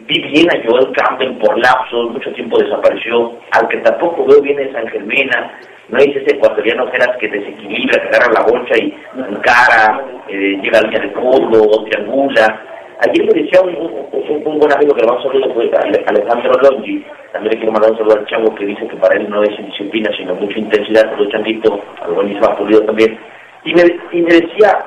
Vi 0.00 0.20
bien 0.20 0.48
a 0.50 0.60
Joel 0.66 0.92
Campbell 0.92 1.38
por 1.38 1.56
lapsos, 1.58 2.10
mucho 2.10 2.32
tiempo 2.32 2.58
desapareció. 2.58 3.32
Al 3.52 3.68
que 3.68 3.78
tampoco 3.78 4.26
veo 4.26 4.40
bien 4.40 4.58
es 4.58 4.74
Ángel 4.74 5.04
Mena. 5.04 5.52
No 5.88 5.98
es 5.98 6.08
ese 6.08 6.36
ecuatoriano 6.36 6.90
Geras 6.90 7.16
que 7.18 7.28
desequilibra, 7.28 8.00
que 8.00 8.08
agarra 8.08 8.32
la 8.32 8.42
bolsa 8.42 8.74
y 8.76 8.94
encara, 9.16 10.00
eh, 10.28 10.58
llega 10.62 10.78
a 10.78 10.82
línea 10.82 11.00
de 11.02 11.10
fondo, 11.10 11.84
triangula. 11.84 12.62
Ayer 13.04 13.26
me 13.26 13.42
decía 13.42 13.60
un, 13.62 14.58
buen 14.58 14.72
amigo 14.72 14.94
que 14.94 15.00
le 15.00 15.06
vamos 15.08 15.26
a 15.26 15.28
saludo, 15.28 15.52
fue 15.54 15.68
Ale- 15.82 16.04
Alejandro 16.06 16.52
Longi, 16.62 17.04
también 17.32 17.52
le 17.52 17.58
quiero 17.58 17.72
mandar 17.72 17.90
un 17.90 17.98
saludo 17.98 18.18
al 18.18 18.26
chavo 18.26 18.54
que 18.54 18.64
dice 18.66 18.86
que 18.86 18.96
para 18.96 19.16
él 19.16 19.28
no 19.28 19.42
es 19.42 19.56
disciplina, 19.66 20.08
sino 20.16 20.34
mucha 20.36 20.58
intensidad, 20.58 21.12
por 21.16 21.28
changuito, 21.30 21.80
al 22.00 22.12
buen 22.12 22.30
Isma 22.30 22.54
Pulido 22.56 22.80
también. 22.84 23.18
Y 23.64 23.74
me, 23.74 23.82
y 24.12 24.22
me 24.22 24.34
decía, 24.34 24.78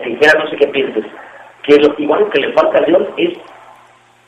no 0.00 0.50
sé 0.50 0.56
qué 0.56 0.68
piensas, 0.68 1.04
que 1.64 1.76
lo, 1.78 1.94
igual 1.98 2.20
lo 2.20 2.30
que 2.30 2.42
le 2.42 2.52
falta 2.52 2.78
a 2.78 2.82
León 2.82 3.08
es 3.16 3.30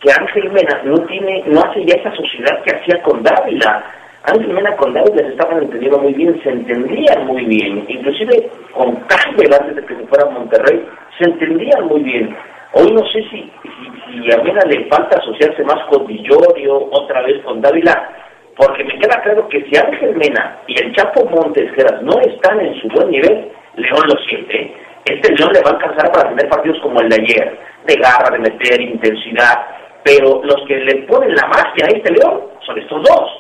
que 0.01 0.11
Ángel 0.21 0.51
Mena 0.51 0.81
no 0.85 0.99
tiene, 1.07 1.45
no 1.47 1.61
hace 1.61 1.85
ya 1.85 1.95
esa 1.95 2.15
sociedad 2.17 2.63
que 2.65 2.77
hacía 2.77 3.01
con 3.03 3.23
Dávila. 3.23 3.85
Ángel 4.25 4.49
Mena 4.55 4.75
con 4.77 4.93
Dávila 4.93 5.19
se 5.23 5.29
estaban 5.29 5.63
entendiendo 5.63 5.99
muy 5.99 6.15
bien, 6.15 6.41
se 6.43 6.51
entendían 6.51 7.27
muy 7.27 7.45
bien, 7.45 7.85
inclusive 7.89 8.51
con 8.73 8.97
Campbell 9.07 9.55
antes 9.55 9.77
de 9.77 9.87
que 9.87 9.95
se 9.95 10.07
fuera 10.07 10.27
a 10.27 10.31
Monterrey, 10.31 10.85
se 11.19 11.25
entendían 11.31 11.87
muy 11.87 12.03
bien. 12.03 12.37
Hoy 12.77 12.91
no 12.91 13.07
sé 13.07 13.23
si, 13.31 13.51
si, 13.63 14.33
a 14.33 14.43
Mena 14.43 14.61
le 14.67 14.87
falta 14.87 15.17
asociarse 15.19 15.63
más 15.63 15.79
con 15.87 16.07
Villorio, 16.07 16.89
otra 16.91 17.23
vez 17.23 17.41
con 17.45 17.61
Dávila, 17.61 18.11
porque 18.57 18.83
me 18.83 18.99
queda 18.99 19.23
claro 19.23 19.49
que 19.49 19.65
si 19.65 19.77
Ángel 19.77 20.17
Mena 20.17 20.59
y 20.67 20.83
el 20.83 20.93
Chapo 20.95 21.25
Montes 21.25 21.71
no 22.03 22.19
están 22.21 22.61
en 22.61 22.75
su 22.81 22.89
buen 22.89 23.11
nivel, 23.11 23.53
León 23.77 24.03
lo 24.09 24.19
siente. 24.27 24.75
Este 25.05 25.33
León 25.35 25.53
le 25.53 25.61
va 25.61 25.71
a 25.71 25.75
alcanzar 25.75 26.11
para 26.13 26.31
tener 26.31 26.49
partidos 26.49 26.81
como 26.81 27.01
el 27.01 27.09
de 27.09 27.23
ayer, 27.23 27.59
de 27.87 27.95
garra, 27.95 28.31
de 28.33 28.41
meter 28.41 28.81
intensidad, 28.81 29.55
pero 30.03 30.43
los 30.43 30.67
que 30.67 30.77
le 30.77 31.03
ponen 31.03 31.33
la 31.33 31.47
magia 31.47 31.87
a 31.87 31.97
este 31.97 32.13
León 32.13 32.43
son 32.67 32.77
estos 32.77 33.03
dos. 33.05 33.31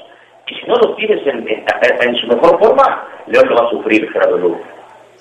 Y 0.46 0.54
si 0.54 0.66
no 0.66 0.74
los 0.74 0.96
tienes 0.96 1.26
en, 1.26 1.44
en, 1.48 2.16
su 2.16 2.28
mejor 2.28 2.56
forma, 2.60 3.08
León 3.26 3.48
lo 3.48 3.56
va 3.56 3.66
a 3.66 3.70
sufrir, 3.70 4.08
Gerardo 4.12 4.36
Lugo. 4.36 4.60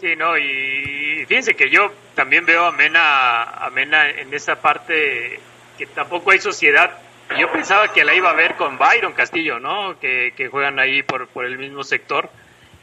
Sí, 0.04 0.18
no, 0.18 0.38
y 0.38 1.24
fíjense 1.30 1.56
que 1.56 1.70
yo 1.70 1.89
también 2.14 2.45
veo 2.45 2.66
a 2.66 2.74
Mena, 2.74 3.43
a 3.43 3.70
Mena 3.70 4.10
en 4.10 4.34
esa 4.34 4.60
parte 4.60 5.39
que 5.78 5.86
tampoco 5.86 6.32
hay 6.32 6.39
sociedad. 6.39 6.91
Yo 7.39 7.49
pensaba 7.54 7.88
que 7.88 8.04
la 8.04 8.14
iba 8.14 8.30
a 8.30 8.34
ver 8.34 8.56
con 8.56 8.78
Byron 8.78 9.14
Castillo, 9.14 9.60
¿no? 9.60 9.97
Que, 10.01 10.34
que 10.36 10.49
juegan 10.49 10.78
ahí 10.78 11.04
por, 11.04 11.30
por 11.30 11.45
el 11.45 11.58
mismo 11.58 11.86
sector 11.86 12.30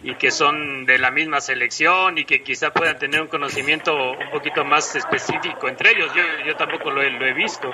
y 0.03 0.15
que 0.15 0.31
son 0.31 0.87
de 0.87 0.97
la 0.97 1.11
misma 1.11 1.43
selección 1.43 2.17
y 2.17 2.25
que 2.25 2.43
quizá 2.43 2.73
puedan 2.73 2.99
tener 2.99 3.21
un 3.21 3.29
conocimiento 3.29 4.13
un 4.13 4.31
poquito 4.31 4.65
más 4.65 4.97
específico 4.97 5.69
entre 5.69 5.91
ellos. 5.91 6.11
Yo, 6.15 6.23
yo 6.47 6.57
tampoco 6.57 6.91
lo 6.91 7.03
he, 7.03 7.11
lo 7.11 7.27
he 7.27 7.35
visto. 7.35 7.71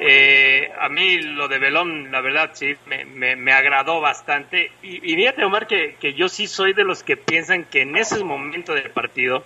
Eh, 0.00 0.70
a 0.78 0.88
mí 0.88 1.20
lo 1.20 1.48
de 1.48 1.58
Belón, 1.58 2.10
la 2.12 2.20
verdad, 2.20 2.50
sí, 2.54 2.76
me, 2.86 3.36
me, 3.36 3.52
agradó 3.52 4.00
bastante. 4.00 4.70
Y, 4.82 5.12
y 5.12 5.16
fíjate, 5.16 5.44
Omar, 5.44 5.66
que, 5.66 5.96
que, 6.00 6.14
yo 6.14 6.28
sí 6.28 6.46
soy 6.46 6.72
de 6.72 6.84
los 6.84 7.02
que 7.02 7.16
piensan 7.16 7.64
que 7.64 7.82
en 7.82 7.96
ese 7.96 8.22
momento 8.22 8.74
del 8.74 8.90
partido, 8.90 9.44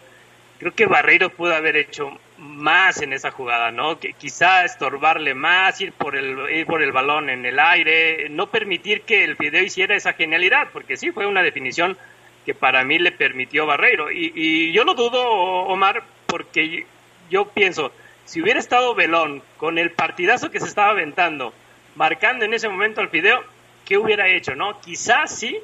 creo 0.58 0.74
que 0.74 0.86
Barreiro 0.86 1.30
pudo 1.30 1.54
haber 1.54 1.76
hecho 1.76 2.18
más 2.38 3.00
en 3.00 3.12
esa 3.12 3.30
jugada, 3.30 3.70
¿no? 3.70 3.98
Que 3.98 4.12
quizá 4.12 4.64
estorbarle 4.64 5.34
más, 5.34 5.80
ir 5.80 5.92
por 5.92 6.16
el, 6.16 6.38
ir 6.54 6.66
por 6.66 6.82
el 6.82 6.92
balón 6.92 7.30
en 7.30 7.46
el 7.46 7.58
aire, 7.58 8.28
no 8.28 8.48
permitir 8.48 9.02
que 9.02 9.24
el 9.24 9.36
video 9.36 9.62
hiciera 9.62 9.96
esa 9.96 10.12
genialidad, 10.12 10.68
porque 10.72 10.96
sí 10.96 11.12
fue 11.12 11.26
una 11.26 11.42
definición 11.42 11.96
que 12.44 12.54
para 12.54 12.84
mí 12.84 12.98
le 12.98 13.12
permitió 13.12 13.66
Barreiro. 13.66 14.10
Y, 14.10 14.32
y 14.34 14.72
yo 14.72 14.84
lo 14.84 14.94
dudo, 14.94 15.22
Omar, 15.22 16.02
porque 16.26 16.86
yo 17.30 17.48
pienso, 17.48 17.92
si 18.32 18.40
hubiera 18.40 18.58
estado 18.58 18.94
Belón 18.94 19.42
con 19.58 19.76
el 19.76 19.90
partidazo 19.90 20.50
que 20.50 20.58
se 20.58 20.64
estaba 20.64 20.92
aventando, 20.92 21.52
marcando 21.96 22.46
en 22.46 22.54
ese 22.54 22.66
momento 22.66 23.02
al 23.02 23.08
video, 23.08 23.40
¿qué 23.84 23.98
hubiera 23.98 24.26
hecho? 24.26 24.54
no 24.54 24.80
Quizás 24.80 25.38
sí 25.38 25.58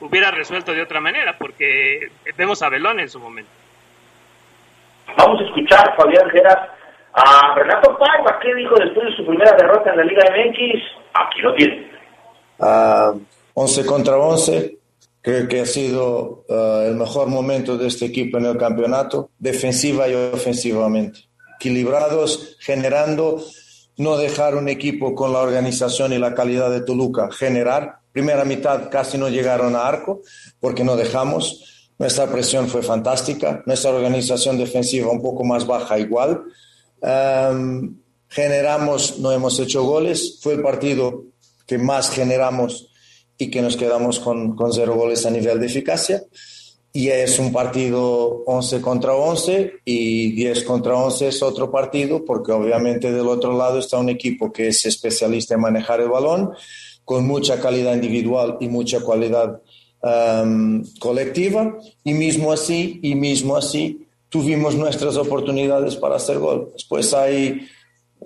hubiera 0.00 0.30
resuelto 0.30 0.72
de 0.72 0.80
otra 0.80 0.98
manera, 0.98 1.36
porque 1.38 2.10
vemos 2.38 2.62
a 2.62 2.70
Belón 2.70 3.00
en 3.00 3.10
su 3.10 3.20
momento. 3.20 3.50
Vamos 5.18 5.42
a 5.42 5.44
escuchar, 5.44 5.94
Fabián 5.94 6.30
Geras, 6.30 6.70
a 7.12 7.54
Renato 7.54 7.98
Paiva, 7.98 8.38
¿qué 8.40 8.54
dijo 8.54 8.76
después 8.76 9.10
de 9.10 9.16
su 9.16 9.26
primera 9.26 9.54
derrota 9.54 9.90
en 9.90 9.98
la 9.98 10.04
Liga 10.04 10.24
MX? 10.30 10.82
Aquí 11.12 11.40
lo 11.42 11.54
tiene. 11.54 11.90
Uh, 12.56 13.20
11 13.52 13.84
contra 13.84 14.16
11, 14.16 14.78
creo 15.20 15.46
que 15.46 15.60
ha 15.60 15.66
sido 15.66 16.44
uh, 16.48 16.80
el 16.86 16.94
mejor 16.94 17.28
momento 17.28 17.76
de 17.76 17.88
este 17.88 18.06
equipo 18.06 18.38
en 18.38 18.46
el 18.46 18.56
campeonato, 18.56 19.28
defensiva 19.38 20.08
y 20.08 20.14
ofensivamente 20.14 21.25
equilibrados, 21.56 22.56
generando, 22.60 23.44
no 23.98 24.16
dejar 24.16 24.54
un 24.54 24.68
equipo 24.68 25.14
con 25.14 25.32
la 25.32 25.40
organización 25.40 26.12
y 26.12 26.18
la 26.18 26.34
calidad 26.34 26.70
de 26.70 26.82
Toluca, 26.82 27.30
generar. 27.32 27.98
Primera 28.12 28.44
mitad 28.44 28.90
casi 28.90 29.18
no 29.18 29.28
llegaron 29.28 29.74
a 29.74 29.86
arco 29.86 30.22
porque 30.60 30.84
no 30.84 30.96
dejamos. 30.96 31.90
Nuestra 31.98 32.30
presión 32.30 32.68
fue 32.68 32.82
fantástica, 32.82 33.62
nuestra 33.66 33.90
organización 33.90 34.58
defensiva 34.58 35.10
un 35.10 35.22
poco 35.22 35.44
más 35.44 35.66
baja 35.66 35.98
igual. 35.98 36.42
Um, 37.00 37.98
generamos, 38.28 39.18
no 39.18 39.32
hemos 39.32 39.58
hecho 39.58 39.82
goles. 39.84 40.38
Fue 40.42 40.54
el 40.54 40.62
partido 40.62 41.24
que 41.66 41.78
más 41.78 42.10
generamos 42.10 42.90
y 43.38 43.50
que 43.50 43.62
nos 43.62 43.76
quedamos 43.76 44.18
con, 44.18 44.54
con 44.56 44.72
cero 44.72 44.94
goles 44.94 45.24
a 45.24 45.30
nivel 45.30 45.58
de 45.58 45.66
eficacia 45.66 46.22
y 46.96 47.10
es 47.10 47.38
un 47.38 47.52
partido 47.52 48.42
11 48.46 48.80
contra 48.80 49.12
11 49.12 49.80
y 49.84 50.32
10 50.32 50.64
contra 50.64 50.96
11 50.96 51.28
es 51.28 51.42
otro 51.42 51.70
partido 51.70 52.24
porque 52.24 52.52
obviamente 52.52 53.12
del 53.12 53.28
otro 53.28 53.54
lado 53.54 53.78
está 53.78 53.98
un 53.98 54.08
equipo 54.08 54.50
que 54.50 54.68
es 54.68 54.86
especialista 54.86 55.52
en 55.54 55.60
manejar 55.60 56.00
el 56.00 56.08
balón 56.08 56.52
con 57.04 57.26
mucha 57.26 57.60
calidad 57.60 57.92
individual 57.92 58.56
y 58.60 58.68
mucha 58.68 59.00
cualidad 59.00 59.60
um, 60.00 60.82
colectiva 60.98 61.76
y 62.02 62.14
mismo 62.14 62.50
así 62.50 62.98
y 63.02 63.14
mismo 63.14 63.58
así 63.58 64.06
tuvimos 64.30 64.74
nuestras 64.74 65.18
oportunidades 65.18 65.96
para 65.96 66.16
hacer 66.16 66.38
gol. 66.38 66.70
Después 66.72 67.12
hay 67.12 67.68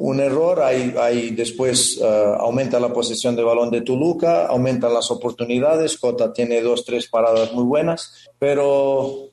un 0.01 0.18
error, 0.18 0.62
hay, 0.62 0.94
hay 0.98 1.30
después 1.30 1.98
uh, 1.98 2.05
aumenta 2.38 2.80
la 2.80 2.90
posesión 2.90 3.36
de 3.36 3.42
balón 3.42 3.70
de 3.70 3.82
Toluca, 3.82 4.46
aumentan 4.46 4.94
las 4.94 5.11
oportunidades, 5.11 5.98
Cota 5.98 6.32
tiene 6.32 6.62
dos, 6.62 6.86
tres 6.86 7.07
paradas 7.07 7.53
muy 7.53 7.64
buenas, 7.64 8.30
pero, 8.38 9.28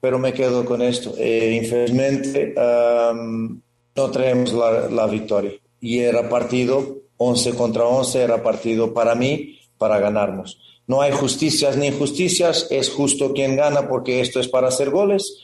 pero 0.00 0.18
me 0.18 0.32
quedo 0.32 0.64
con 0.64 0.80
esto. 0.80 1.12
Eh, 1.18 1.60
infelizmente 1.62 2.54
um, 2.56 3.60
no 3.94 4.10
traemos 4.10 4.54
la, 4.54 4.88
la, 4.88 5.06
victoria 5.06 5.52
y 5.78 5.98
era 5.98 6.26
partido 6.26 7.02
11 7.18 7.54
contra 7.54 7.84
11, 7.84 8.22
era 8.22 8.42
partido 8.42 8.94
para 8.94 9.14
mí, 9.14 9.58
para 9.76 9.98
ganarnos. 9.98 10.58
No 10.86 11.02
hay 11.02 11.12
justicias 11.12 11.76
ni 11.76 11.88
injusticias, 11.88 12.66
es 12.70 12.88
justo 12.88 13.34
quien 13.34 13.56
gana 13.56 13.86
porque 13.88 14.22
esto 14.22 14.40
es 14.40 14.48
para 14.48 14.68
hacer 14.68 14.88
goles. 14.88 15.36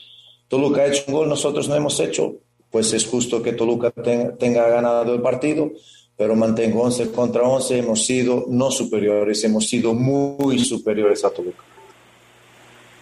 Toluca 0.47 0.81
ha 0.81 0.87
hecho 0.87 1.03
un 1.07 1.13
gol, 1.13 1.29
nosotros 1.29 1.69
no 1.69 1.75
hemos 1.75 1.99
hecho, 1.99 2.39
pues 2.71 2.93
es 2.93 3.05
justo 3.07 3.41
que 3.41 3.53
Toluca 3.53 3.91
tenga, 3.91 4.67
ganado 4.67 5.13
el 5.13 5.21
partido, 5.21 5.71
pero 6.17 6.35
mantengo 6.35 6.83
11 6.83 7.11
contra 7.11 7.43
11, 7.43 7.79
hemos 7.79 8.05
sido 8.05 8.45
no 8.47 8.71
superiores, 8.71 9.43
hemos 9.43 9.67
sido 9.67 9.93
muy 9.93 10.59
superiores 10.59 11.23
a 11.25 11.29
Toluca. 11.29 11.63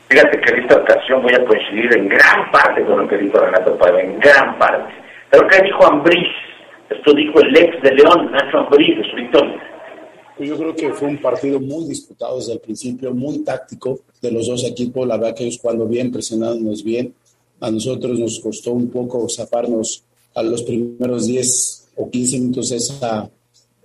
Fíjate 0.09 0.39
que 0.41 0.53
en 0.53 0.61
esta 0.61 0.77
ocasión 0.77 1.23
voy 1.23 1.33
a 1.33 1.43
coincidir 1.45 1.97
en 1.97 2.07
gran 2.07 2.51
parte 2.51 2.85
con 2.85 3.01
lo 3.01 3.07
que 3.07 3.17
dijo 3.17 3.39
Renato 3.39 3.77
Paiva, 3.77 4.01
en 4.01 4.19
gran 4.19 4.57
parte. 4.59 4.93
Pero 5.31 5.47
que 5.47 5.63
dijo 5.63 5.85
Ambriz, 5.85 6.27
esto 6.89 7.13
dijo 7.13 7.39
el 7.39 7.57
ex 7.57 7.81
de 7.81 7.95
León, 7.95 8.31
Nacho 8.31 8.59
Ambriz, 8.59 8.97
de 8.97 9.09
su 9.09 9.15
victoria. 9.15 9.59
Pues 10.37 10.49
yo 10.49 10.57
creo 10.57 10.75
que 10.75 10.93
fue 10.93 11.07
un 11.07 11.17
partido 11.17 11.59
muy 11.59 11.85
disputado 11.87 12.37
desde 12.37 12.53
el 12.53 12.59
principio, 12.59 13.13
muy 13.13 13.43
táctico 13.43 14.01
de 14.21 14.31
los 14.31 14.47
dos 14.47 14.63
equipos. 14.65 15.07
La 15.07 15.17
verdad 15.17 15.35
que 15.35 15.43
ellos 15.43 15.59
cuando 15.61 15.87
bien, 15.87 16.11
presionándonos 16.11 16.83
bien. 16.83 17.13
A 17.63 17.71
nosotros 17.71 18.19
nos 18.19 18.41
costó 18.41 18.73
un 18.73 18.89
poco 18.89 19.29
zafarnos 19.29 20.03
a 20.35 20.43
los 20.43 20.63
primeros 20.63 21.27
10 21.27 21.85
o 21.95 22.09
15 22.09 22.39
minutos 22.39 22.71
esa, 22.73 23.31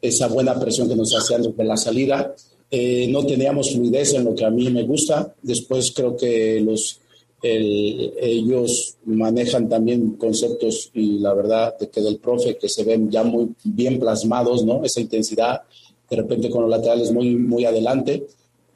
esa 0.02 0.26
buena 0.26 0.58
presión 0.58 0.88
que 0.88 0.96
nos 0.96 1.14
hacían 1.14 1.42
de 1.56 1.64
la 1.64 1.76
salida. 1.76 2.34
Eh, 2.72 3.06
no 3.08 3.24
teníamos 3.24 3.70
fluidez 3.72 4.14
en 4.14 4.24
lo 4.24 4.34
que 4.34 4.44
a 4.44 4.50
mí 4.50 4.68
me 4.70 4.82
gusta. 4.82 5.32
Después 5.42 5.92
creo 5.94 6.16
que 6.16 6.60
los, 6.60 6.98
ellos 7.40 8.96
manejan 9.04 9.68
también 9.68 10.16
conceptos 10.16 10.90
y 10.94 11.20
la 11.20 11.32
verdad 11.34 11.78
de 11.78 11.88
que 11.88 12.00
del 12.00 12.18
profe 12.18 12.56
que 12.56 12.68
se 12.68 12.82
ven 12.82 13.08
ya 13.08 13.22
muy 13.22 13.50
bien 13.62 14.00
plasmados, 14.00 14.64
¿no? 14.64 14.84
Esa 14.84 15.00
intensidad, 15.00 15.62
de 16.10 16.16
repente 16.16 16.50
con 16.50 16.62
los 16.62 16.70
laterales 16.70 17.12
muy, 17.12 17.36
muy 17.36 17.64
adelante. 17.64 18.26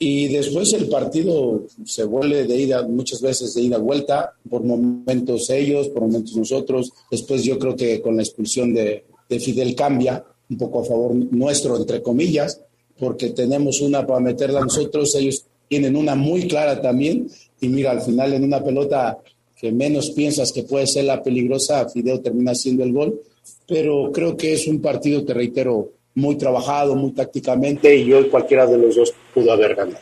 Y 0.05 0.27
después 0.27 0.73
el 0.73 0.89
partido 0.89 1.63
se 1.85 2.03
vuelve 2.03 2.43
de 2.43 2.57
ida, 2.57 2.83
muchas 2.83 3.21
veces 3.21 3.55
de 3.55 3.63
ida 3.63 3.79
vuelta, 3.79 4.33
por 4.51 4.65
momentos 4.65 5.49
ellos, 5.49 5.91
por 5.91 6.03
momentos 6.03 6.35
nosotros. 6.35 6.93
Después 7.09 7.45
yo 7.45 7.57
creo 7.57 7.77
que 7.77 8.03
con 8.03 8.17
la 8.17 8.25
expulsión 8.25 8.75
de, 8.75 9.05
de 9.29 9.39
Fidel 9.39 9.77
cambia 9.77 10.25
un 10.51 10.59
poco 10.59 10.81
a 10.81 10.85
favor 10.85 11.15
nuestro, 11.15 11.77
entre 11.77 12.03
comillas, 12.03 12.61
porque 12.99 13.31
tenemos 13.31 13.81
una 13.81 14.05
para 14.05 14.19
meterla 14.19 14.63
nosotros, 14.63 15.15
ellos 15.15 15.45
tienen 15.69 15.95
una 15.95 16.17
muy 16.17 16.49
clara 16.49 16.83
también. 16.83 17.29
Y 17.61 17.69
mira, 17.69 17.93
al 17.93 18.03
final 18.03 18.33
en 18.33 18.43
una 18.43 18.61
pelota 18.61 19.19
que 19.57 19.71
menos 19.71 20.11
piensas 20.11 20.51
que 20.51 20.65
puede 20.65 20.89
ser 20.89 21.05
la 21.05 21.23
peligrosa, 21.23 21.89
Fidel 21.89 22.23
termina 22.23 22.51
haciendo 22.51 22.83
el 22.83 22.93
gol. 22.93 23.21
Pero 23.69 24.11
creo 24.11 24.37
que 24.37 24.55
es 24.55 24.67
un 24.67 24.81
partido, 24.81 25.25
te 25.25 25.33
reitero, 25.33 25.93
muy 26.15 26.37
trabajado, 26.37 26.95
muy 26.95 27.13
tácticamente, 27.13 27.95
y 27.95 28.13
hoy 28.13 28.29
cualquiera 28.29 28.67
de 28.67 28.79
los 28.79 28.97
dos 28.97 29.15
pudo 29.35 29.53
haber 29.53 29.75
ganado. 29.75 29.99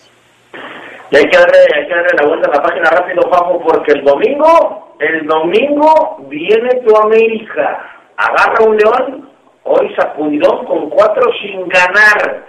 Y 1.10 1.16
hay 1.16 1.24
que 1.24 1.38
darle, 1.38 1.58
hay 1.74 1.86
que 1.86 1.94
darle 1.94 2.10
la 2.20 2.28
vuelta 2.28 2.50
a 2.50 2.56
la 2.56 2.62
página 2.62 2.90
rápido, 2.90 3.22
Papo, 3.30 3.60
porque 3.60 3.92
el 3.92 4.04
domingo, 4.04 4.94
el 5.00 5.26
domingo 5.26 6.18
viene 6.28 6.68
tu 6.86 6.96
América. 6.96 7.96
Agarra 8.16 8.64
un 8.64 8.76
león, 8.76 9.30
hoy 9.64 9.94
sacudidón 9.96 10.64
con 10.66 10.90
cuatro 10.90 11.30
sin 11.42 11.68
ganar. 11.68 12.46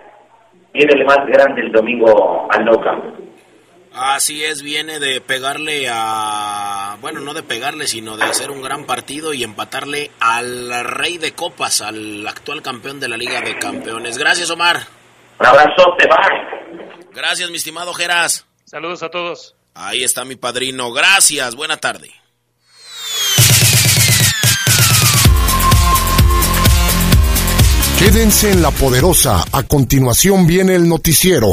Viene 0.73 0.93
el 0.93 1.05
más 1.05 1.25
grande 1.25 1.61
el 1.61 1.71
domingo 1.71 2.47
al 2.51 2.65
No 2.65 2.79
Camp. 2.81 3.03
Así 3.93 4.43
es, 4.43 4.61
viene 4.61 4.99
de 4.99 5.19
pegarle 5.19 5.89
a... 5.89 6.97
Bueno, 7.01 7.19
no 7.19 7.33
de 7.33 7.43
pegarle, 7.43 7.87
sino 7.87 8.15
de 8.15 8.23
hacer 8.23 8.49
un 8.49 8.61
gran 8.61 8.85
partido 8.85 9.33
y 9.33 9.43
empatarle 9.43 10.11
al 10.19 10.85
rey 10.85 11.17
de 11.17 11.33
copas, 11.33 11.81
al 11.81 12.25
actual 12.25 12.61
campeón 12.61 13.01
de 13.01 13.09
la 13.09 13.17
Liga 13.17 13.41
de 13.41 13.59
Campeones. 13.59 14.17
Gracias, 14.17 14.49
Omar. 14.49 14.87
Un 15.39 15.45
abrazo, 15.45 15.93
te 15.97 16.07
vas. 16.07 16.27
Gracias, 17.13 17.49
mi 17.49 17.57
estimado 17.57 17.93
Geras. 17.93 18.45
Saludos 18.63 19.03
a 19.03 19.09
todos. 19.09 19.55
Ahí 19.73 20.03
está 20.03 20.23
mi 20.23 20.37
padrino. 20.37 20.93
Gracias, 20.93 21.55
buena 21.55 21.75
tarde. 21.75 22.11
Quédense 27.99 28.51
en 28.51 28.63
la 28.63 28.71
poderosa. 28.71 29.43
A 29.51 29.63
continuación 29.63 30.47
viene 30.47 30.75
el 30.75 30.89
noticiero. 30.89 31.49